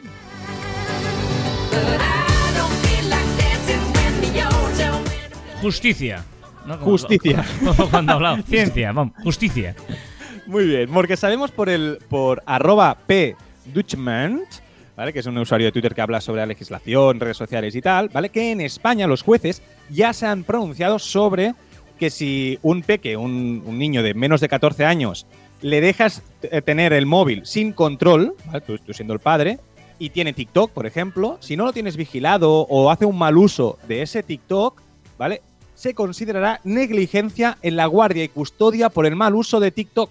Justicia. 5.61 6.23
¿no? 6.65 6.79
Como- 6.79 6.91
Justicia. 6.91 7.45
como 7.63 7.89
cuando 7.89 8.11
he 8.13 8.15
hablado. 8.15 8.37
Ciencia, 8.43 8.91
vamos. 8.91 9.13
Justicia. 9.23 9.75
Muy 10.47 10.65
bien, 10.65 10.89
porque 10.91 11.17
sabemos 11.17 11.51
por 11.51 11.69
el 11.69 11.99
por 12.09 12.41
arroba 12.45 12.95
p 13.07 13.35
Dutchman, 13.73 14.41
¿vale? 14.95 15.11
que 15.11 15.19
es 15.19 15.25
un 15.25 15.37
usuario 15.37 15.67
de 15.67 15.71
Twitter 15.71 15.95
que 15.95 16.01
habla 16.01 16.21
sobre 16.21 16.41
la 16.41 16.45
legislación, 16.45 17.19
redes 17.19 17.37
sociales 17.37 17.75
y 17.75 17.81
tal, 17.81 18.09
¿vale? 18.09 18.29
que 18.29 18.51
en 18.51 18.61
España 18.61 19.07
los 19.07 19.23
jueces 19.23 19.63
ya 19.89 20.13
se 20.13 20.27
han 20.27 20.43
pronunciado 20.43 20.99
sobre 20.99 21.55
que 21.95 22.09
si 22.09 22.59
un 22.61 22.81
peque, 22.81 23.17
un, 23.17 23.63
un 23.65 23.77
niño 23.77 24.03
de 24.03 24.13
menos 24.13 24.41
de 24.41 24.49
14 24.49 24.85
años, 24.85 25.25
le 25.61 25.81
dejas 25.81 26.21
eh, 26.43 26.61
tener 26.61 26.93
el 26.93 27.05
móvil 27.05 27.45
sin 27.45 27.73
control, 27.73 28.35
¿vale? 28.45 28.61
tú, 28.61 28.77
tú 28.77 28.93
siendo 28.93 29.13
el 29.13 29.19
padre, 29.19 29.59
y 29.97 30.09
tiene 30.09 30.33
TikTok, 30.33 30.71
por 30.71 30.85
ejemplo, 30.85 31.37
si 31.39 31.55
no 31.55 31.65
lo 31.65 31.73
tienes 31.73 31.95
vigilado 31.95 32.51
o 32.51 32.91
hace 32.91 33.05
un 33.05 33.17
mal 33.17 33.37
uso 33.37 33.77
de 33.87 34.01
ese 34.01 34.23
TikTok, 34.23 34.81
¿vale? 35.17 35.41
Se 35.73 35.93
considerará 35.93 36.59
negligencia 36.63 37.57
en 37.61 37.75
la 37.75 37.85
guardia 37.85 38.23
y 38.23 38.29
custodia 38.29 38.89
por 38.89 39.05
el 39.05 39.15
mal 39.15 39.35
uso 39.35 39.59
de 39.59 39.71
TikTok. 39.71 40.09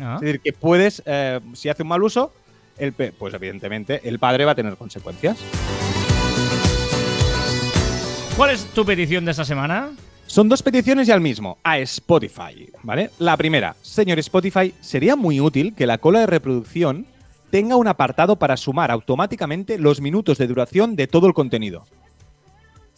Ah. 0.00 0.14
Es 0.16 0.20
decir, 0.20 0.40
que 0.40 0.52
puedes, 0.52 1.02
eh, 1.06 1.40
si 1.54 1.68
hace 1.68 1.82
un 1.82 1.88
mal 1.88 2.02
uso, 2.02 2.32
el 2.78 2.92
pues 2.92 3.34
evidentemente 3.34 4.00
el 4.08 4.18
padre 4.18 4.44
va 4.44 4.52
a 4.52 4.54
tener 4.54 4.76
consecuencias. 4.76 5.38
¿Cuál 8.36 8.50
es 8.50 8.64
tu 8.66 8.84
petición 8.84 9.24
de 9.24 9.30
esta 9.30 9.44
semana? 9.44 9.90
Son 10.32 10.48
dos 10.48 10.62
peticiones 10.62 11.08
y 11.08 11.12
al 11.12 11.20
mismo, 11.20 11.58
a 11.62 11.76
Spotify, 11.80 12.70
¿vale? 12.82 13.10
La 13.18 13.36
primera, 13.36 13.76
señor 13.82 14.18
Spotify, 14.20 14.72
sería 14.80 15.14
muy 15.14 15.40
útil 15.40 15.74
que 15.74 15.86
la 15.86 15.98
cola 15.98 16.20
de 16.20 16.26
reproducción 16.26 17.04
tenga 17.50 17.76
un 17.76 17.86
apartado 17.86 18.36
para 18.36 18.56
sumar 18.56 18.90
automáticamente 18.90 19.76
los 19.78 20.00
minutos 20.00 20.38
de 20.38 20.46
duración 20.46 20.96
de 20.96 21.06
todo 21.06 21.26
el 21.26 21.34
contenido. 21.34 21.84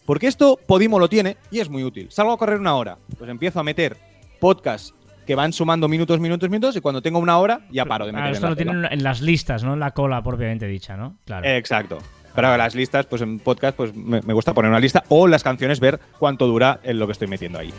Porque 0.07 0.29
esto 0.29 0.61
Podimo 0.65 1.01
lo 1.01 1.09
tiene 1.09 1.37
y 1.51 1.59
es 1.59 1.69
muy 1.69 1.83
útil. 1.83 2.07
Salgo 2.13 2.31
a 2.31 2.39
correr 2.39 2.61
una 2.61 2.77
hora, 2.77 2.99
pues 3.19 3.29
empiezo 3.29 3.59
a 3.59 3.65
meter 3.65 3.97
podcasts 4.39 4.95
que 5.27 5.35
van 5.35 5.53
sumando 5.53 5.89
minutos, 5.89 6.21
minutos, 6.21 6.49
minutos 6.49 6.77
y 6.77 6.81
cuando 6.81 7.03
tengo 7.03 7.19
una 7.19 7.39
hora 7.39 7.63
ya 7.69 7.85
paro 7.85 8.07
de 8.07 8.13
meter 8.13 8.29
en 8.29 8.35
esto 8.35 8.47
la 8.47 8.51
lo 8.51 8.57
tela. 8.57 8.71
tienen 8.71 8.93
en 8.93 9.03
las 9.03 9.21
listas, 9.21 9.65
no 9.65 9.73
en 9.75 9.81
la 9.81 9.91
cola 9.91 10.23
propiamente 10.23 10.69
dicha, 10.69 10.97
¿no? 10.97 11.17
Claro. 11.25 11.49
Exacto. 11.49 11.99
Pero 12.35 12.57
las 12.57 12.75
listas, 12.75 13.07
pues 13.07 13.23
en 13.23 13.39
podcast, 13.39 13.77
pues 13.77 13.95
me, 13.95 14.21
me 14.23 14.33
gusta 14.35 14.53
poner 14.55 14.71
una 14.71 14.81
lista 14.81 15.05
o 15.09 15.27
las 15.29 15.43
canciones 15.45 15.79
ver 15.81 16.01
cuánto 16.19 16.47
dura 16.47 16.81
en 16.83 16.99
lo 16.99 17.07
que 17.07 17.13
estoy 17.13 17.29
metiendo 17.29 17.59
ahí. 17.59 17.73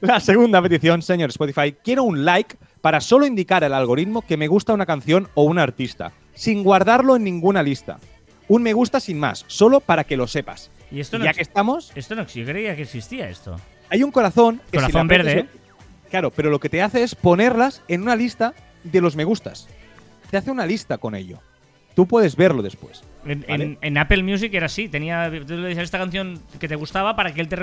La 0.00 0.20
segunda 0.20 0.60
petición, 0.60 1.02
señor 1.02 1.30
Spotify, 1.30 1.74
quiero 1.82 2.02
un 2.04 2.24
like 2.24 2.56
para 2.80 3.00
solo 3.00 3.26
indicar 3.26 3.64
al 3.64 3.72
algoritmo 3.74 4.22
que 4.22 4.36
me 4.36 4.46
gusta 4.46 4.74
una 4.74 4.86
canción 4.86 5.28
o 5.34 5.44
un 5.44 5.58
artista, 5.58 6.12
sin 6.34 6.62
guardarlo 6.62 7.16
en 7.16 7.24
ninguna 7.24 7.62
lista. 7.62 7.98
Un 8.48 8.62
me 8.62 8.72
gusta 8.74 9.00
sin 9.00 9.18
más, 9.18 9.44
solo 9.48 9.80
para 9.80 10.04
que 10.04 10.16
lo 10.16 10.26
sepas. 10.26 10.70
y 10.90 11.00
esto 11.00 11.18
no, 11.18 11.24
ya 11.24 11.32
que 11.32 11.42
estamos, 11.42 11.90
esto 11.96 12.14
no 12.14 12.26
yo 12.26 12.44
creía 12.44 12.76
que 12.76 12.82
existía 12.82 13.28
esto. 13.28 13.56
hay 13.88 14.02
un 14.02 14.12
corazón. 14.12 14.60
Que 14.70 14.78
Corazón 14.78 15.02
si 15.02 15.08
verde, 15.08 15.32
el- 15.40 15.48
Claro, 16.10 16.30
pero 16.30 16.50
lo 16.50 16.60
que 16.60 16.68
te 16.68 16.82
hace 16.82 17.02
es 17.02 17.14
ponerlas 17.16 17.82
en 17.88 18.02
una 18.02 18.14
lista 18.14 18.54
de 18.84 19.00
los 19.00 19.16
me 19.16 19.24
gustas. 19.24 19.66
Te 20.30 20.36
hace 20.36 20.50
una 20.52 20.66
lista 20.66 20.98
con 20.98 21.14
ello. 21.16 21.40
Tú 21.96 22.06
puedes 22.06 22.36
verlo 22.36 22.62
después. 22.62 23.02
En, 23.24 23.40
Vale. 23.48 23.64
en- 23.64 23.78
en 23.80 23.96
Apple 23.98 24.22
Music 24.22 24.52
era 24.52 24.66
así, 24.66 24.86
tenía 24.88 25.30
tú 25.46 25.54
le 25.54 25.68
decías 25.68 25.84
esta 25.84 25.96
canción 25.98 26.38
que 26.60 26.68
te 26.68 26.76
gustaba 26.76 27.16
para 27.16 27.32
que 27.32 27.40
él 27.40 27.48
te, 27.48 27.56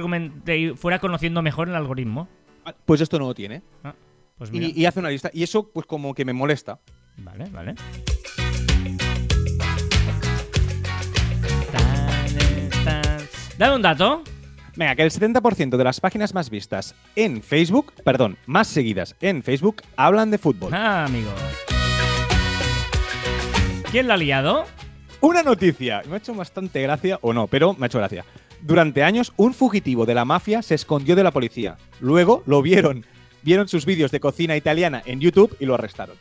te 0.44 0.74
fuera 0.76 0.98
conociendo 0.98 1.42
mejor 1.44 1.70
el 1.70 1.76
algoritmo. 1.76 2.28
Ah, 2.66 2.74
Pues 2.86 3.00
esto 3.00 3.20
no 3.20 3.28
lo 3.28 3.36
tiene. 3.36 3.62
Ah, 3.84 3.94
pues 4.40 4.52
mira. 4.52 4.66
Y, 4.66 4.72
y 4.82 4.86
hace 4.88 5.00
una 5.00 5.10
lista. 5.10 5.30
Y 5.34 5.44
eso, 5.44 5.70
pues 5.72 5.86
como 5.86 6.16
que 6.16 6.26
me 6.26 6.34
molesta. 6.34 6.80
Vale, 7.18 7.46
vale. 7.52 7.76
Dame 13.58 13.76
un 13.76 13.82
dato. 13.82 14.24
Venga, 14.76 14.96
que 14.96 15.04
el 15.04 15.12
70% 15.12 15.78
de 15.78 15.84
las 15.84 16.00
páginas 16.00 16.34
más 16.34 16.50
vistas 16.50 16.96
en 17.16 17.44
Facebook, 17.44 17.94
perdón, 18.04 18.38
más 18.48 18.68
seguidas 18.68 19.16
en 19.22 19.44
Facebook, 19.44 19.84
hablan 19.96 20.32
de 20.32 20.40
fútbol. 20.40 20.74
Ah, 20.74 21.06
amigo. 21.06 21.30
¿Quién 23.94 24.08
la 24.08 24.16
ha 24.16 24.18
liado? 24.18 24.66
Una 25.22 25.44
noticia, 25.44 26.02
me 26.10 26.16
ha 26.16 26.18
hecho 26.18 26.34
bastante 26.34 26.82
gracia, 26.82 27.20
o 27.22 27.32
no, 27.32 27.46
pero 27.46 27.76
me 27.76 27.86
ha 27.86 27.88
hecho 27.88 28.00
gracia. 28.00 28.26
Durante 28.60 29.04
años, 29.04 29.34
un 29.38 29.54
fugitivo 29.54 30.08
de 30.08 30.16
la 30.16 30.26
mafia 30.26 30.64
se 30.64 30.74
escondió 30.74 31.16
de 31.16 31.22
la 31.22 31.30
policía. 31.30 31.78
Luego 32.00 32.42
lo 32.48 32.64
vieron, 32.64 33.06
vieron 33.44 33.68
sus 33.68 33.86
vídeos 33.86 34.10
de 34.10 34.20
cocina 34.20 34.58
italiana 34.58 35.04
en 35.06 35.20
YouTube 35.20 35.56
y 35.60 35.68
lo 35.68 35.76
arrestaron. 35.76 36.16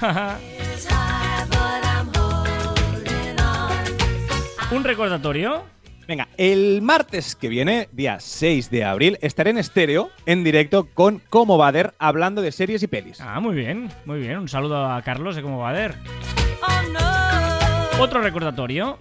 un 4.74 4.82
recordatorio. 4.82 5.64
Venga, 6.08 6.28
el 6.38 6.80
martes 6.80 7.36
que 7.36 7.50
viene, 7.50 7.90
día 7.92 8.18
6 8.18 8.70
de 8.70 8.84
abril, 8.84 9.18
estaré 9.20 9.50
en 9.50 9.58
estéreo, 9.58 10.08
en 10.24 10.42
directo, 10.42 10.88
con 10.94 11.20
Como 11.28 11.58
Bader, 11.58 11.92
hablando 11.98 12.40
de 12.40 12.50
series 12.50 12.82
y 12.82 12.86
pelis. 12.86 13.20
Ah, 13.20 13.40
muy 13.40 13.54
bien, 13.54 13.90
muy 14.06 14.20
bien. 14.20 14.38
Un 14.38 14.48
saludo 14.48 14.86
a 14.86 15.02
Carlos 15.02 15.36
de 15.36 15.42
cómo 15.42 15.58
va 15.58 15.68
a 15.68 15.74
ver. 15.74 15.96
Otro 17.98 18.20
recordatorio. 18.20 18.98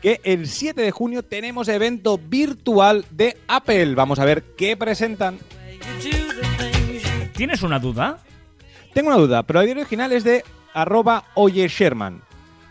que 0.00 0.20
el 0.24 0.46
7 0.46 0.80
de 0.80 0.90
junio 0.90 1.22
tenemos 1.22 1.68
evento 1.68 2.18
virtual 2.18 3.04
de 3.10 3.36
Apple. 3.48 3.94
Vamos 3.94 4.18
a 4.18 4.24
ver 4.24 4.42
qué 4.56 4.76
presentan. 4.76 5.38
¿Tienes 7.36 7.62
una 7.62 7.78
duda? 7.78 8.18
Tengo 8.94 9.08
una 9.08 9.18
duda, 9.18 9.42
pero 9.42 9.60
la 9.60 9.66
idea 9.66 9.76
original 9.76 10.12
es 10.12 10.24
de 10.24 10.42
arroba 10.72 11.24
Oye 11.34 11.68
Sherman. 11.68 12.22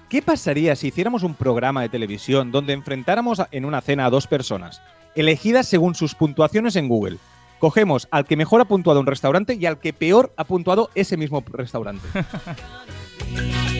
¿Qué 0.10 0.24
pasaría 0.24 0.76
si 0.76 0.88
hiciéramos 0.88 1.22
un 1.22 1.36
programa 1.36 1.84
de 1.84 1.90
televisión 1.90 2.52
donde 2.52 2.74
enfrentáramos 2.74 3.42
en 3.52 3.64
una 3.64 3.82
cena 3.82 4.08
a 4.08 4.10
dos 4.10 4.26
personas, 4.26 4.82
elegidas 5.16 5.68
según 5.68 5.94
sus 5.94 6.16
puntuaciones 6.16 6.76
en 6.76 6.88
Google? 6.88 7.18
Cogemos 7.60 8.08
al 8.10 8.26
que 8.26 8.38
mejor 8.38 8.62
ha 8.62 8.66
puntuado 8.66 9.00
un 9.02 9.06
restaurante 9.06 9.54
y 9.54 9.68
al 9.68 9.80
que 9.80 9.94
peor 9.94 10.34
ha 10.36 10.46
puntuado 10.46 10.90
ese 10.96 11.16
mismo 11.16 11.44
restaurante. 11.52 12.08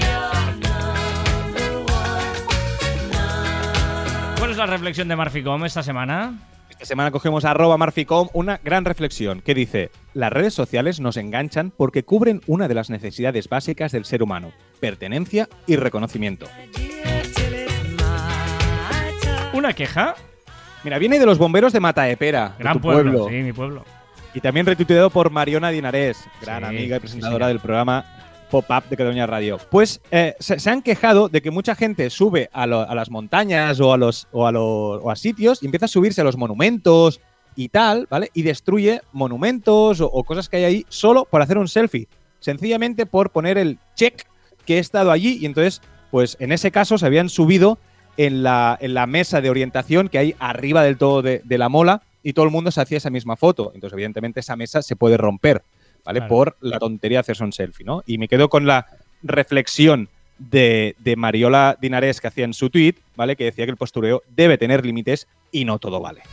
la 4.60 4.66
reflexión 4.66 5.08
de 5.08 5.16
Marficom 5.16 5.66
esta 5.66 5.82
semana? 5.84 6.34
Esta 6.70 6.86
semana 6.86 7.12
cogemos 7.12 7.46
a 7.46 7.52
arroba 7.52 7.78
Marficom 7.78 8.30
una 8.34 8.60
gran 8.64 8.86
reflexión 8.86 9.42
que 9.42 9.54
dice, 9.54 9.90
las 10.14 10.32
redes 10.32 10.54
sociales 10.54 11.00
nos 11.00 11.18
enganchan 11.18 11.72
porque 11.76 12.04
cubren 12.04 12.42
una 12.48 12.68
de 12.68 12.74
las 12.76 12.90
necesidades 12.90 13.50
básicas 13.50 13.92
del 13.92 14.06
ser 14.06 14.22
humano, 14.24 14.52
pertenencia 14.80 15.50
y 15.66 15.76
reconocimiento. 15.78 16.46
¿Una 19.54 19.74
queja? 19.74 20.16
Mira, 20.84 20.98
viene 21.00 21.20
de 21.20 21.26
los 21.26 21.38
bomberos 21.38 21.74
de 21.74 21.80
Mataepera, 21.80 22.56
de 22.58 22.64
Gran 22.64 22.76
tu 22.76 22.82
pueblo, 22.82 23.12
pueblo, 23.12 23.30
sí, 23.30 23.44
mi 23.44 23.52
pueblo. 23.52 23.84
y 24.34 24.40
también 24.40 24.66
retuiteado 24.66 25.10
por 25.10 25.30
Mariona 25.32 25.70
Dinarés, 25.72 26.18
gran 26.42 26.62
Sí, 26.64 26.66
amiga 26.70 26.98
y 26.98 27.00
presentadora 27.00 27.48
del 27.48 27.60
programa 27.60 28.06
Pop-Up 28.50 28.90
de 28.90 28.98
Cataluña 28.98 29.28
Radio. 29.28 29.58
Pues 29.70 30.02
eh, 30.12 30.36
se, 30.40 30.70
han 30.70 30.82
quejado 30.82 31.30
de 31.30 31.42
que 31.42 31.52
mucha 31.52 31.76
gente 31.76 32.10
sube 32.10 32.50
a, 32.54 32.68
las 32.68 33.10
montañas 33.10 33.80
o 33.80 33.94
a, 33.94 33.98
los, 33.98 34.28
o, 34.32 35.10
a 35.10 35.16
sitios 35.16 35.62
y 35.64 35.66
empieza 35.66 35.86
a 35.86 35.90
subirse 35.90 36.22
a 36.22 36.24
los 36.24 36.38
monumentos 36.38 37.22
y 37.56 37.70
tal, 37.70 38.08
¿vale? 38.10 38.30
Y 38.34 38.44
destruye 38.44 39.02
monumentos 39.12 40.02
o, 40.02 40.24
cosas 40.24 40.50
que 40.50 40.58
hay 40.58 40.64
ahí 40.64 40.86
solo 40.90 41.26
por 41.26 41.42
hacer 41.42 41.58
un 41.58 41.68
selfie. 41.68 42.08
Sencillamente 42.40 43.06
por 43.06 43.32
poner 43.32 43.58
el 43.58 43.80
check 43.96 44.26
que 44.66 44.78
he 44.78 44.80
estado 44.80 45.12
allí 45.12 45.38
y 45.42 45.46
entonces, 45.46 45.82
pues 46.12 46.38
en 46.40 46.52
ese 46.52 46.72
caso 46.72 46.98
se 46.98 47.06
habían 47.06 47.30
subido 47.30 47.78
en 48.18 48.44
la, 48.44 48.78
en 48.82 48.94
la 48.94 49.08
mesa 49.08 49.42
de 49.42 49.50
orientación 49.50 50.10
que 50.10 50.18
hay 50.18 50.36
arriba 50.40 50.84
del 50.84 50.98
todo 50.98 51.22
de 51.22 51.58
la 51.58 51.70
mola 51.70 52.04
y 52.24 52.34
todo 52.34 52.46
el 52.46 52.52
mundo 52.52 52.72
se 52.72 52.82
hacía 52.82 52.98
esa 52.98 53.10
misma 53.10 53.36
foto. 53.36 53.72
Entonces, 53.74 53.94
evidentemente, 53.94 54.40
esa 54.40 54.56
mesa 54.56 54.82
se 54.82 54.96
puede 54.96 55.18
romper, 55.18 55.64
¿vale? 56.10 56.22
Claro. 56.22 56.30
Por 56.30 56.58
la 56.62 56.80
tontería 56.80 57.18
de 57.18 57.20
hacerse 57.20 57.44
un 57.44 57.54
selfie, 57.54 57.86
¿no? 57.86 58.02
Y 58.08 58.18
me 58.18 58.28
quedo 58.28 58.50
con 58.50 58.66
la 58.66 58.88
reflexión 59.22 60.10
de, 60.40 60.96
de 60.98 61.16
Mariola 61.16 61.78
Dinarés 61.80 62.20
que 62.20 62.28
hacía 62.28 62.46
en 62.46 62.56
su 62.56 62.72
tweet, 62.72 62.96
¿vale? 63.16 63.36
Que 63.36 63.44
decía 63.44 63.66
que 63.66 63.72
el 63.72 63.78
postureo 63.78 64.24
debe 64.36 64.58
tener 64.58 64.84
límites 64.84 65.28
y 65.52 65.66
no 65.66 65.78
todo 65.78 66.00
vale. 66.00 66.24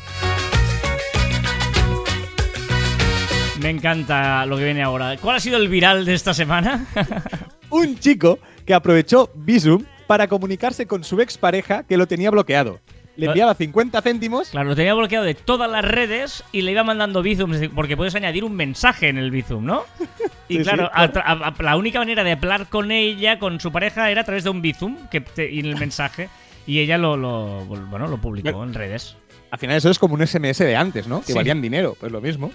Me 3.60 3.68
encanta 3.68 4.46
lo 4.46 4.56
que 4.56 4.64
viene 4.64 4.82
ahora. 4.82 5.18
¿Cuál 5.18 5.36
ha 5.36 5.40
sido 5.40 5.58
el 5.58 5.68
viral 5.68 6.06
de 6.06 6.14
esta 6.14 6.32
semana? 6.32 6.86
Un 7.68 7.98
chico 7.98 8.38
que 8.64 8.72
aprovechó 8.72 9.30
Visum 9.34 9.84
para 10.06 10.26
comunicarse 10.26 10.86
con 10.86 11.04
su 11.04 11.20
expareja 11.20 11.82
que 11.82 11.98
lo 11.98 12.06
tenía 12.06 12.30
bloqueado. 12.30 12.80
Le 13.16 13.26
enviaba 13.26 13.54
50 13.54 14.02
céntimos. 14.02 14.50
Claro, 14.50 14.68
lo 14.70 14.76
tenía 14.76 14.94
bloqueado 14.94 15.24
de 15.24 15.34
todas 15.34 15.70
las 15.70 15.84
redes 15.84 16.44
y 16.52 16.62
le 16.62 16.72
iba 16.72 16.84
mandando 16.84 17.22
Bizum, 17.22 17.52
porque 17.74 17.96
puedes 17.96 18.14
añadir 18.14 18.44
un 18.44 18.54
mensaje 18.54 19.08
en 19.08 19.18
el 19.18 19.30
Bizum, 19.30 19.64
¿no? 19.64 19.84
Y 20.48 20.58
Sí, 20.58 20.62
claro, 20.62 20.84
sí. 20.84 20.90
a 20.94 21.12
tra- 21.12 21.22
a- 21.24 21.48
a- 21.48 21.62
la 21.62 21.76
única 21.76 21.98
manera 21.98 22.22
de 22.22 22.32
hablar 22.32 22.66
con 22.68 22.92
ella, 22.92 23.38
con 23.40 23.58
su 23.58 23.72
pareja, 23.72 24.10
era 24.10 24.20
a 24.20 24.24
través 24.24 24.44
de 24.44 24.50
un 24.50 24.62
Bizum 24.62 24.96
que 25.10 25.20
te- 25.20 25.50
y 25.50 25.58
el 25.60 25.76
mensaje. 25.76 26.28
Y 26.68 26.78
ella 26.80 26.98
lo, 26.98 27.16
lo- 27.16 27.64
bueno, 27.64 28.06
lo 28.06 28.18
publicó 28.20 28.62
en 28.64 28.74
redes. 28.74 29.16
Al 29.50 29.58
final 29.58 29.76
eso 29.76 29.88
es 29.90 29.98
como 29.98 30.14
un 30.14 30.26
SMS 30.26 30.58
de 30.64 30.76
antes, 30.76 31.06
¿no? 31.08 31.20
Que 31.20 31.28
Sí. 31.28 31.32
valían 31.34 31.62
dinero, 31.62 31.96
pues 31.98 32.10
lo 32.12 32.20
mismo. 32.20 32.50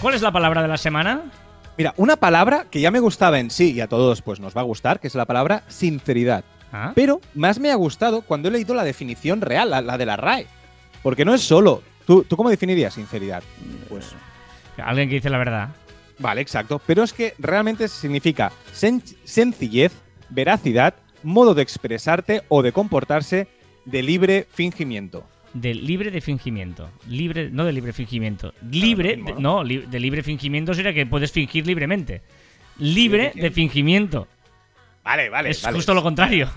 ¿Cuál 0.00 0.14
es 0.14 0.22
la 0.22 0.30
palabra 0.32 0.62
de 0.62 0.68
la 0.68 0.76
semana? 0.78 1.22
Mira, 1.76 1.92
una 1.96 2.16
palabra 2.16 2.66
que 2.70 2.80
ya 2.80 2.90
me 2.90 3.00
gustaba 3.00 3.38
en 3.38 3.50
sí 3.50 3.72
y 3.72 3.80
a 3.80 3.88
todos 3.88 4.22
pues 4.22 4.40
nos 4.40 4.56
va 4.56 4.60
a 4.62 4.64
gustar, 4.64 5.00
que 5.00 5.06
es 5.08 5.14
la 5.14 5.26
palabra 5.26 5.62
sinceridad. 5.68 6.44
Ah, 6.72 6.92
Pero 6.94 7.20
más 7.34 7.58
me 7.58 7.70
ha 7.70 7.74
gustado 7.74 8.22
cuando 8.22 8.48
he 8.48 8.52
leído 8.52 8.74
la 8.74 8.84
definición 8.84 9.40
real, 9.40 9.70
la, 9.70 9.80
la 9.80 9.96
de 9.98 10.06
la 10.06 10.16
RAE. 10.16 10.46
Porque 11.02 11.24
no 11.24 11.32
es 11.34 11.42
solo. 11.42 11.82
¿Tú, 12.06 12.24
¿Tú 12.24 12.36
cómo 12.36 12.50
definirías 12.50 12.94
sinceridad? 12.94 13.42
Pues 13.88 14.14
Alguien 14.76 15.08
que 15.08 15.16
dice 15.16 15.30
la 15.30 15.38
verdad. 15.38 15.68
Vale, 16.18 16.40
exacto. 16.40 16.80
Pero 16.86 17.02
es 17.02 17.12
que 17.12 17.34
realmente 17.38 17.88
significa 17.88 18.52
sen- 18.74 19.02
sencillez, 19.24 19.92
veracidad, 20.28 20.94
modo 21.22 21.54
de 21.54 21.62
expresarte 21.62 22.42
o 22.48 22.62
de 22.62 22.72
comportarse 22.72 23.48
de 23.84 24.02
libre 24.02 24.46
fingimiento. 24.52 25.24
De 25.54 25.74
libre 25.74 26.10
de 26.10 26.20
fingimiento. 26.20 26.90
Libre, 27.08 27.50
no 27.50 27.64
de 27.64 27.72
libre 27.72 27.92
fingimiento. 27.92 28.52
Libre, 28.70 29.16
de- 29.16 29.34
no, 29.34 29.64
li- 29.64 29.86
de 29.86 30.00
libre 30.00 30.22
fingimiento 30.22 30.74
sería 30.74 30.92
que 30.92 31.06
puedes 31.06 31.32
fingir 31.32 31.66
libremente. 31.66 32.20
Libre 32.78 33.32
de 33.34 33.50
fingimiento. 33.50 34.28
Vale, 35.08 35.28
vale. 35.30 35.50
es 35.50 35.62
vale. 35.62 35.76
justo 35.76 35.94
lo 35.94 36.02
contrario. 36.02 36.48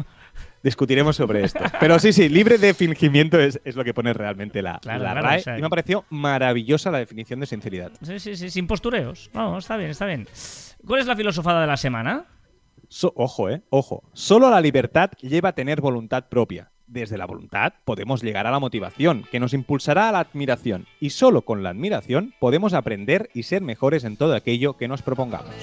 Discutiremos 0.64 1.16
sobre 1.16 1.44
esto. 1.44 1.60
Pero 1.80 1.98
sí, 2.00 2.14
sí, 2.14 2.30
libre 2.30 2.58
de 2.58 2.74
fingimiento 2.74 3.40
es, 3.40 3.60
es 3.66 3.76
lo 3.76 3.84
que 3.84 3.94
pone 3.94 4.14
realmente 4.14 4.62
la, 4.62 4.78
Claro, 4.80 5.04
la 5.04 5.12
claro, 5.14 5.28
RAE. 5.28 5.40
o 5.40 5.42
sea- 5.44 5.58
Y 5.58 5.62
me 5.62 5.68
ha 5.68 5.70
parecido 5.70 6.06
maravillosa 6.10 6.92
la 6.92 7.00
definición 7.00 7.40
de 7.40 7.46
sinceridad. 7.48 7.92
Sí, 8.04 8.20
sí, 8.20 8.36
sí, 8.36 8.50
sin 8.50 8.68
postureos. 8.68 9.32
No, 9.34 9.58
está 9.58 9.78
bien, 9.78 9.90
está 9.90 10.06
bien. 10.06 10.28
¿Cuál 10.86 11.00
es 11.00 11.08
la 11.08 11.16
filosofada 11.16 11.62
de 11.62 11.68
la 11.68 11.78
semana? 11.78 12.26
So- 12.90 13.14
ojo, 13.16 13.50
eh, 13.50 13.62
ojo. 13.70 14.04
Solo 14.14 14.50
la 14.52 14.62
libertad 14.62 15.12
lleva 15.22 15.50
a 15.50 15.54
tener 15.56 15.82
voluntad 15.82 16.26
propia. 16.30 16.70
Desde 16.86 17.18
la 17.18 17.26
voluntad 17.26 17.74
podemos 17.86 18.22
llegar 18.22 18.46
a 18.48 18.52
la 18.52 18.60
motivación, 18.60 19.24
que 19.32 19.40
nos 19.40 19.54
impulsará 19.54 20.10
a 20.10 20.12
la 20.12 20.20
admiración. 20.20 20.86
Y 21.00 21.12
solo 21.12 21.44
con 21.44 21.64
la 21.64 21.70
admiración 21.70 22.34
podemos 22.40 22.74
aprender 22.74 23.30
y 23.34 23.44
ser 23.44 23.62
mejores 23.62 24.04
en 24.04 24.18
todo 24.18 24.36
aquello 24.36 24.76
que 24.76 24.90
nos 24.90 25.02
propongamos. 25.02 25.56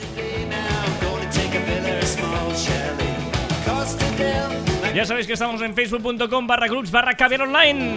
Ya 4.99 5.07
sabéis 5.07 5.29
que 5.29 5.35
estamos 5.35 5.63
en 5.63 5.77
facebook.com 5.77 6.45
barra 6.49 6.67
clubs 6.67 6.91
barra 6.91 7.15
caviar 7.15 7.43
online. 7.43 7.95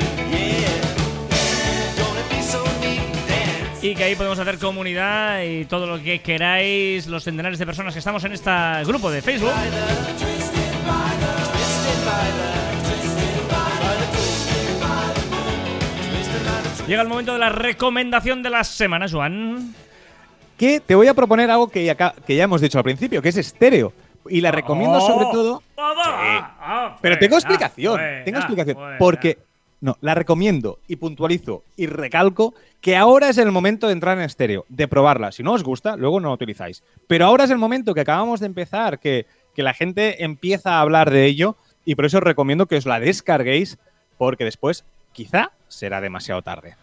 Y 3.82 3.96
que 3.96 4.04
ahí 4.04 4.14
podemos 4.14 4.38
hacer 4.38 4.60
comunidad 4.60 5.42
y 5.42 5.66
todo 5.66 5.88
lo 5.88 6.00
que 6.00 6.20
queráis, 6.22 7.08
los 7.08 7.24
centenares 7.24 7.58
de 7.58 7.66
personas 7.66 7.94
que 7.94 7.98
estamos 7.98 8.24
en 8.26 8.34
este 8.34 8.52
grupo 8.86 9.10
de 9.10 9.24
Facebook. 9.24 9.50
Llega 16.88 17.02
el 17.02 17.08
momento 17.08 17.34
de 17.34 17.40
la 17.40 17.50
recomendación 17.50 18.44
de 18.44 18.52
la 18.52 18.64
semana, 18.64 19.08
Joan. 19.10 19.74
Que 20.56 20.80
te 20.80 20.94
voy 20.94 21.08
a 21.08 21.16
proponer 21.16 21.50
algo 21.50 21.68
que 21.68 21.84
ya, 21.84 21.96
que 21.96 22.36
ya 22.36 22.44
hemos 22.44 22.62
dicho 22.62 22.78
al 22.78 22.84
principio, 22.84 23.24
que 23.24 23.30
es 23.30 23.38
estéreo. 23.38 23.92
Y 24.30 24.42
la 24.42 24.52
recomiendo 24.52 24.98
Oh. 24.98 25.08
sobre 25.08 25.26
todo. 25.32 25.64
Ah, 26.74 26.98
Pero 27.02 27.18
tengo 27.18 27.36
buena, 27.36 27.40
explicación. 27.50 27.94
buena, 27.98 28.24
tengo 28.24 28.38
explicación. 28.40 28.78
buena. 28.78 28.98
Porque. 28.98 29.38
No, 29.82 29.98
la 30.02 30.14
recomiendo 30.14 30.78
y 30.88 30.98
puntualizo 30.98 31.64
y 31.76 31.88
recalco 31.88 32.54
que 32.82 32.96
ahora 32.96 33.30
es 33.30 33.40
el 33.40 33.52
momento 33.52 33.88
de 33.88 33.94
entrar 33.94 34.16
en 34.16 34.24
estéreo, 34.24 34.64
de 34.70 34.88
probarla. 34.88 35.32
Si 35.32 35.42
no 35.42 35.54
os 35.54 35.64
gusta, 35.64 35.96
luego 35.98 36.20
no 36.20 36.28
la 36.28 36.36
utilizáis. 36.36 36.84
Pero 37.08 37.26
ahora 37.26 37.46
es 37.46 37.50
el 37.50 37.58
momento 37.58 37.96
que 37.96 38.02
acabamos 38.02 38.40
de 38.42 38.46
empezar, 38.46 39.00
que, 39.00 39.26
que 39.56 39.64
la 39.64 39.74
gente 39.74 40.24
empieza 40.24 40.74
a 40.76 40.82
hablar 40.82 41.10
de 41.10 41.26
ello 41.26 41.56
y 41.84 41.96
por 41.96 42.06
eso 42.06 42.20
os 42.20 42.24
recomiendo 42.24 42.68
que 42.68 42.76
os 42.76 42.86
la 42.86 43.00
descarguéis 43.00 43.80
porque 44.20 44.44
después 44.46 44.86
quizá 45.14 45.50
será 45.68 46.00
demasiado 46.00 46.44
tarde. 46.44 46.76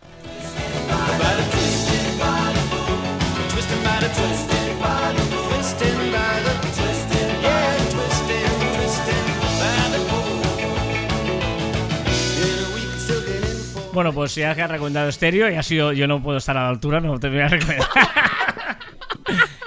Bueno, 13.98 14.12
pues 14.12 14.32
ya 14.36 14.54
que 14.54 14.62
has 14.62 14.70
recomendado 14.70 15.08
estéreo 15.08 15.50
y 15.50 15.56
ha 15.56 15.62
sido. 15.64 15.92
Yo 15.92 16.06
no 16.06 16.22
puedo 16.22 16.38
estar 16.38 16.56
a 16.56 16.62
la 16.62 16.68
altura, 16.68 17.00
no 17.00 17.18
te 17.18 17.28
voy 17.28 17.40
a 17.40 17.48
recomendar. 17.48 17.88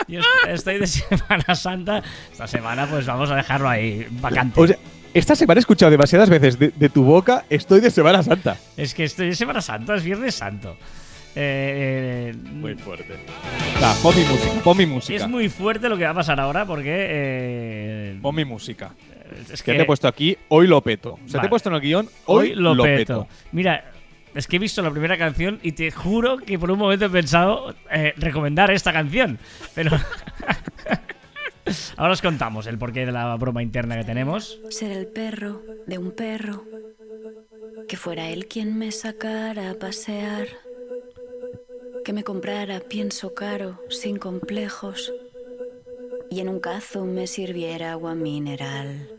Yo 0.07 0.19
est- 0.21 0.27
estoy 0.47 0.77
de 0.79 0.87
Semana 0.87 1.53
Santa. 1.53 2.01
Esta 2.31 2.47
semana, 2.47 2.87
pues 2.87 3.05
vamos 3.05 3.29
a 3.29 3.35
dejarlo 3.35 3.67
ahí 3.67 4.07
vacante. 4.09 4.61
O 4.61 4.65
sea, 4.67 4.77
esta 5.13 5.35
semana 5.35 5.59
he 5.59 5.63
escuchado 5.63 5.91
demasiadas 5.91 6.29
veces 6.29 6.57
de, 6.57 6.69
de 6.73 6.87
tu 6.87 7.03
boca, 7.03 7.43
estoy 7.49 7.81
de 7.81 7.91
Semana 7.91 8.23
Santa. 8.23 8.55
es 8.77 8.93
que 8.93 9.03
estoy 9.03 9.27
de 9.27 9.35
Semana 9.35 9.59
Santa, 9.59 9.95
es 9.95 10.03
Viernes 10.05 10.33
Santo. 10.35 10.77
Eh, 11.35 12.33
eh, 12.33 12.75
fuerte. 12.77 13.17
Va, 13.83 13.93
pon 14.01 14.15
mi 14.15 14.23
música, 14.23 14.51
pon 14.63 14.77
mi 14.77 14.85
música. 14.85 15.17
es 15.23 15.27
muy 15.27 15.49
fuerte 15.49 15.89
lo 15.89 15.97
que 15.97 16.05
va 16.05 16.11
a 16.11 16.13
pasar 16.15 16.39
ahora 16.39 16.65
porque. 16.65 16.89
eh, 17.09 18.17
Pon 18.21 18.33
mi 18.33 18.45
música. 18.45 18.91
es 19.51 19.61
Que 19.61 19.73
te 19.73 19.81
he 19.81 19.85
puesto 19.85 20.07
aquí, 20.07 20.37
hoy 20.47 20.67
lo 20.67 20.79
peto. 20.81 21.15
O 21.15 21.17
sea, 21.19 21.25
te 21.27 21.37
Vale. 21.37 21.47
he 21.47 21.49
puesto 21.49 21.67
en 21.69 21.75
el 21.75 21.81
guion, 21.81 22.09
hoy, 22.27 22.53
lo, 22.55 22.81
peto. 22.83 23.27
Mira, 23.53 23.90
es 24.33 24.47
que 24.47 24.55
he 24.55 24.59
visto 24.59 24.81
la 24.81 24.91
primera 24.91 25.17
canción 25.17 25.59
y 25.61 25.73
te 25.73 25.91
juro 25.91 26.37
que 26.37 26.57
por 26.57 26.71
un 26.71 26.79
momento 26.79 27.05
he 27.05 27.09
pensado 27.09 27.75
eh, 27.91 28.13
recomendar 28.17 28.71
esta 28.71 28.93
canción. 28.93 29.39
Pero. 29.75 29.91
Ahora 31.97 32.13
os 32.13 32.21
contamos 32.21 32.67
el 32.67 32.77
porqué 32.77 33.05
de 33.05 33.11
la 33.11 33.35
broma 33.35 33.61
interna 33.61 33.97
que 33.97 34.03
tenemos. 34.03 34.59
Ser 34.69 34.91
el 34.91 35.07
perro 35.07 35.61
de 35.85 35.97
un 35.97 36.11
perro. 36.11 36.63
Que 37.87 37.97
fuera 37.97 38.29
él 38.29 38.47
quien 38.47 38.77
me 38.77 38.91
sacara 38.91 39.71
a 39.71 39.73
pasear. 39.75 40.47
Que 42.03 42.13
me 42.13 42.23
comprara 42.23 42.79
pienso 42.79 43.33
caro, 43.33 43.79
sin 43.89 44.17
complejos. 44.17 45.11
Y 46.29 46.39
en 46.39 46.49
un 46.49 46.59
cazo 46.59 47.05
me 47.05 47.27
sirviera 47.27 47.91
agua 47.91 48.15
mineral. 48.15 49.09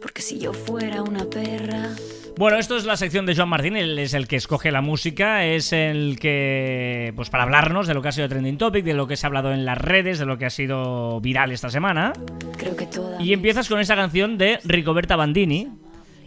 Porque 0.00 0.22
si 0.22 0.38
yo 0.38 0.52
fuera 0.52 1.02
una 1.02 1.24
perra. 1.24 1.90
Bueno, 2.38 2.58
esto 2.58 2.76
es 2.76 2.84
la 2.84 2.96
sección 2.96 3.26
de 3.26 3.36
Joan 3.36 3.50
Martín, 3.50 3.76
él 3.76 3.98
es 3.98 4.14
el 4.14 4.26
que 4.26 4.36
escoge 4.36 4.72
la 4.72 4.80
música, 4.80 5.44
es 5.44 5.72
el 5.72 6.18
que, 6.18 7.12
pues 7.14 7.30
para 7.30 7.44
hablarnos 7.44 7.86
de 7.86 7.94
lo 7.94 8.02
que 8.02 8.08
ha 8.08 8.12
sido 8.12 8.28
trending 8.28 8.56
topic, 8.58 8.84
de 8.84 8.94
lo 8.94 9.06
que 9.06 9.16
se 9.16 9.26
ha 9.26 9.28
hablado 9.28 9.52
en 9.52 9.64
las 9.64 9.78
redes, 9.78 10.18
de 10.18 10.24
lo 10.26 10.38
que 10.38 10.46
ha 10.46 10.50
sido 10.50 11.20
viral 11.20 11.52
esta 11.52 11.68
semana. 11.70 12.12
Creo 12.56 12.74
que. 12.74 12.88
Y 13.20 13.32
empiezas 13.32 13.68
con 13.68 13.80
esta 13.80 13.94
canción 13.94 14.38
de 14.38 14.58
Ricoberta 14.64 15.14
Bandini, 15.14 15.68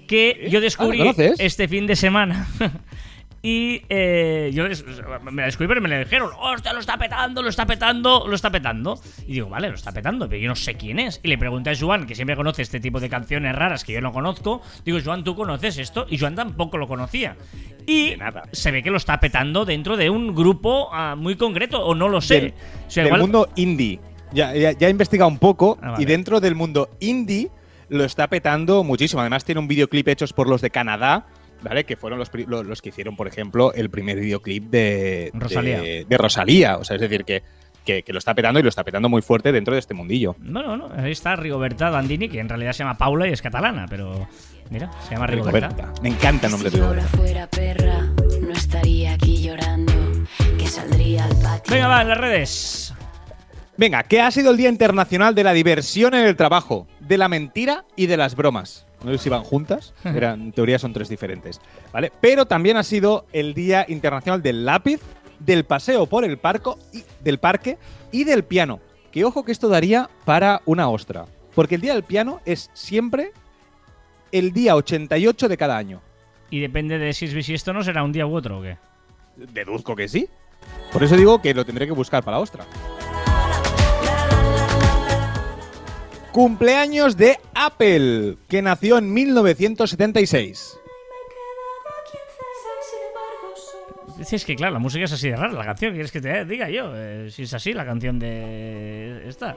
que 0.08 0.48
yo 0.50 0.62
descubrí 0.62 1.02
Ah, 1.08 1.14
este 1.40 1.68
fin 1.68 1.88
de 1.88 1.96
semana. 1.96 2.48
y 3.48 3.84
eh, 3.90 4.50
yo 4.54 4.64
me 5.32 5.42
la 5.42 5.46
descubrí, 5.46 5.68
pero 5.68 5.80
me 5.80 5.88
le 5.88 6.00
dijeron, 6.00 6.32
hostia, 6.40 6.74
lo 6.74 6.80
está 6.80 6.98
petando, 6.98 7.44
lo 7.44 7.50
está 7.50 7.68
petando, 7.68 8.26
lo 8.28 8.34
está 8.34 8.50
petando. 8.50 9.00
Y 9.28 9.34
digo, 9.34 9.50
vale, 9.50 9.70
lo 9.70 9.76
está 9.76 9.92
petando, 9.92 10.28
pero 10.28 10.42
yo 10.42 10.50
no 10.50 10.56
sé 10.56 10.74
quién 10.74 10.98
es. 10.98 11.20
Y 11.22 11.28
le 11.28 11.38
pregunté 11.38 11.70
a 11.70 11.74
Joan, 11.80 12.08
que 12.08 12.16
siempre 12.16 12.36
conoce 12.36 12.64
este 12.64 12.80
tipo 12.80 13.00
de 13.00 13.08
canciones 13.08 13.56
raras 13.56 13.84
que 13.84 13.94
yo 13.94 14.02
no 14.02 14.12
conozco. 14.12 14.64
Digo, 14.84 14.98
Joan, 15.04 15.24
¿tú 15.24 15.36
conoces 15.36 15.78
esto? 15.78 16.08
Y 16.10 16.18
Joan 16.18 16.34
tampoco 16.34 16.80
lo 16.80 16.88
conocía. 16.88 17.36
Y 17.86 18.16
nada. 18.18 18.44
se 18.52 18.72
ve 18.72 18.82
que 18.82 18.90
lo 18.90 18.98
está 18.98 19.20
petando 19.20 19.64
dentro 19.64 19.96
de 19.96 20.10
un 20.10 20.34
grupo 20.34 20.90
ah, 20.92 21.16
muy 21.16 21.36
concreto, 21.36 21.86
o 21.86 21.94
no 21.94 22.10
lo 22.10 22.22
sé. 22.22 22.42
Del, 22.42 22.54
O 22.88 22.90
sea, 22.90 23.04
del 23.04 23.10
igual- 23.10 23.22
mundo 23.22 23.50
indie. 23.56 24.00
Ya, 24.34 24.56
ya, 24.56 24.72
ya 24.72 24.88
he 24.88 24.90
investigado 24.92 25.30
un 25.30 25.38
poco 25.38 25.78
Ah, 25.84 25.92
vale. 25.92 26.02
y 26.04 26.06
dentro 26.08 26.40
del 26.42 26.56
mundo 26.56 26.90
indie 27.00 27.52
lo 27.90 28.04
está 28.04 28.28
petando 28.28 28.84
muchísimo. 28.84 29.22
Además 29.22 29.46
tiene 29.46 29.60
un 29.60 29.68
videoclip 29.68 30.08
hechos 30.08 30.34
por 30.34 30.50
los 30.50 30.62
de 30.62 30.72
Canadá, 30.72 31.28
¿vale? 31.62 31.84
Que 31.84 31.96
fueron 31.96 32.20
los, 32.20 32.32
los 32.48 32.82
que 32.82 32.90
hicieron, 32.90 33.16
por 33.16 33.28
ejemplo, 33.28 33.74
el 33.74 33.90
primer 33.90 34.20
videoclip 34.20 34.66
de 34.66 35.32
Rosalía. 35.34 35.82
De, 35.82 36.06
de 36.08 36.18
Rosalía. 36.18 36.78
O 36.78 36.84
sea, 36.84 36.96
es 36.96 37.02
decir, 37.02 37.26
que, 37.26 37.44
que, 37.84 38.04
que 38.04 38.14
lo 38.14 38.20
está 38.20 38.34
petando 38.34 38.60
y 38.60 38.64
lo 38.64 38.70
está 38.70 38.84
petando 38.84 39.10
muy 39.10 39.22
fuerte 39.22 39.52
dentro 39.52 39.74
de 39.74 39.80
este 39.80 39.94
mundillo. 39.94 40.36
Bueno, 40.40 40.78
no, 40.78 40.90
ahí 40.96 41.12
está 41.12 41.36
Rigoberta 41.36 41.90
Bandini, 41.90 42.30
que 42.30 42.40
en 42.40 42.50
realidad 42.50 42.74
se 42.74 42.80
llama 42.80 42.98
Paula 42.98 43.28
y 43.28 43.32
es 43.32 43.42
catalana, 43.42 43.86
pero 43.90 44.28
mira, 44.70 44.92
se 45.08 45.14
llama 45.14 45.28
Rigoberta. 45.28 45.70
Rigoberta. 45.70 46.02
Me 46.02 46.10
encanta 46.10 46.48
el 46.48 46.52
nombre 46.52 46.70
de 46.70 46.78
Rigoberta. 46.78 47.08
fuera 47.18 47.48
perra, 47.48 48.02
no 48.42 48.52
estaría 48.54 49.14
aquí 49.14 49.42
llorando. 49.44 49.94
Que 50.58 50.68
saldría 50.68 51.26
al 51.26 51.36
patio. 51.38 51.74
Venga, 51.74 51.88
va, 51.88 52.02
en 52.02 52.10
las 52.10 52.18
redes. 52.18 52.94
Venga, 53.78 54.04
que 54.04 54.22
ha 54.22 54.32
sido 54.32 54.52
el 54.52 54.58
Día 54.58 54.70
Internacional 54.70 55.36
de 55.36 55.44
la 55.44 55.54
Diversión 55.54 56.14
en 56.14 56.26
el 56.26 56.36
Trabajo, 56.36 56.88
de 57.02 57.18
la 57.18 57.28
mentira 57.28 57.86
y 57.96 58.08
de 58.08 58.18
las 58.18 58.36
bromas. 58.36 58.88
No 59.06 59.12
sé 59.12 59.20
si 59.20 59.30
van 59.30 59.44
juntas, 59.44 59.94
eran, 60.04 60.42
en 60.42 60.52
teoría 60.52 60.80
son 60.80 60.94
tres 60.94 61.08
diferentes, 61.08 61.62
¿vale? 61.94 62.12
Pero 62.22 62.48
también 62.48 62.76
ha 62.76 62.84
sido 62.84 63.26
el 63.34 63.54
Día 63.54 63.86
Internacional 63.88 64.42
del 64.42 64.66
Lápiz, 64.66 65.00
del 65.40 65.64
paseo 65.64 66.08
por 66.08 66.26
el 66.26 66.38
parco 66.40 66.80
y, 66.92 67.04
del 67.24 67.38
parque 67.38 67.78
y 68.12 68.24
del 68.24 68.44
piano. 68.44 68.80
Que 69.12 69.24
ojo 69.24 69.46
que 69.46 69.52
esto 69.52 69.70
daría 69.70 70.10
para 70.26 70.62
una 70.66 70.90
ostra. 70.90 71.26
Porque 71.54 71.76
el 71.76 71.82
Día 71.82 71.94
del 71.94 72.04
Piano 72.04 72.42
es 72.46 72.70
siempre 72.74 73.32
el 74.32 74.52
día 74.52 74.76
88 74.76 75.48
de 75.48 75.58
cada 75.58 75.78
año. 75.78 76.02
Y 76.50 76.60
depende 76.60 76.98
de 76.98 77.14
si 77.14 77.26
es 77.26 77.34
bisiesto 77.34 77.74
no 77.74 77.84
será 77.84 78.04
un 78.04 78.12
día 78.12 78.26
u 78.26 78.36
otro 78.36 78.60
o 78.60 78.62
qué. 78.62 78.78
Deduzco 79.36 79.96
que 79.96 80.08
sí. 80.08 80.28
Por 80.92 81.04
eso 81.04 81.16
digo 81.16 81.42
que 81.42 81.54
lo 81.54 81.64
tendré 81.64 81.86
que 81.86 81.94
buscar 81.94 82.24
para 82.24 82.38
la 82.38 82.44
ostra. 82.44 82.66
Cumpleaños 86.36 87.16
de 87.16 87.40
Apple, 87.54 88.36
que 88.50 88.62
nació 88.62 88.98
en 88.98 89.14
1976. 89.14 90.78
Es 94.20 94.44
que 94.44 94.58
claro, 94.58 94.74
la 94.74 94.80
música 94.80 95.06
es 95.06 95.14
así 95.14 95.30
de 95.30 95.38
rara, 95.38 95.54
la 95.54 95.64
canción, 95.64 95.94
¿quieres 95.94 96.12
que 96.12 96.20
te 96.20 96.44
diga 96.44 96.70
yo? 96.70 96.92
Eh, 96.94 97.30
si 97.32 97.44
es 97.44 97.54
así, 97.54 97.72
la 97.72 97.86
canción 97.86 98.20
de 98.20 99.26
esta. 99.30 99.56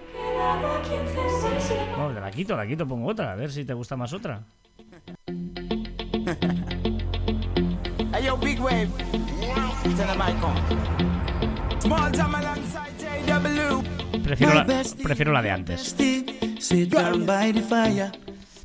No, 1.96 2.12
la 2.12 2.30
quito, 2.30 2.56
la 2.56 2.64
quito, 2.64 2.86
pongo 2.86 3.08
otra, 3.08 3.32
a 3.32 3.34
ver 3.34 3.50
si 3.50 3.64
te 3.64 3.74
gusta 3.74 3.96
más 3.96 4.12
otra. 4.12 4.44
Prefiero 14.22 14.54
la, 14.54 14.84
prefiero 15.02 15.32
la 15.32 15.42
de 15.42 15.50
antes. 15.50 15.96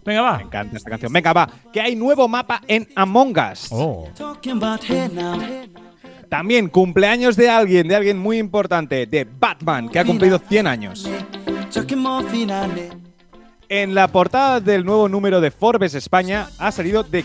Venga, 0.06 0.22
va. 0.22 0.38
Me 0.38 0.44
encanta 0.44 0.78
esta 0.78 0.90
canción. 0.90 1.14
Venga, 1.14 1.34
va, 1.34 1.50
que 1.72 1.82
hay 1.82 1.96
nuevo 1.96 2.28
mapa 2.28 2.62
en 2.68 2.88
Among 2.96 3.36
Us. 3.52 3.68
Oh. 3.72 4.10
También 6.30 6.68
cumpleaños 6.68 7.36
de 7.36 7.50
alguien, 7.50 7.88
de 7.88 7.96
alguien 7.96 8.18
muy 8.18 8.38
importante, 8.38 9.06
de 9.06 9.26
Batman, 9.26 9.90
que 9.90 10.00
ha 10.00 10.06
cumplido 10.06 10.40
100 10.40 10.68
años. 10.68 11.08
En 13.70 13.96
la 13.96 14.08
portada 14.08 14.60
del 14.60 14.84
nuevo 14.84 15.08
número 15.08 15.42
de 15.42 15.52
Forbes 15.52 15.96
España 15.96 16.50
ha 16.58 16.72
salido 16.72 17.04
The 17.04 17.24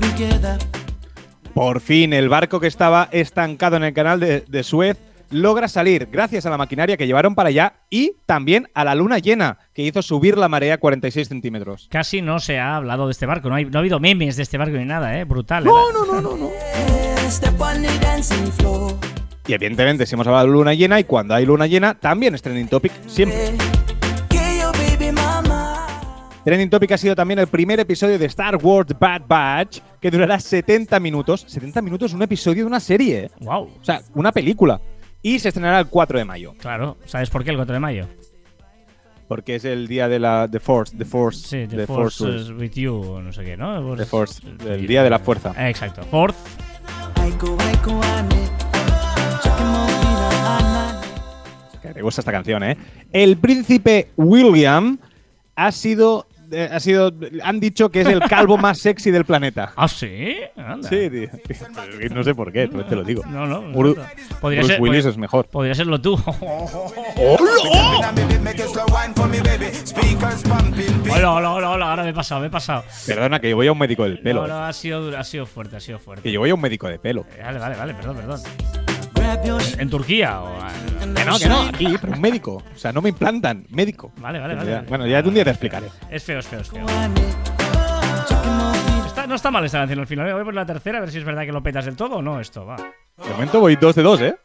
together. 0.00 0.58
Por 1.54 1.80
fin, 1.80 2.12
el 2.12 2.28
barco 2.28 2.60
que 2.60 2.66
estaba 2.66 3.08
estancado 3.10 3.76
en 3.76 3.84
el 3.84 3.92
canal 3.92 4.20
de, 4.20 4.40
de 4.46 4.62
Suez 4.62 4.96
logra 5.30 5.68
salir 5.68 6.08
gracias 6.10 6.46
a 6.46 6.50
la 6.50 6.58
maquinaria 6.58 6.96
que 6.96 7.06
llevaron 7.06 7.34
para 7.34 7.48
allá 7.48 7.74
y 7.90 8.16
también 8.26 8.68
a 8.74 8.84
la 8.84 8.94
luna 8.94 9.18
llena, 9.18 9.58
que 9.74 9.82
hizo 9.82 10.02
subir 10.02 10.38
la 10.38 10.48
marea 10.48 10.78
46 10.78 11.28
centímetros. 11.28 11.88
casi 11.90 12.22
no 12.22 12.38
se 12.40 12.58
ha 12.58 12.76
hablado 12.76 13.06
de 13.06 13.12
este 13.12 13.26
barco, 13.26 13.48
no, 13.48 13.54
hay, 13.54 13.64
no 13.64 13.78
ha 13.78 13.80
habido 13.80 14.00
memes 14.00 14.36
de 14.36 14.42
este 14.42 14.58
barco 14.58 14.76
ni 14.76 14.84
nada, 14.84 15.18
¿eh? 15.18 15.24
Brutal. 15.24 15.64
¿eh? 15.64 15.66
No, 15.66 15.92
no, 15.92 16.04
no, 16.04 16.20
no, 16.20 16.36
no. 16.36 16.50
Y 19.46 19.52
evidentemente, 19.52 20.06
si 20.06 20.14
hemos 20.14 20.26
hablado 20.26 20.46
de 20.46 20.52
luna 20.52 20.74
llena, 20.74 21.00
y 21.00 21.04
cuando 21.04 21.34
hay 21.34 21.46
luna 21.46 21.66
llena, 21.66 21.94
también 21.94 22.34
es 22.34 22.42
trending 22.42 22.68
topic 22.68 22.92
siempre. 23.06 23.52
Trending 26.48 26.70
Topic 26.70 26.92
ha 26.92 26.96
sido 26.96 27.14
también 27.14 27.40
el 27.40 27.46
primer 27.46 27.78
episodio 27.78 28.18
de 28.18 28.24
Star 28.24 28.56
Wars 28.56 28.98
Bad 28.98 29.20
Batch, 29.28 29.80
que 30.00 30.10
durará 30.10 30.40
70 30.40 30.98
minutos. 30.98 31.44
70 31.46 31.82
minutos 31.82 32.14
un 32.14 32.22
episodio 32.22 32.62
de 32.62 32.66
una 32.68 32.80
serie, 32.80 33.24
¿eh? 33.24 33.30
Wow. 33.40 33.64
o 33.78 33.84
sea, 33.84 34.00
una 34.14 34.32
película. 34.32 34.80
Y 35.28 35.38
se 35.40 35.48
estrenará 35.48 35.78
el 35.80 35.88
4 35.88 36.18
de 36.18 36.24
mayo, 36.24 36.54
Claro, 36.58 36.96
¿sabes 37.04 37.28
por 37.28 37.44
qué 37.44 37.50
el 37.50 37.56
4 37.56 37.74
de 37.74 37.80
mayo? 37.80 38.06
porque 39.28 39.56
es 39.56 39.66
el 39.66 39.86
día 39.88 40.08
de 40.08 40.18
la 40.18 40.48
The 40.50 40.58
Force, 40.58 40.96
The 40.96 41.04
Force, 41.04 41.40
Sí, 41.46 41.68
The, 41.68 41.76
The 41.76 41.86
Force, 41.86 42.24
Force, 42.24 42.40
is 42.44 42.50
with 42.50 42.70
you, 42.72 42.94
o 42.94 43.20
no 43.20 43.30
sé 43.30 43.44
qué, 43.44 43.58
¿no? 43.58 43.94
The 43.94 44.06
Force, 44.06 44.40
el 44.66 44.86
día 44.86 45.02
de 45.02 45.10
la 45.10 45.18
fuerza. 45.18 45.52
Exacto. 45.68 46.00
Finale. 46.10 46.32
Que 51.82 51.92
te 51.92 52.00
gusta 52.02 52.22
esta 52.22 52.32
canción, 52.32 52.62
¿eh? 52.62 52.76
El 53.12 53.36
príncipe 53.36 54.10
William 54.16 54.98
ha 55.56 55.72
sido, 55.72 56.26
eh, 56.52 56.68
ha 56.72 56.80
sido, 56.80 57.12
han 57.42 57.60
dicho 57.60 57.88
que 57.90 58.00
es 58.02 58.06
el 58.08 58.20
calvo 58.20 58.56
más 58.58 58.78
sexy 58.78 59.10
del 59.10 59.24
planeta. 59.24 59.72
Ah, 59.76 59.86
sí. 59.88 60.34
Anda. 60.56 60.88
Sí, 60.88 61.08
tío. 61.10 61.28
No 62.14 62.22
sé 62.24 62.34
por 62.34 62.52
qué, 62.52 62.68
te 62.68 62.96
lo 62.96 63.04
digo. 63.04 63.22
No, 63.26 63.46
no. 63.46 63.62
Bru- 63.72 63.96
Podría 64.40 64.60
Bruce 64.60 64.74
ser, 64.74 64.80
Willis 64.82 64.96
podría- 65.04 65.10
es 65.10 65.16
mejor. 65.18 65.46
podría 65.46 65.74
serlo 65.74 66.00
tú. 66.00 66.16
Pumping. 69.28 71.10
hola, 71.12 71.32
hola, 71.32 71.50
hola, 71.52 71.70
hola. 71.70 71.90
Ahora 71.90 72.02
me 72.04 72.10
he 72.10 72.14
pasado, 72.14 72.40
me 72.40 72.46
he 72.48 72.50
pasado. 72.50 72.84
Perdona, 73.06 73.40
que 73.40 73.50
yo 73.50 73.56
voy 73.56 73.66
a 73.66 73.72
un 73.72 73.78
médico 73.78 74.04
del 74.04 74.18
pelo. 74.20 74.42
No, 74.46 74.48
no, 74.58 74.64
ha 74.64 74.72
sido, 74.72 75.16
ha 75.16 75.24
sido 75.24 75.46
fuerte, 75.46 75.76
ha 75.76 75.80
sido 75.80 75.98
fuerte. 75.98 76.22
Que 76.22 76.32
yo 76.32 76.40
voy 76.40 76.50
a 76.50 76.54
un 76.54 76.60
médico 76.60 76.88
de 76.88 76.98
pelo. 76.98 77.24
Eh, 77.36 77.42
Vale, 77.42 77.58
vale, 77.58 77.76
vale, 77.76 77.94
perdón, 77.94 78.16
perdón. 78.16 78.40
¿En 79.78 79.90
Turquía? 79.90 80.40
O, 80.40 80.58
Que 81.14 81.24
no, 81.24 81.38
que 81.38 81.48
no, 81.48 81.60
aquí, 81.62 81.86
pero 82.00 82.12
un 82.14 82.20
médico. 82.20 82.62
O 82.74 82.78
sea, 82.78 82.92
no 82.92 83.02
me 83.02 83.10
implantan, 83.10 83.66
médico. 83.70 84.12
Vale, 84.18 84.38
vale, 84.38 84.54
vale. 84.54 84.80
Bueno, 84.88 85.06
ya 85.06 85.20
un 85.20 85.34
día 85.34 85.44
te 85.44 85.50
explicaré. 85.50 85.88
Es 86.10 86.22
feo, 86.24 86.38
es 86.38 86.46
feo, 86.46 86.60
es 86.60 86.70
feo. 86.70 86.86
Está- 89.06 89.26
no 89.26 89.34
está 89.34 89.50
mal 89.50 89.64
esta 89.64 89.78
canción 89.78 90.00
al 90.00 90.06
final. 90.06 90.24
Voy 90.32 90.40
a 90.40 90.44
poner 90.44 90.54
la 90.54 90.66
tercera 90.66 90.98
a 90.98 91.00
ver 91.02 91.10
si 91.10 91.18
es 91.18 91.24
verdad 91.24 91.42
que 91.44 91.52
lo 91.52 91.62
petas 91.62 91.84
del 91.84 91.96
todo 91.96 92.16
o 92.16 92.22
no 92.22 92.40
esto. 92.40 92.64
Va. 92.64 92.76
De 92.76 93.30
momento 93.30 93.60
voy 93.60 93.76
dos 93.76 93.94
de 93.94 94.02
dos, 94.02 94.20
¿eh? 94.22 94.36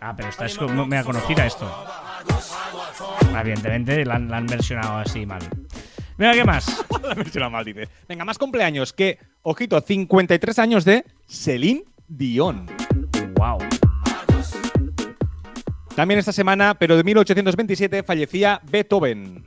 Ah, 0.00 0.12
pero 0.14 0.28
esta 0.28 0.44
es 0.44 0.58
como 0.58 0.84
mega 0.86 1.02
conocida 1.04 1.46
esto. 1.46 1.66
Evidentemente 3.40 4.04
la 4.04 4.16
han, 4.16 4.28
la 4.28 4.36
han 4.36 4.46
versionado 4.46 4.98
así 4.98 5.24
mal. 5.24 5.40
Venga, 6.16 6.32
¿qué 6.34 6.44
más? 6.44 6.84
La 7.34 7.48
mal, 7.50 7.64
dice. 7.64 7.88
Venga, 8.08 8.24
más 8.24 8.38
cumpleaños 8.38 8.92
que, 8.92 9.18
ojito, 9.42 9.80
53 9.80 10.58
años 10.58 10.84
de 10.84 11.04
Celine 11.26 11.84
Dion. 12.08 12.66
Wow. 13.36 13.58
También 15.96 16.18
esta 16.18 16.32
semana, 16.32 16.74
pero 16.74 16.96
de 16.96 17.04
1827, 17.04 18.02
fallecía 18.02 18.60
Beethoven. 18.70 19.44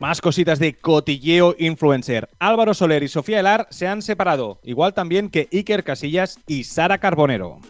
Más 0.00 0.20
cositas 0.20 0.58
de 0.58 0.74
cotilleo 0.78 1.54
influencer. 1.60 2.28
Álvaro 2.40 2.74
Soler 2.74 3.04
y 3.04 3.08
Sofía 3.08 3.38
Elar 3.38 3.68
se 3.70 3.86
han 3.86 4.02
separado, 4.02 4.60
igual 4.64 4.94
también 4.94 5.30
que 5.30 5.48
Iker 5.52 5.84
Casillas 5.84 6.40
y 6.48 6.64
Sara 6.64 6.98
Carbonero. 6.98 7.60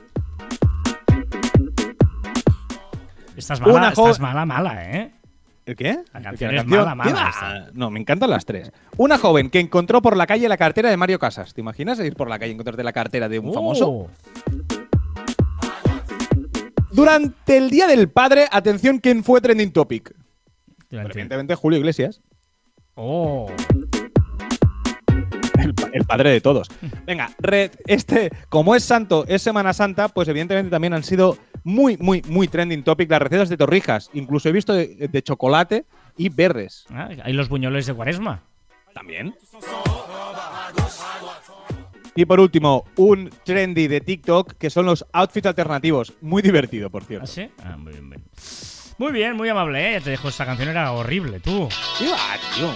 Estás 3.37 3.61
mala, 3.61 3.73
Una 3.75 3.91
jo- 3.95 4.07
estás 4.07 4.21
mala, 4.21 4.47
mala, 4.47 4.83
¿eh? 4.91 5.13
¿El 5.65 5.77
qué? 5.77 5.99
La 6.13 6.19
¿El 6.19 6.25
canción 6.25 6.55
es. 6.57 6.67
No, 7.75 7.91
me 7.91 8.01
encantan 8.01 8.31
las 8.31 8.45
tres. 8.45 8.73
Una 8.97 9.17
joven 9.19 9.49
que 9.49 9.61
encontró 9.61 10.03
por 10.03 10.17
la 10.17 10.27
calle 10.27 10.49
la 10.49 10.57
cartera 10.57 10.91
de 10.91 10.97
Mario 10.97 11.19
Casas. 11.21 11.55
¿Te 11.55 11.61
imaginas 11.61 12.01
ir 12.01 12.15
por 12.17 12.29
la 12.29 12.39
calle 12.39 12.51
y 12.51 12.55
encontrarte 12.55 12.83
la 12.83 12.93
cartera 12.93 13.29
de 13.29 13.39
un 13.39 13.55
famoso? 13.55 13.89
Oh. 13.89 14.11
Durante 16.91 17.57
el 17.57 17.71
Día 17.71 17.87
del 17.87 18.11
Padre, 18.11 18.47
atención, 18.51 18.99
¿quién 18.99 19.25
fue 19.25 19.41
trending 19.41 19.73
topic? 19.73 20.15
Evidentemente 20.91 21.55
Julio 21.55 21.79
Iglesias. 21.79 22.21
Oh. 22.95 23.49
El, 25.59 25.75
el 25.93 26.05
padre 26.05 26.31
de 26.31 26.41
todos. 26.41 26.69
Venga, 27.07 27.31
re- 27.39 27.71
este, 27.87 28.31
como 28.49 28.75
es 28.75 28.83
santo, 28.85 29.25
es 29.29 29.41
Semana 29.43 29.73
Santa, 29.73 30.09
pues 30.09 30.29
evidentemente 30.29 30.71
también 30.71 30.93
han 30.93 31.05
sido 31.05 31.39
muy, 31.65 31.97
muy, 31.99 32.23
muy 32.29 32.49
trending 32.49 32.83
topic 32.83 33.11
las 33.11 33.23
recetas 33.23 33.49
de 33.49 33.57
torrijas. 33.57 34.11
Incluso 34.15 34.49
he 34.49 34.53
visto 34.53 34.73
de, 34.73 35.09
de 35.11 35.23
chocolate 35.23 35.85
y 36.17 36.29
verdes. 36.29 36.85
Ah, 36.91 37.09
hay 37.23 37.33
los 37.33 37.49
buñuelos 37.49 37.87
de 37.87 37.95
cuaresma. 37.95 38.43
También. 38.95 39.35
Y 42.15 42.27
por 42.27 42.41
último, 42.41 42.85
un 42.97 43.31
trendy 43.45 43.89
de 43.89 44.01
TikTok 44.03 44.53
que 44.59 44.69
son 44.69 44.85
los 44.87 45.07
outfits 45.13 45.47
alternativos. 45.47 46.13
Muy 46.21 46.43
divertido, 46.43 46.91
por 46.91 47.03
¿Ah, 47.03 47.07
cierto. 47.07 47.27
sí? 47.27 47.51
Ah, 47.65 47.77
muy 47.79 47.93
bien, 47.93 48.05
muy 48.09 48.17
bien. 48.19 48.29
Muy 48.99 49.13
bien, 49.13 49.37
muy 49.37 49.49
amable, 49.49 49.89
¿eh? 49.89 49.93
Ya 49.95 50.01
te 50.01 50.11
dejo, 50.11 50.29
esta 50.29 50.45
canción 50.45 50.69
era 50.69 50.93
horrible, 50.93 51.41
tú. 51.41 51.69
¿Qué 51.99 52.09
va, 52.09 52.19
tío? 52.55 52.71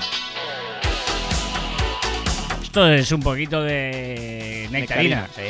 Esto 2.63 2.89
es 2.89 3.13
un 3.13 3.21
poquito 3.21 3.63
de 3.63 4.69
nectarina. 4.71 5.29
Sí. 5.35 5.43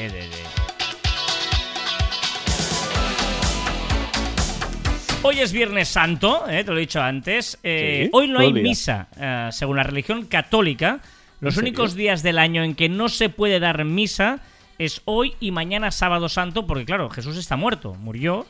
Hoy 5.29 5.41
es 5.41 5.53
Viernes 5.53 5.89
Santo, 5.89 6.49
¿eh? 6.49 6.63
te 6.63 6.71
lo 6.71 6.77
he 6.77 6.83
dicho 6.83 7.03
antes. 7.03 7.59
Eh, 7.65 8.03
Sí, 8.05 8.11
hoy 8.13 8.29
no 8.29 8.39
hay 8.39 8.53
misa. 8.53 9.09
Eh, 9.19 9.49
según 9.51 9.77
la 9.77 9.83
religión 9.83 10.27
católica, 10.27 11.01
los 11.41 11.57
¿En 11.57 11.65
únicos 11.65 11.91
serio? 11.91 12.05
días 12.05 12.23
del 12.23 12.39
año 12.39 12.63
en 12.63 12.77
que 12.77 12.89
no 12.89 13.09
se 13.09 13.29
puede 13.29 13.59
dar 13.59 13.85
misa 13.85 14.39
es 14.79 15.03
hoy 15.05 15.35
y 15.41 15.51
mañana 15.51 15.91
sábado 15.91 16.29
santo, 16.29 16.65
porque 16.65 16.85
claro, 16.85 17.11
Jesús 17.11 17.37
está 17.39 17.57
muerto, 17.57 17.95
murió 17.95 18.47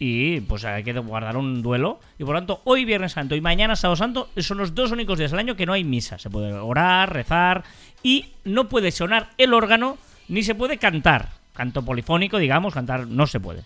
y 0.00 0.40
pues 0.40 0.64
hay 0.64 0.82
que 0.82 0.94
guardar 0.94 1.36
un 1.36 1.62
duelo. 1.62 2.00
Y 2.18 2.24
por 2.24 2.34
lo 2.34 2.40
tanto, 2.40 2.60
hoy 2.64 2.84
Viernes 2.84 3.12
Santo 3.12 3.36
y 3.36 3.40
mañana 3.40 3.76
sábado 3.76 3.94
santo 3.94 4.28
son 4.38 4.58
los 4.58 4.74
dos 4.74 4.90
únicos 4.90 5.20
días 5.20 5.30
del 5.30 5.38
año 5.38 5.54
que 5.54 5.64
no 5.64 5.74
hay 5.74 5.84
misa. 5.84 6.18
Se 6.18 6.28
puede 6.28 6.52
orar, 6.54 7.12
rezar 7.12 7.62
y 8.02 8.30
no 8.42 8.68
puede 8.68 8.90
sonar 8.90 9.30
el 9.38 9.54
órgano 9.54 9.96
ni 10.26 10.42
se 10.42 10.56
puede 10.56 10.78
cantar. 10.78 11.28
Canto 11.54 11.84
polifónico, 11.84 12.38
digamos, 12.38 12.74
cantar 12.74 13.06
no 13.06 13.28
se 13.28 13.38
puede. 13.38 13.62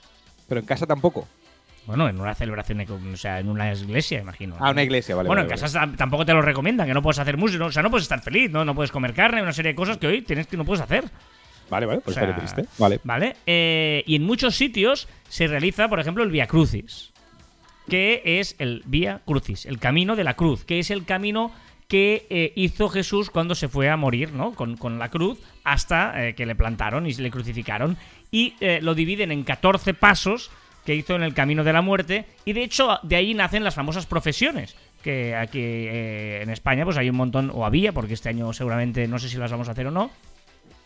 Pero 0.47 0.61
en 0.61 0.67
casa 0.67 0.87
tampoco. 0.87 1.27
Bueno, 1.87 2.09
en 2.09 2.21
una 2.21 2.35
celebración, 2.35 2.81
o 3.13 3.17
sea, 3.17 3.41
en 3.41 3.49
una 3.49 3.73
iglesia, 3.73 4.21
imagino. 4.21 4.57
Ah, 4.61 4.71
una 4.71 4.83
iglesia, 4.83 5.17
vale. 5.17 5.27
Bueno, 5.27 5.43
vale, 5.43 5.55
en 5.55 5.61
vale. 5.61 5.73
casa 5.73 5.97
tampoco 5.97 6.25
te 6.25 6.33
lo 6.33 6.43
recomiendan, 6.43 6.87
que 6.87 6.95
no 6.95 7.03
puedes 7.03 7.19
hacer 7.19 7.37
música, 7.37 7.65
o 7.65 7.73
sea, 7.73 7.83
no 7.83 7.91
puedes 7.91 8.05
estar 8.05 8.21
feliz, 8.21 8.51
no, 8.51 8.65
no 8.65 8.75
puedes 8.75 8.93
comer 8.93 9.15
carne, 9.15 9.43
una 9.43 9.53
serie 9.53 9.73
de 9.73 9.77
cosas 9.77 9.97
que 9.99 10.07
hoy 10.07 10.23
tienes 10.23 10.47
que 10.47 10.57
no 10.57 10.65
puedes 10.65 10.83
hacer. 10.83 11.05
Vale, 11.71 11.87
vale, 11.87 12.01
pues 12.01 12.17
O 12.17 12.21
sea, 12.21 12.37
triste. 12.37 12.65
Vale. 12.79 13.01
¿Vale? 13.05 13.37
Eh, 13.47 14.03
y 14.07 14.17
en 14.17 14.25
muchos 14.25 14.57
sitios 14.57 15.09
se 15.29 15.47
realiza, 15.47 15.89
por 15.89 16.01
ejemplo, 16.01 16.23
el 16.25 16.31
Via 16.31 16.47
Crucis. 16.47 17.13
que 17.89 18.23
es 18.25 18.57
el 18.59 18.83
Vía 18.87 19.23
Crucis, 19.25 19.67
el 19.67 19.79
camino 19.79 20.17
de 20.17 20.25
la 20.25 20.35
cruz, 20.35 20.65
que 20.65 20.79
es 20.79 20.91
el 20.91 21.05
camino 21.05 21.53
que 21.89 22.27
eh, 22.31 22.53
hizo 22.55 22.89
Jesús 22.89 23.31
cuando 23.31 23.57
se 23.57 23.69
fue 23.69 23.89
a 23.89 23.97
morir, 23.97 24.33
¿no? 24.33 24.53
Con, 24.55 24.77
con 24.77 25.01
la 25.01 25.09
cruz, 25.09 25.41
hasta 25.65 26.25
eh, 26.25 26.35
que 26.37 26.47
le 26.47 26.55
plantaron 26.55 27.07
y 27.07 27.15
le 27.15 27.31
crucificaron. 27.31 27.97
Y 28.31 28.55
lo 28.81 28.95
dividen 28.95 29.33
en 29.33 29.43
14 29.43 29.93
pasos 29.93 30.53
que 30.85 30.95
hizo 30.95 31.15
en 31.17 31.23
el 31.23 31.35
camino 31.35 31.65
de 31.65 31.73
la 31.73 31.83
muerte. 31.83 32.25
Y 32.45 32.53
de 32.53 32.63
hecho, 32.65 32.99
de 33.03 33.17
ahí 33.17 33.35
nacen 33.35 33.65
las 33.65 33.75
famosas 33.75 34.07
profesiones. 34.07 34.77
Que 35.03 35.35
aquí 35.35 35.61
en 35.63 36.51
España, 36.51 36.85
pues 36.85 36.97
hay 36.99 37.09
un 37.09 37.17
montón, 37.17 37.51
o 37.55 37.65
había, 37.65 37.93
porque 37.93 38.15
este 38.15 38.29
año 38.29 38.53
seguramente 38.53 39.09
no 39.09 39.19
sé 39.19 39.29
si 39.29 39.39
las 39.39 39.51
vamos 39.51 39.69
a 39.69 39.73
hacer 39.73 39.87
o 39.87 39.91
no. 39.91 40.11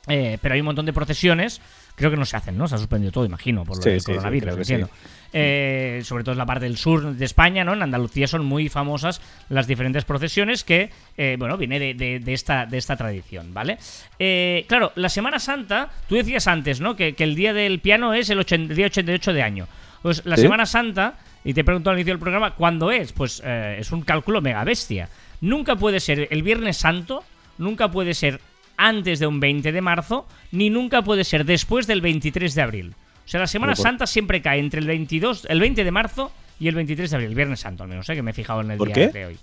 pero 0.06 0.54
hay 0.54 0.60
un 0.60 0.66
montón 0.66 0.86
de 0.86 0.92
procesiones 0.92 1.60
creo 1.96 2.10
que 2.10 2.16
no 2.16 2.24
se 2.24 2.36
hacen, 2.36 2.58
¿no? 2.58 2.66
Se 2.66 2.74
ha 2.74 2.78
suspendido 2.78 3.12
todo, 3.12 3.24
imagino, 3.24 3.64
por 3.64 3.76
lo 3.76 3.82
Sí, 3.82 3.90
del 3.90 4.00
sí, 4.00 4.06
sí, 4.06 4.12
coronavirus, 4.12 4.56
entiendo. 4.58 4.88
Eh, 5.32 6.00
sobre 6.04 6.24
todo 6.24 6.32
en 6.32 6.38
la 6.38 6.46
parte 6.46 6.64
del 6.64 6.76
sur 6.76 7.14
de 7.14 7.24
España, 7.24 7.62
¿no? 7.64 7.72
En 7.72 7.82
Andalucía 7.82 8.26
son 8.26 8.44
muy 8.44 8.68
famosas 8.68 9.20
las 9.48 9.66
diferentes 9.68 10.04
procesiones 10.04 10.64
que, 10.64 10.90
eh, 11.16 11.36
bueno, 11.38 11.56
viene 11.56 11.78
de, 11.78 11.94
de- 11.94 12.18
de 12.18 12.32
esta, 12.32 12.66
de 12.66 12.78
esta 12.78 12.96
tradición, 12.96 13.54
¿vale? 13.54 13.78
Eh, 14.18 14.64
claro, 14.68 14.90
la 14.96 15.08
Semana 15.08 15.38
Santa, 15.38 15.88
tú 16.08 16.16
decías 16.16 16.48
antes, 16.48 16.80
¿no? 16.80 16.96
Que, 16.96 17.14
que 17.14 17.22
el 17.24 17.36
día 17.36 17.52
del 17.52 17.78
piano 17.78 18.12
es 18.12 18.28
el, 18.28 18.40
80 18.40 18.72
el 18.72 18.76
día 18.76 18.86
88 18.86 19.32
de 19.32 19.42
año. 19.42 19.68
Pues 20.04 20.20
la 20.26 20.36
Sí. 20.36 20.42
Semana 20.42 20.66
Santa, 20.66 21.14
y 21.44 21.54
te 21.54 21.64
pregunto 21.64 21.88
al 21.88 21.96
inicio 21.96 22.12
del 22.12 22.20
programa, 22.20 22.54
¿cuándo 22.54 22.90
es? 22.90 23.14
Pues 23.14 23.40
eh, 23.42 23.78
es 23.80 23.90
un 23.90 24.02
cálculo 24.02 24.42
mega 24.42 24.62
bestia. 24.62 25.08
Nunca 25.40 25.76
puede 25.76 25.98
ser 25.98 26.28
el 26.30 26.42
Viernes 26.42 26.76
Santo, 26.76 27.24
nunca 27.56 27.90
puede 27.90 28.12
ser 28.12 28.38
antes 28.76 29.18
de 29.18 29.26
un 29.26 29.40
20 29.40 29.72
de 29.72 29.80
marzo, 29.80 30.28
ni 30.52 30.68
nunca 30.68 31.00
puede 31.00 31.24
ser 31.24 31.46
después 31.46 31.86
del 31.86 32.02
23 32.02 32.54
de 32.54 32.60
abril. 32.60 32.94
O 33.24 33.28
sea, 33.28 33.40
la 33.40 33.46
Semana 33.46 33.72
por- 33.72 33.82
Santa 33.82 34.06
siempre 34.06 34.42
cae 34.42 34.58
entre 34.60 34.80
el 34.80 34.86
22, 34.86 35.46
el 35.48 35.58
20 35.58 35.82
de 35.84 35.90
marzo 35.90 36.30
y 36.60 36.68
el 36.68 36.74
23 36.74 37.08
de 37.10 37.16
abril, 37.16 37.30
el 37.30 37.34
Viernes 37.34 37.60
Santo 37.60 37.82
al 37.84 37.88
menos, 37.88 38.06
¿eh? 38.10 38.14
que 38.14 38.20
me 38.22 38.32
he 38.32 38.34
fijado 38.34 38.60
en 38.60 38.72
el 38.72 38.76
¿Por 38.76 38.88
día 38.88 38.94
qué? 38.94 39.08
de 39.08 39.24
hoy. 39.24 39.38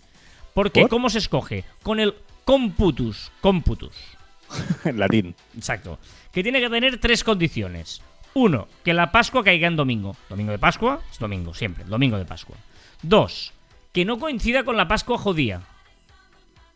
Porque, 0.54 0.82
¿Por? 0.82 0.90
¿cómo 0.92 1.10
se 1.10 1.18
escoge? 1.18 1.64
Con 1.82 2.00
el 2.00 2.14
computus. 2.46 3.32
Computus. 3.42 3.96
en 4.86 5.00
latín. 5.00 5.34
Exacto. 5.58 5.98
Que 6.32 6.44
tiene 6.44 6.60
que 6.62 6.70
tener 6.70 7.00
tres 7.00 7.24
condiciones. 7.24 8.04
Uno, 8.34 8.68
que 8.84 8.94
la 8.94 9.12
Pascua 9.12 9.44
caiga 9.44 9.68
en 9.68 9.76
domingo. 9.76 10.16
Domingo 10.30 10.52
de 10.52 10.60
Pascua 10.60 11.02
es 11.12 11.20
domingo, 11.20 11.54
siempre. 11.54 11.84
Domingo 11.86 12.18
de 12.18 12.26
Pascua. 12.26 12.56
Dos, 13.02 13.54
que 13.92 14.06
no 14.06 14.20
coincida 14.20 14.64
con 14.64 14.78
la 14.78 14.88
Pascua 14.88 15.18
judía. 15.18 15.62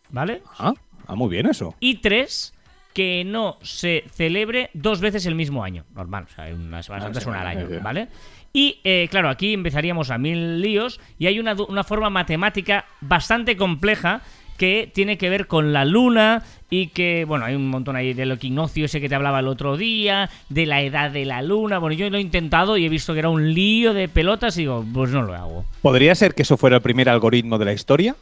¿Vale? 0.10 0.44
Ah, 0.60 0.74
ah, 1.08 1.16
muy 1.16 1.30
bien 1.30 1.48
eso. 1.48 1.76
Y 1.80 1.96
tres, 1.96 2.54
que 2.94 3.24
no 3.26 3.58
se 3.62 4.06
celebre 4.14 4.70
dos 4.74 5.02
veces 5.02 5.26
el 5.26 5.36
mismo 5.36 5.64
año. 5.64 5.86
Normal, 5.96 6.28
o 6.30 6.34
sea, 6.34 6.46
una 6.54 6.84
Semana 6.84 7.04
Ah, 7.04 7.06
Santa 7.06 7.20
es 7.20 7.24
sí, 7.24 7.30
una 7.30 7.42
al 7.42 7.48
año. 7.48 7.68
¿vale? 7.82 8.08
Y 8.54 8.80
eh, 8.84 9.08
claro, 9.12 9.30
aquí 9.30 9.54
empezaríamos 9.54 10.12
a 10.12 10.18
mil 10.18 10.62
líos 10.62 11.02
y 11.20 11.28
hay 11.28 11.40
una, 11.40 11.54
una 11.68 11.84
forma 11.84 12.10
matemática 12.10 12.86
bastante 13.02 13.58
compleja 13.58 14.22
que 14.58 14.90
tiene 14.94 15.18
que 15.18 15.30
ver 15.30 15.48
con 15.48 15.74
la 15.74 15.84
luna 15.86 16.44
y 16.70 16.88
que, 16.88 17.26
bueno, 17.26 17.46
hay 17.46 17.56
un 17.56 17.70
montón 17.70 17.96
ahí 17.96 18.14
del 18.14 18.32
equinoccio 18.32 18.86
ese 18.86 19.00
que 19.02 19.10
te 19.10 19.16
hablaba 19.16 19.40
el 19.40 19.48
otro 19.48 19.78
día, 19.78 20.30
de 20.50 20.66
la 20.66 20.82
edad 20.82 21.12
de 21.12 21.26
la 21.26 21.42
luna. 21.42 21.78
Bueno, 21.80 21.96
yo 21.96 22.10
lo 22.10 22.18
he 22.18 22.22
intentado 22.22 22.78
y 22.78 22.86
he 22.86 22.90
visto 22.90 23.14
que 23.14 23.20
era 23.20 23.30
un 23.30 23.54
lío 23.54 23.94
de 23.94 24.08
pelotas 24.08 24.58
y 24.58 24.62
digo, 24.62 24.84
pues 24.94 25.12
no 25.12 25.22
lo 25.22 25.34
hago. 25.36 25.66
¿Podría 25.82 26.16
ser 26.16 26.34
que 26.34 26.42
eso 26.44 26.58
fuera 26.58 26.78
el 26.78 26.82
primer 26.82 27.10
algoritmo 27.10 27.58
de 27.58 27.66
la 27.66 27.74
historia? 27.74 28.16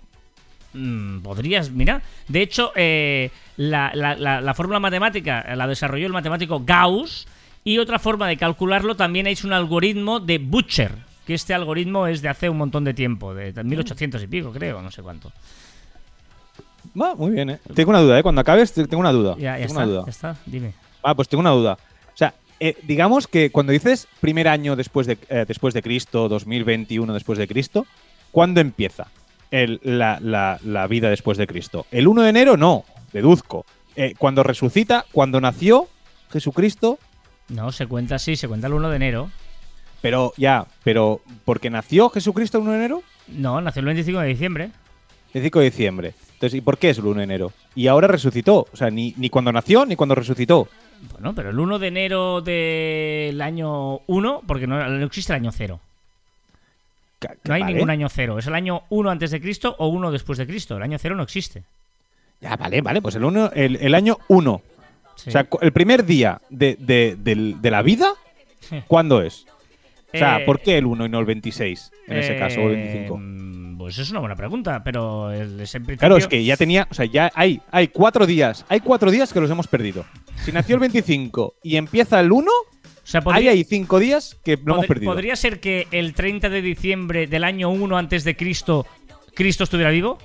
Mm, 0.74 1.20
Podrías, 1.20 1.70
mira. 1.72 2.02
De 2.28 2.42
hecho, 2.42 2.72
eh, 2.76 3.30
la, 3.58 3.92
la- 3.94 4.16
la- 4.16 4.42
la 4.42 4.54
fórmula 4.54 4.80
matemática 4.80 5.56
la 5.56 5.68
desarrolló 5.68 6.08
el 6.08 6.14
matemático 6.14 6.64
Gauss 6.66 7.28
y 7.64 7.78
otra 7.78 8.00
forma 8.00 8.28
de 8.28 8.38
calcularlo 8.38 8.96
también 8.96 9.28
es 9.28 9.44
un 9.44 9.54
algoritmo 9.54 10.20
de 10.20 10.40
Butcher, 10.40 10.92
que 11.28 11.36
este 11.36 11.54
algoritmo 11.54 12.08
es 12.08 12.22
de 12.22 12.30
hace 12.30 12.50
un 12.50 12.58
montón 12.58 12.84
de 12.84 12.94
tiempo, 12.94 13.34
de 13.36 13.54
1800 13.64 14.22
y 14.24 14.28
pico, 14.28 14.52
creo, 14.52 14.82
no 14.82 14.92
sé 14.92 15.02
cuánto. 15.04 15.32
Va, 17.00 17.16
muy 17.16 17.32
bien, 17.32 17.50
¿eh? 17.52 17.60
Tengo 17.74 17.90
una 17.92 18.00
duda, 18.00 18.20
¿eh? 18.20 18.24
Cuando 18.24 18.42
acabes, 18.42 18.72
te- 18.74 18.88
tengo 18.88 19.02
una 19.02 19.12
duda. 19.12 19.36
Ya, 19.38 19.58
ya 19.58 19.68
tengo 19.68 19.68
está, 19.68 19.78
una 19.78 19.86
duda. 19.88 20.04
ya 20.06 20.10
está, 20.12 20.36
dime. 20.46 20.74
Ah, 21.02 21.16
pues 21.16 21.28
tengo 21.30 21.42
una 21.42 21.50
duda. 21.52 21.74
O 22.14 22.18
sea, 22.18 22.34
eh, 22.60 22.78
digamos 22.84 23.28
que 23.28 23.50
cuando 23.52 23.72
dices 23.72 24.08
primer 24.22 24.48
año 24.48 24.76
después 24.76 25.08
de, 25.08 25.18
eh, 25.30 25.46
después 25.48 25.74
de 25.74 25.82
Cristo, 25.82 26.30
2021 26.30 27.14
después 27.14 27.38
de 27.40 27.48
Cristo, 27.48 27.86
¿cuándo 28.32 28.62
empieza 28.62 29.08
el- 29.52 29.80
la, 29.84 30.20
la- 30.22 30.60
la 30.64 30.88
vida 30.88 31.10
después 31.10 31.38
de 31.38 31.48
Cristo? 31.48 31.86
¿El 31.92 32.08
1 32.08 32.22
de 32.24 32.30
enero? 32.30 32.58
No, 32.58 32.86
deduzco. 33.12 33.66
Eh, 33.96 34.14
cuando 34.18 34.44
resucita, 34.44 35.06
cuando 35.12 35.40
nació 35.42 35.88
Jesucristo, 36.32 37.00
No, 37.50 37.72
se 37.72 37.86
cuenta 37.88 38.16
así, 38.16 38.36
se 38.36 38.48
cuenta 38.48 38.68
el 38.68 38.74
1 38.74 38.90
de 38.90 38.96
enero. 38.96 39.30
pero 40.02 40.34
ya, 40.38 40.66
pero 40.84 41.22
porque 41.46 41.70
nació 41.70 42.10
Jesucristo 42.10 42.58
el 42.58 42.64
1 42.64 42.72
de 42.72 42.78
enero, 42.78 43.04
No, 43.28 43.62
nació 43.62 43.82
el 43.82 43.86
25 43.88 44.20
de 44.20 44.28
diciembre. 44.28 44.72
el 45.34 45.44
5 45.44 45.60
de 45.60 45.66
diciembre. 45.66 46.14
Entonces, 46.44 46.58
¿y 46.58 46.62
por 46.62 46.78
qué 46.78 46.89
es 46.89 46.98
el 46.98 47.06
1 47.06 47.20
de 47.20 47.24
enero? 47.24 47.54
Y 47.74 47.88
ahora 47.88 48.06
resucitó. 48.06 48.68
O 48.74 48.76
sea, 48.76 48.89
ni, 48.91 49.14
ni 49.16 49.30
cuando 49.30 49.50
nació 49.54 49.86
ni 49.86 49.96
cuando 49.96 50.14
resucitó. 50.14 50.68
Bueno, 51.14 51.34
pero 51.34 51.52
el 51.52 51.58
1 51.58 51.80
de 51.80 51.88
enero 51.88 52.41
del 52.41 53.41
año 53.41 54.02
1, 54.08 54.41
porque 54.46 54.68
no, 54.68 54.86
no 54.86 55.06
existe 55.06 55.32
el 55.32 55.38
año 55.39 55.52
0. 55.54 55.80
Ca- 57.20 57.36
No 57.46 57.54
hay 57.54 57.62
vale. 57.62 57.74
ningún 57.76 57.89
año 57.89 58.10
0. 58.10 58.39
Es 58.39 58.48
el 58.48 58.56
año 58.56 58.82
1 58.89 59.10
antes 59.10 59.32
de 59.32 59.39
Cristo 59.39 59.74
o 59.80 59.88
1 59.88 60.12
después 60.12 60.38
de 60.38 60.46
Cristo. 60.46 60.76
El 60.76 60.84
año 60.84 60.98
0 61.00 61.16
no 61.16 61.24
existe. 61.24 61.64
Ya, 62.41 62.58
vale, 62.58 62.82
vale, 62.82 63.02
pues 63.02 63.16
el, 63.16 63.24
uno, 63.24 63.50
el, 63.56 63.78
el 63.78 63.96
año 63.96 64.18
1. 64.28 64.62
Sí. 65.16 65.30
O 65.30 65.32
sea, 65.32 65.48
el 65.62 65.72
primer 65.72 66.04
día 66.06 66.41
de, 66.50 66.76
de- 66.78 67.16
del- 67.18 67.62
de 67.62 67.72
la 67.72 67.82
vida, 67.84 68.12
¿cuándo 68.88 69.22
es? 69.22 69.46
O 70.14 70.18
sea, 70.18 70.39
Eh, 70.41 70.46
¿por 70.46 70.60
qué 70.60 70.78
el 70.78 70.86
1 70.88 71.06
y 71.06 71.10
no 71.10 71.20
el 71.20 71.26
26 71.26 71.91
en 72.08 72.18
ese 72.18 72.36
Eh, 72.36 72.39
caso, 72.39 72.60
o 72.60 72.70
el 72.70 72.76
25? 72.76 73.18
Pues 73.84 73.98
es 74.00 74.12
una 74.12 74.22
buena 74.22 74.38
pregunta, 74.38 74.82
pero 74.82 75.30
el, 75.30 75.58
principio- 75.58 75.98
Claro, 75.98 76.16
es 76.16 76.26
que 76.26 76.42
ya 76.42 76.56
tenía, 76.56 76.88
o 76.90 76.94
sea, 76.94 77.04
ya 77.04 77.30
hay, 77.36 77.60
hay 77.70 77.90
cuatro 77.90 78.26
días, 78.26 78.66
hay 78.70 78.80
cuatro 78.80 79.12
días 79.12 79.34
que 79.34 79.42
los 79.42 79.52
hemos 79.52 79.68
perdido. 79.68 80.06
Si 80.46 80.54
nació 80.54 80.76
el 80.76 80.80
25 80.80 81.56
y 81.64 81.76
empieza 81.76 82.22
el 82.22 82.32
1, 82.32 82.50
o 82.50 82.66
sea, 83.04 83.20
podría, 83.20 83.52
hay 83.52 83.66
cinco 83.66 84.00
días 84.00 84.38
que 84.42 84.56
lo 84.64 84.76
hemos 84.76 84.86
perdido. 84.86 85.12
podría 85.12 85.36
ser 85.36 85.60
que 85.60 85.90
el 85.92 86.14
30 86.14 86.48
de 86.48 86.62
diciembre 86.62 87.28
del 87.28 87.44
año 87.44 87.72
1 87.72 87.98
antes 87.98 88.24
de 88.24 88.38
Cristo, 88.38 88.86
Cristo 89.36 89.66
estuviera 89.66 89.92
vivo. 89.92 90.18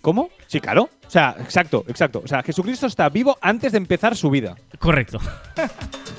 ¿Cómo? 0.00 0.30
Sí, 0.46 0.60
claro. 0.60 0.88
O 1.06 1.10
sea, 1.10 1.36
exacto, 1.38 1.84
exacto. 1.86 2.22
O 2.24 2.28
sea, 2.28 2.42
Jesucristo 2.42 2.86
está 2.86 3.10
vivo 3.10 3.36
antes 3.42 3.72
de 3.72 3.78
empezar 3.78 4.16
su 4.16 4.30
vida. 4.30 4.56
Correcto. 4.78 5.18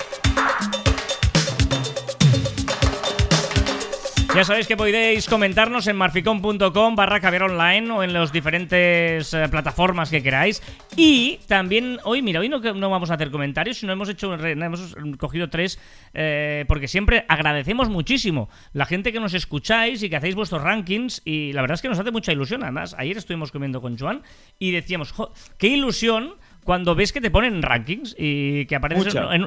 Ya 4.36 4.44
sabéis 4.44 4.66
que 4.66 4.76
podéis 4.76 5.30
comentarnos 5.30 5.86
en 5.86 5.96
marficon.com 5.96 6.94
barra 6.94 7.20
caviar 7.20 7.44
online 7.44 7.90
o 7.90 8.02
en 8.02 8.12
las 8.12 8.34
diferentes 8.34 9.32
eh, 9.32 9.48
plataformas 9.48 10.10
que 10.10 10.22
queráis. 10.22 10.62
Y 10.94 11.38
también, 11.46 11.98
hoy, 12.04 12.20
mira, 12.20 12.40
hoy 12.40 12.50
no, 12.50 12.58
no 12.58 12.90
vamos 12.90 13.10
a 13.10 13.14
hacer 13.14 13.30
comentarios, 13.30 13.78
sino 13.78 13.94
hemos 13.94 14.10
hecho 14.10 14.34
hemos 14.34 14.94
cogido 15.16 15.48
tres, 15.48 15.80
eh, 16.12 16.66
porque 16.68 16.86
siempre 16.86 17.24
agradecemos 17.30 17.88
muchísimo 17.88 18.50
la 18.74 18.84
gente 18.84 19.10
que 19.10 19.20
nos 19.20 19.32
escucháis 19.32 20.02
y 20.02 20.10
que 20.10 20.16
hacéis 20.16 20.34
vuestros 20.34 20.62
rankings. 20.62 21.22
Y 21.24 21.54
la 21.54 21.62
verdad 21.62 21.76
es 21.76 21.80
que 21.80 21.88
nos 21.88 21.98
hace 21.98 22.10
mucha 22.10 22.30
ilusión. 22.30 22.62
Además, 22.62 22.94
ayer 22.98 23.16
estuvimos 23.16 23.50
comiendo 23.50 23.80
con 23.80 23.96
Joan 23.96 24.20
y 24.58 24.70
decíamos, 24.70 25.12
"Jo, 25.12 25.32
qué 25.56 25.68
ilusión 25.68 26.34
cuando 26.66 26.94
ves 26.96 27.12
que 27.12 27.20
te 27.20 27.30
ponen 27.30 27.62
rankings 27.62 28.14
y 28.18 28.66
que 28.66 28.76
apareces 28.76 29.14
en, 29.14 29.46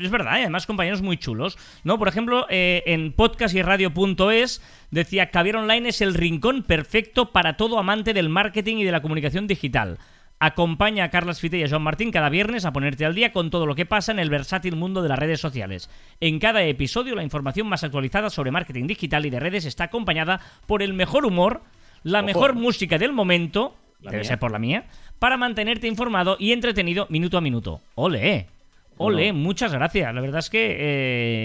es 0.00 0.10
verdad, 0.10 0.38
y 0.38 0.42
además 0.42 0.64
compañeros 0.64 1.02
muy 1.02 1.18
chulos, 1.18 1.58
¿no? 1.82 1.98
Por 1.98 2.06
ejemplo, 2.08 2.46
eh, 2.48 2.84
en 2.86 3.12
podcast 3.12 3.54
y 3.54 3.62
radio.es 3.62 4.62
decía 4.90 5.30
Caviar 5.30 5.56
Online 5.56 5.88
es 5.88 6.00
el 6.00 6.14
rincón 6.14 6.62
perfecto 6.62 7.32
para 7.32 7.56
todo 7.56 7.78
amante 7.78 8.14
del 8.14 8.28
marketing 8.28 8.76
y 8.76 8.84
de 8.84 8.92
la 8.92 9.02
comunicación 9.02 9.46
digital. 9.48 9.98
Acompaña 10.38 11.04
a 11.04 11.10
Carlas 11.10 11.40
Fite 11.40 11.58
y 11.58 11.64
a 11.64 11.68
Joan 11.68 11.82
Martín 11.82 12.10
cada 12.10 12.28
viernes 12.28 12.64
a 12.64 12.72
ponerte 12.72 13.04
al 13.04 13.14
día 13.14 13.32
con 13.32 13.50
todo 13.50 13.66
lo 13.66 13.74
que 13.74 13.86
pasa 13.86 14.12
en 14.12 14.18
el 14.18 14.30
versátil 14.30 14.74
mundo 14.76 15.02
de 15.02 15.08
las 15.08 15.18
redes 15.18 15.40
sociales. 15.40 15.90
En 16.20 16.38
cada 16.38 16.62
episodio 16.62 17.14
la 17.14 17.22
información 17.22 17.66
más 17.68 17.84
actualizada 17.84 18.30
sobre 18.30 18.50
marketing 18.50 18.86
digital 18.86 19.26
y 19.26 19.30
de 19.30 19.40
redes 19.40 19.64
está 19.66 19.84
acompañada 19.84 20.40
por 20.66 20.82
el 20.82 20.94
mejor 20.94 21.26
humor, 21.26 21.62
la 22.02 22.18
Ojo. 22.20 22.26
mejor 22.26 22.54
música 22.54 22.98
del 22.98 23.12
momento, 23.12 23.76
La 24.00 24.10
debe 24.10 24.22
mía. 24.22 24.28
ser 24.28 24.38
por 24.40 24.50
la 24.50 24.58
mía, 24.58 24.86
para 25.22 25.36
mantenerte 25.36 25.86
informado 25.86 26.34
y 26.36 26.50
entretenido 26.50 27.06
minuto 27.08 27.38
a 27.38 27.40
minuto. 27.40 27.80
¡Ole! 27.94 28.48
¡Ole! 28.96 29.30
Bueno. 29.30 29.38
Muchas 29.38 29.72
gracias. 29.72 30.12
La 30.12 30.20
verdad 30.20 30.40
es 30.40 30.50
que 30.50 30.76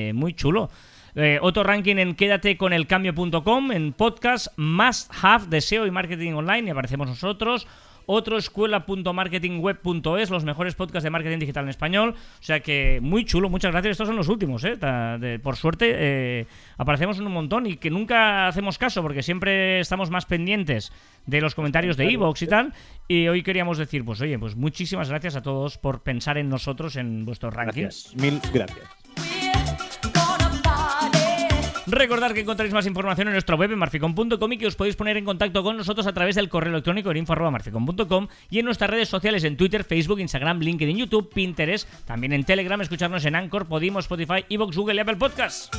eh, 0.09 0.13
muy 0.15 0.33
chulo. 0.33 0.71
Eh, 1.13 1.37
otro 1.43 1.61
ranking 1.61 1.97
en 1.97 2.15
quédate 2.15 2.57
con 2.57 2.73
el 2.73 2.87
cambio.com, 2.87 3.71
en 3.71 3.93
podcast 3.93 4.47
Must 4.57 5.11
Have 5.21 5.45
de 5.49 5.61
SEO 5.61 5.85
y 5.85 5.91
Marketing 5.91 6.33
Online, 6.33 6.67
y 6.67 6.71
aparecemos 6.71 7.07
nosotros. 7.07 7.67
Otro 8.09 8.37
escuela.marketingweb.es, 8.37 10.29
los 10.29 10.43
mejores 10.45 10.75
podcasts 10.75 11.03
de 11.03 11.09
marketing 11.09 11.39
digital 11.39 11.65
en 11.65 11.69
español. 11.69 12.15
O 12.39 12.43
sea 12.43 12.61
que 12.61 12.99
muy 13.01 13.25
chulo, 13.25 13.49
muchas 13.49 13.71
gracias. 13.71 13.91
Estos 13.91 14.07
son 14.07 14.15
los 14.15 14.29
últimos, 14.29 14.63
¿eh? 14.63 14.77
De- 15.19 15.39
por 15.39 15.57
suerte 15.57 15.93
eh, 15.97 16.47
aparecemos 16.77 17.19
en 17.19 17.27
un 17.27 17.33
montón 17.33 17.65
y 17.67 17.75
que 17.75 17.89
nunca 17.89 18.47
hacemos 18.47 18.77
caso 18.77 19.01
porque 19.01 19.21
siempre 19.23 19.81
estamos 19.81 20.09
más 20.09 20.25
pendientes 20.25 20.91
de 21.25 21.41
los 21.41 21.53
comentarios 21.53 21.97
de 21.97 22.09
Evox 22.09 22.41
y 22.43 22.47
tal. 22.47 22.73
Y 23.09 23.27
hoy 23.27 23.43
queríamos 23.43 23.77
decir, 23.77 24.05
pues 24.05 24.21
oye, 24.21 24.39
pues 24.39 24.55
muchísimas 24.55 25.09
gracias 25.09 25.35
a 25.35 25.41
todos 25.41 25.77
por 25.77 26.01
pensar 26.01 26.37
en 26.37 26.47
nosotros 26.49 26.95
en 26.95 27.25
vuestros 27.25 27.53
rankings. 27.53 28.13
Gracias. 28.13 28.15
Mil 28.15 28.39
gracias. 28.53 29.06
Recordad 31.87 32.33
que 32.33 32.41
encontraréis 32.41 32.73
más 32.73 32.85
información 32.85 33.29
en 33.29 33.33
nuestra 33.33 33.55
web 33.55 33.71
en 33.71 33.79
marficom.com 33.79 34.51
y 34.51 34.57
que 34.57 34.67
os 34.67 34.75
podéis 34.75 34.97
poner 34.97 35.15
en 35.15 35.23
contacto 35.23 35.63
con 35.63 35.77
nosotros 35.77 36.05
a 36.05 36.11
través 36.13 36.35
del 36.35 36.49
correo 36.49 36.73
electrónico 36.73 37.11
en 37.11 37.17
info.marficom.com 37.17 38.27
y 38.49 38.59
en 38.59 38.65
nuestras 38.65 38.89
redes 38.89 39.07
sociales 39.07 39.45
en 39.45 39.55
Twitter, 39.55 39.85
Facebook, 39.85 40.19
Instagram, 40.19 40.59
LinkedIn, 40.59 40.97
YouTube, 40.97 41.31
Pinterest, 41.33 41.87
también 42.03 42.33
en 42.33 42.43
Telegram, 42.43 42.79
escucharnos 42.81 43.23
en 43.23 43.35
Anchor, 43.35 43.67
Podimo, 43.67 43.99
Spotify, 43.99 44.43
Evox, 44.49 44.75
Google 44.75 44.95
y 44.95 44.99
Apple 44.99 45.15
Podcasts. 45.15 45.69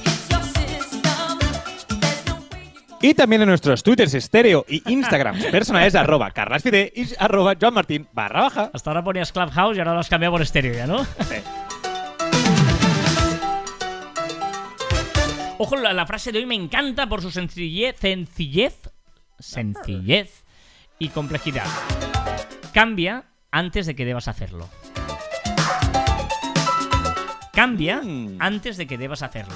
Y 3.01 3.15
también 3.15 3.43
en 3.43 3.49
nuestros 3.49 3.83
twitters 3.83 4.15
estéreo 4.15 4.65
y 4.67 4.83
Instagram 4.91 5.39
personales 5.53 5.95
arroba 5.95 6.31
carlasfide 6.31 6.91
y 6.97 7.07
arroba 7.19 7.55
joanmartin 7.61 8.09
barra 8.13 8.43
baja. 8.43 8.71
Hasta 8.73 8.91
ahora 8.91 9.05
ponías 9.05 9.31
Clubhouse 9.31 9.77
y 9.77 9.81
ahora 9.81 9.93
lo 9.93 10.01
has 10.01 10.09
cambiado 10.09 10.33
por 10.33 10.43
estéreo 10.43 10.75
ya, 10.75 10.87
¿no? 10.87 11.07
Ojo, 15.59 15.77
la, 15.77 15.93
la 15.93 16.07
frase 16.07 16.31
de 16.33 16.39
hoy 16.39 16.47
me 16.47 16.55
encanta 16.55 17.09
por 17.09 17.21
su 17.21 17.31
sencillez, 17.31 17.97
sencillez, 17.99 18.75
sencillez 19.39 20.45
y 20.99 21.09
complejidad. 21.09 21.67
Cambia 22.73 23.25
antes 23.51 23.87
de 23.87 23.97
que 23.97 24.05
debas 24.05 24.29
hacerlo. 24.29 24.69
Cambia 27.53 28.01
Mm. 28.03 28.37
antes 28.39 28.77
de 28.77 28.87
que 28.87 28.97
debas 28.99 29.23
hacerlo. 29.23 29.55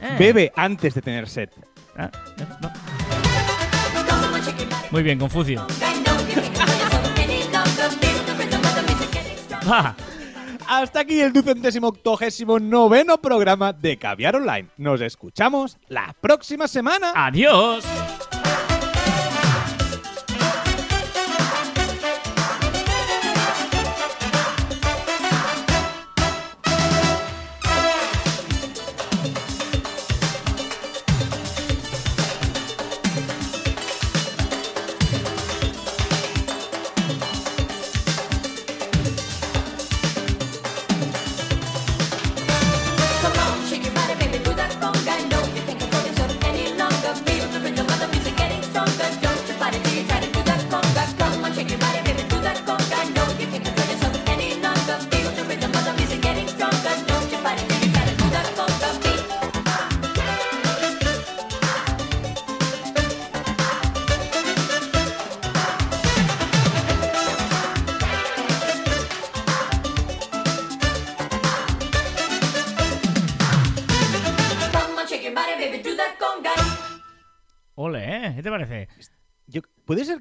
Eh. 0.00 0.16
Bebe 0.18 0.52
antes 0.54 0.94
de 0.94 1.02
tener 1.02 1.28
sed. 1.28 1.48
Ah, 1.96 2.10
no. 2.60 2.72
Muy 4.92 5.02
bien, 5.02 5.18
Confucio. 5.18 5.66
Va. 9.68 9.96
Hasta 10.68 11.00
aquí 11.00 11.20
el 11.20 11.32
ducentésimo 11.32 11.88
octogésimo 11.88 12.58
noveno 12.58 13.18
programa 13.18 13.72
de 13.72 13.96
Caviar 13.98 14.36
Online. 14.36 14.68
Nos 14.76 15.00
escuchamos 15.00 15.78
la 15.88 16.14
próxima 16.20 16.68
semana. 16.68 17.12
Adiós. 17.14 17.84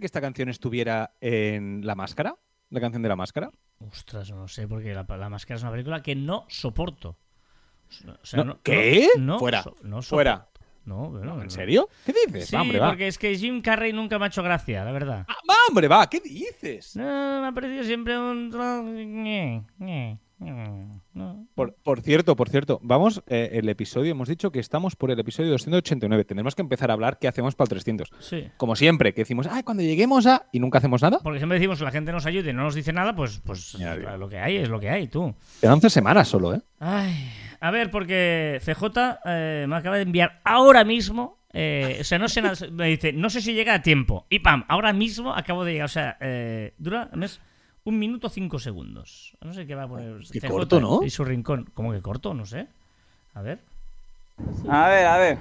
Que 0.04 0.08
esta 0.08 0.20
canción 0.20 0.49
estuviera 0.49 1.14
en 1.22 1.80
La 1.86 1.95
Máscara? 1.95 2.36
¿La 2.70 2.82
canción 2.82 3.01
de 3.04 3.08
La 3.08 3.16
Máscara? 3.16 3.49
Ostras, 3.80 4.30
no 4.32 4.49
sé, 4.49 4.68
porque 4.68 4.93
la, 4.93 5.06
la 5.18 5.30
máscara 5.30 5.56
es 5.56 5.62
una 5.64 5.72
película 5.72 6.01
que 6.04 6.14
no 6.14 6.45
soporto. 6.49 7.18
O 8.06 8.26
sea, 8.26 8.43
No, 8.43 8.60
¿qué? 8.64 9.08
no 9.18 9.39
Fuera, 9.39 9.64
so- 9.64 9.76
no 9.84 10.01
fuera. 10.01 10.32
soporto. 10.38 10.54
No, 10.86 11.10
bueno, 11.12 11.41
¿En 11.41 11.49
serio? 11.49 11.88
¿Qué 12.06 12.12
dices? 12.26 12.49
Sí, 12.49 12.56
Va, 12.58 12.64
hombre, 12.64 12.80
va. 12.80 12.89
porque 12.89 13.08
es 13.08 13.18
que 13.18 13.34
Jim 13.38 13.62
Carrey 13.62 13.93
nunca 13.93 14.20
me 14.20 14.26
ha 14.26 14.28
hecho 14.28 14.43
gracia, 14.43 14.84
la 14.84 14.91
verdad. 14.91 15.26
Ah, 15.30 15.36
va, 15.49 15.56
hombre, 15.70 15.88
va. 15.88 16.10
¿Qué 16.10 16.20
dices? 16.20 16.97
No, 16.97 17.39
me 17.41 17.47
ha 17.47 17.51
parecido 17.54 17.86
siempre 17.86 18.18
un... 18.20 18.49
no. 20.43 21.47
Por, 21.55 21.75
por 21.75 22.01
cierto, 22.01 22.35
por 22.35 22.49
cierto, 22.49 22.79
vamos, 22.83 23.23
eh, 23.27 23.51
el 23.53 23.69
episodio, 23.69 24.11
hemos 24.11 24.27
dicho 24.27 24.51
que 24.51 24.59
estamos 24.59 24.95
por 24.95 25.11
el 25.11 25.19
episodio 25.19 25.51
289. 25.51 26.25
Tenemos 26.25 26.55
que 26.55 26.61
empezar 26.61 26.89
a 26.89 26.93
hablar 26.93 27.19
qué 27.19 27.27
hacemos 27.27 27.55
para 27.55 27.65
el 27.65 27.69
300. 27.69 28.09
Sí. 28.19 28.47
Como 28.57 28.75
siempre, 28.75 29.13
que 29.13 29.21
decimos, 29.21 29.47
ay, 29.49 29.63
cuando 29.63 29.83
lleguemos 29.83 30.25
a... 30.27 30.47
y 30.51 30.59
nunca 30.59 30.79
hacemos 30.79 31.01
nada. 31.01 31.19
Porque 31.23 31.39
siempre 31.39 31.59
decimos 31.59 31.79
la 31.81 31.91
gente 31.91 32.11
nos 32.11 32.25
ayude 32.25 32.49
y 32.49 32.53
no 32.53 32.63
nos 32.63 32.75
dice 32.75 32.91
nada, 32.93 33.15
pues, 33.15 33.39
pues 33.45 33.77
lo 34.17 34.27
que 34.29 34.39
hay 34.39 34.57
es 34.57 34.69
lo 34.69 34.79
que 34.79 34.89
hay, 34.89 35.07
tú. 35.07 35.33
Quedan 35.61 35.75
11 35.75 35.89
semanas 35.89 36.27
solo, 36.27 36.53
¿eh? 36.55 36.61
Ay, 36.79 37.29
a 37.59 37.71
ver, 37.71 37.91
porque 37.91 38.59
CJ 38.63 38.85
eh, 39.25 39.65
me 39.67 39.75
acaba 39.75 39.95
de 39.97 40.03
enviar 40.03 40.41
ahora 40.43 40.83
mismo. 40.83 41.39
eh, 41.53 41.97
o 42.01 42.03
sea, 42.03 42.17
no 42.17 42.27
sé 42.27 42.41
nada. 42.41 42.55
Me 42.71 42.87
dice, 42.87 43.13
no 43.13 43.29
sé 43.29 43.39
si 43.41 43.53
llega 43.53 43.75
a 43.75 43.81
tiempo. 43.81 44.25
Y 44.29 44.39
pam, 44.39 44.65
ahora 44.67 44.91
mismo 44.91 45.33
acabo 45.33 45.63
de 45.63 45.73
llegar. 45.73 45.85
O 45.85 45.89
sea, 45.89 46.17
eh, 46.19 46.73
dura 46.77 47.09
no 47.13 47.25
es 47.25 47.39
un 47.86 47.99
minuto 47.99 48.29
cinco 48.29 48.59
segundos. 48.59 49.36
No 49.41 49.53
sé 49.53 49.65
qué 49.65 49.75
va 49.75 49.84
a 49.84 49.88
poner. 49.88 50.19
Qué 50.31 50.39
CJ 50.39 50.49
corto, 50.49 50.79
¿no? 50.79 51.03
Y 51.03 51.09
su 51.09 51.23
rincón. 51.25 51.69
¿Cómo 51.73 51.91
que 51.91 52.01
corto? 52.01 52.34
No 52.34 52.45
sé. 52.45 52.67
A 53.34 53.41
ver. 53.41 53.59
A 54.69 54.88
ver, 54.88 55.05
a 55.05 55.17
ver. 55.17 55.38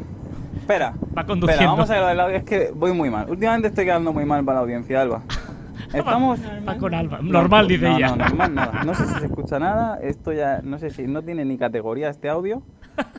Espera. 0.57 0.95
Va 1.17 1.25
conduciendo. 1.25 1.53
Espera, 1.53 1.71
vamos 1.71 1.91
a 1.91 1.93
ver 1.95 2.03
lo 2.03 2.09
del 2.09 2.21
audio. 2.21 2.37
Es 2.37 2.45
que 2.45 2.71
voy 2.75 2.93
muy 2.93 3.11
mal. 3.11 3.29
Últimamente 3.31 3.69
estoy 3.69 3.85
quedando 3.85 4.13
muy 4.13 4.25
mal 4.25 4.45
para 4.45 4.57
la 4.57 4.63
audiencia, 4.63 5.01
Alba. 5.01 5.23
Estamos. 5.93 6.41
Va 6.69 6.77
con 6.77 6.95
Alba. 6.95 7.21
Normal, 7.23 7.69
dice 7.69 7.89
no, 7.89 7.97
ella. 7.97 8.09
No, 8.11 8.17
normal 8.17 8.55
nada. 8.55 8.83
No 8.85 8.95
sé 8.95 9.07
si 9.07 9.15
se 9.15 9.27
escucha 9.27 9.59
nada. 9.59 9.99
Esto 10.03 10.33
ya. 10.33 10.61
No 10.63 10.79
sé 10.79 10.91
si. 10.91 11.07
No 11.07 11.23
tiene 11.23 11.45
ni 11.45 11.57
categoría 11.59 12.11
este 12.11 12.29
audio. 12.29 12.63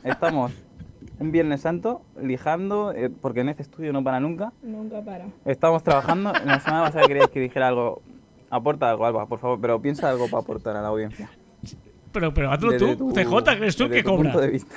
Estamos 0.04 0.52
un 1.18 1.32
Viernes 1.32 1.60
Santo 1.62 2.02
lijando. 2.20 2.92
eh, 2.92 3.10
porque 3.10 3.40
en 3.40 3.48
este 3.48 3.62
estudio 3.62 3.92
no 3.92 4.02
para 4.04 4.20
nunca. 4.20 4.52
Nunca 4.62 5.00
para. 5.02 5.26
Estamos 5.44 5.82
trabajando. 5.82 6.32
La 6.44 6.60
semana 6.60 6.84
pasada 6.84 7.06
queríais 7.06 7.30
que 7.30 7.40
dijera 7.40 7.68
algo. 7.68 8.02
Aporta 8.54 8.88
algo, 8.90 9.04
Alba, 9.06 9.26
por 9.26 9.38
favor. 9.40 9.58
Pero 9.60 9.80
piensa 9.82 10.08
algo 10.10 10.28
para 10.28 10.42
aportar 10.42 10.76
a 10.76 10.82
la 10.82 10.88
audiencia. 10.88 11.28
Pero, 12.12 12.32
pero 12.32 12.52
hazlo 12.52 12.70
Desde 12.70 12.94
tú. 12.96 13.08
tu- 13.08 13.14
CJ, 13.14 13.56
¿crees 13.56 13.74
tú 13.76 13.84
desde 13.84 13.96
que 13.96 14.02
tu 14.04 14.10
cobra? 14.10 14.30
punto 14.30 14.40
de 14.40 14.50
vista. 14.50 14.76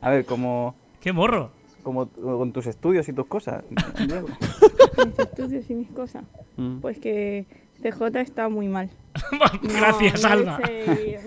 A 0.00 0.10
ver, 0.10 0.24
como. 0.24 0.74
Qué 1.00 1.12
morro. 1.12 1.50
como 1.82 2.06
con 2.08 2.52
tus 2.52 2.66
estudios 2.66 3.08
y 3.08 3.12
tus 3.12 3.26
cosas. 3.26 3.64
Mis 3.68 5.18
estudios 5.18 5.68
y 5.70 5.74
mis 5.74 5.88
cosas. 5.90 6.22
Mm. 6.56 6.78
Pues 6.80 6.98
que 7.00 7.46
CJ 7.82 8.20
está 8.20 8.48
muy 8.48 8.68
mal. 8.68 8.90
Gracias, 9.62 10.22
No, 10.22 10.28
no 10.28 10.34
Alba. 10.34 10.60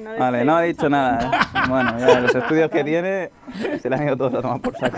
no 0.04 0.20
Vale, 0.20 0.46
no 0.46 0.56
ha 0.56 0.62
dicho 0.62 0.88
nada. 0.90 1.26
¿eh? 1.26 1.60
Bueno, 1.68 2.00
ya 2.00 2.20
los 2.22 2.34
estudios 2.36 2.70
que 2.72 2.84
tiene 2.84 3.30
se 3.82 3.90
le 3.90 3.96
han 3.98 4.04
ido 4.08 4.16
todos 4.16 4.36
a 4.36 4.42
tomar 4.42 4.62
por 4.62 4.78
saco. 4.78 4.98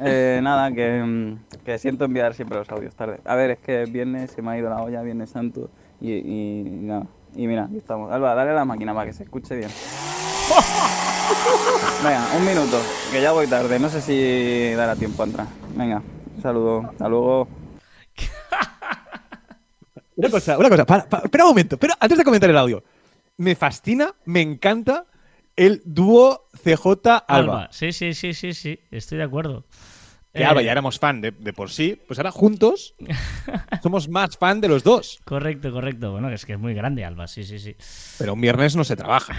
Eh, 0.00 0.40
nada, 0.42 0.72
que, 0.72 1.02
mm, 1.02 1.38
que 1.64 1.78
siento 1.78 2.04
enviar 2.04 2.34
siempre 2.34 2.58
los 2.58 2.68
audios 2.70 2.94
tarde. 2.94 3.20
A 3.24 3.34
ver, 3.36 3.52
es 3.52 3.58
que 3.58 3.84
viernes 3.86 4.32
se 4.32 4.42
me 4.42 4.50
ha 4.52 4.58
ido 4.58 4.68
la 4.70 4.82
olla, 4.82 5.02
viernes 5.02 5.30
santo 5.30 5.70
y, 6.00 6.12
y 6.12 6.62
nada. 6.82 7.06
Y 7.36 7.46
mira, 7.46 7.64
aquí 7.64 7.78
estamos. 7.78 8.12
Alba, 8.12 8.34
dale 8.34 8.50
a 8.50 8.54
la 8.54 8.64
máquina 8.64 8.94
para 8.94 9.06
que 9.06 9.12
se 9.12 9.24
escuche 9.24 9.56
bien. 9.56 9.70
Venga, 12.02 12.26
un 12.36 12.44
minuto, 12.44 12.80
que 13.10 13.22
ya 13.22 13.32
voy 13.32 13.46
tarde. 13.46 13.78
No 13.78 13.88
sé 13.88 14.00
si 14.00 14.74
dará 14.74 14.94
tiempo 14.96 15.22
a 15.22 15.26
entrar. 15.26 15.46
Venga, 15.76 16.02
un 16.36 16.42
saludo. 16.42 16.86
Hasta 16.90 17.08
luego. 17.08 17.48
Una 20.16 20.30
cosa, 20.30 20.58
una 20.58 20.68
cosa. 20.68 20.84
para- 20.86 21.08
para- 21.08 21.24
espera 21.24 21.44
un 21.44 21.50
momento. 21.50 21.76
Pero 21.78 21.94
antes 21.98 22.18
de 22.18 22.24
comentar 22.24 22.50
el 22.50 22.56
audio. 22.58 22.82
Me 23.36 23.56
fascina, 23.56 24.14
me 24.26 24.42
encanta 24.42 25.06
el 25.56 25.82
dúo 25.84 26.48
CJ-Alba. 26.64 27.24
Alba. 27.28 27.68
Sí, 27.70 27.92
sí, 27.92 28.14
sí, 28.14 28.34
sí, 28.34 28.54
sí. 28.54 28.80
Estoy 28.90 29.18
de 29.18 29.24
acuerdo. 29.24 29.64
Que 30.32 30.42
Eh, 30.42 30.44
Alba 30.46 30.62
ya 30.62 30.72
éramos 30.72 30.98
fan 30.98 31.20
de, 31.20 31.30
de 31.30 31.52
por 31.52 31.70
sí. 31.70 31.96
Pues 32.08 32.18
ahora 32.18 32.32
juntos 32.32 32.96
somos 33.84 34.08
más 34.08 34.36
fan 34.36 34.60
de 34.60 34.66
los 34.68 34.82
dos. 34.82 35.20
Correcto, 35.24 35.70
correcto. 35.70 36.10
Bueno, 36.10 36.28
es 36.28 36.44
que 36.44 36.54
es 36.54 36.58
muy 36.58 36.74
grande 36.74 37.04
Alba, 37.04 37.28
sí, 37.28 37.44
sí, 37.44 37.60
sí. 37.60 37.76
Pero 38.18 38.32
un 38.34 38.40
viernes 38.40 38.74
no 38.74 38.82
se 38.82 38.96
trabaja. 38.96 39.32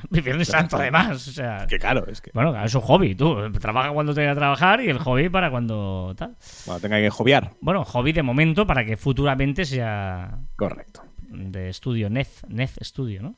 Mi 0.10 0.20
Viernes 0.20 0.48
Santo, 0.48 0.76
además. 0.76 1.26
O 1.26 1.32
sea, 1.32 1.66
Que 1.66 1.78
claro, 1.78 2.06
es 2.06 2.20
que 2.20 2.30
bueno, 2.34 2.62
es 2.62 2.74
un 2.74 2.82
hobby, 2.82 3.14
tú. 3.14 3.34
Trabaja 3.52 3.92
cuando 3.92 4.12
tenga 4.12 4.32
que 4.34 4.36
trabajar 4.40 4.82
y 4.82 4.90
el 4.90 4.98
hobby 4.98 5.30
para 5.30 5.50
cuando 5.50 6.14
tal. 6.18 6.36
bueno, 6.66 6.80
tenga 6.80 6.98
que 6.98 7.08
joviar. 7.08 7.52
Bueno, 7.62 7.82
hobby 7.86 8.12
de 8.12 8.22
momento 8.22 8.66
para 8.66 8.84
que 8.84 8.98
futuramente 8.98 9.64
sea 9.64 10.38
Correcto. 10.56 11.02
de 11.30 11.70
estudio, 11.70 12.10
Nez, 12.10 12.42
Nez 12.48 12.74
Studio, 12.82 13.22
¿no? 13.22 13.36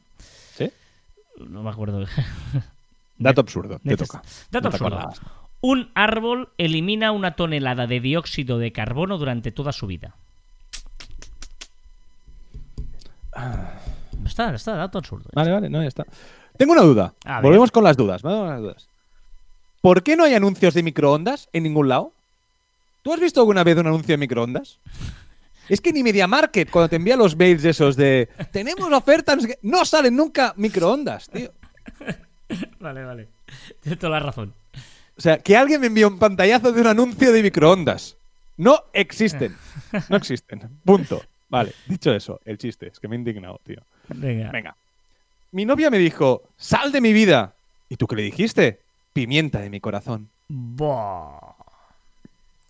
No 1.39 1.63
me 1.63 1.71
acuerdo. 1.71 2.05
Dato 3.19 3.41
absurdo. 3.41 3.79
Te 3.79 3.97
toca. 3.97 4.23
Dato 4.51 4.69
No 4.69 4.75
absurdo. 4.75 5.09
Un 5.61 5.91
árbol 5.95 6.51
elimina 6.59 7.13
una 7.13 7.37
tonelada 7.37 7.87
de 7.87 8.01
dióxido 8.01 8.59
de 8.59 8.73
carbono 8.73 9.17
durante 9.17 9.51
toda 9.51 9.73
su 9.73 9.87
vida. 9.87 10.15
Está, 14.27 14.55
está, 14.55 14.75
dato 14.75 14.99
absurdo. 14.99 15.31
Vale, 15.33 15.51
vale, 15.51 15.71
no, 15.71 15.83
ya 15.83 15.89
está. 15.89 16.05
Tengo 16.57 16.73
una 16.73 16.83
duda. 16.83 17.15
Volvemos 17.43 17.71
con 17.71 17.83
las 17.85 17.97
dudas. 17.97 18.23
Vamos 18.23 18.41
con 18.41 18.49
las 18.49 18.61
dudas. 18.61 18.89
¿Por 19.81 20.03
qué 20.03 20.17
no 20.17 20.25
hay 20.25 20.35
anuncios 20.35 20.75
de 20.75 20.83
microondas 20.83 21.49
en 21.53 21.63
ningún 21.63 21.89
lado? 21.89 22.13
¿Tú 23.03 23.13
has 23.13 23.21
visto 23.21 23.41
alguna 23.41 23.65
vez 23.65 23.77
un 23.77 23.87
anuncio 23.87 24.15
de 24.15 24.19
microondas? 24.19 24.79
Es 25.69 25.81
que 25.81 25.93
ni 25.93 26.03
Media 26.03 26.27
Market, 26.27 26.71
cuando 26.71 26.89
te 26.89 26.97
envía 26.97 27.17
los 27.17 27.37
mails 27.37 27.65
esos 27.65 27.97
de 27.97 28.29
tenemos 28.53 28.93
ofertas, 28.93 29.37
no 29.37 29.43
sé 29.43 29.49
qué", 29.49 29.59
no 29.63 29.85
salen 29.85 30.17
nunca 30.17 30.53
microondas, 30.57 31.29
tío. 31.31 31.51
Vale, 32.79 33.05
vale. 33.05 33.29
Tienes 33.81 33.99
toda 33.99 34.19
la 34.19 34.21
razón. 34.21 34.53
O 35.17 35.21
sea, 35.21 35.39
que 35.39 35.57
alguien 35.57 35.81
me 35.81 35.87
envíe 35.87 36.05
un 36.05 36.19
pantallazo 36.19 36.73
de 36.73 36.81
un 36.81 36.87
anuncio 36.89 37.33
de 37.33 37.43
microondas. 37.43 38.17
No 38.57 38.85
existen. 38.93 39.57
No 40.09 40.17
existen. 40.17 40.61
Punto. 40.85 41.23
Vale, 41.49 41.73
dicho 41.87 42.13
eso, 42.13 42.41
el 42.45 42.59
chiste, 42.59 42.89
es 42.89 42.99
que 42.99 43.09
me 43.09 43.17
he 43.17 43.19
indignado, 43.19 43.61
tío. 43.65 43.81
Venga. 44.09 44.51
Venga. 44.51 44.77
Mi 45.53 45.65
novia 45.65 45.89
me 45.89 45.99
dijo, 45.99 46.43
sal 46.57 46.91
de 46.91 47.01
mi 47.01 47.13
vida. 47.13 47.55
¿Y 47.89 47.97
tú 47.97 48.07
qué 48.07 48.17
le 48.17 48.23
dijiste? 48.23 48.81
Pimienta 49.13 49.61
de 49.61 49.71
mi 49.71 49.79
corazón. 49.81 50.29
Buah. 50.49 51.55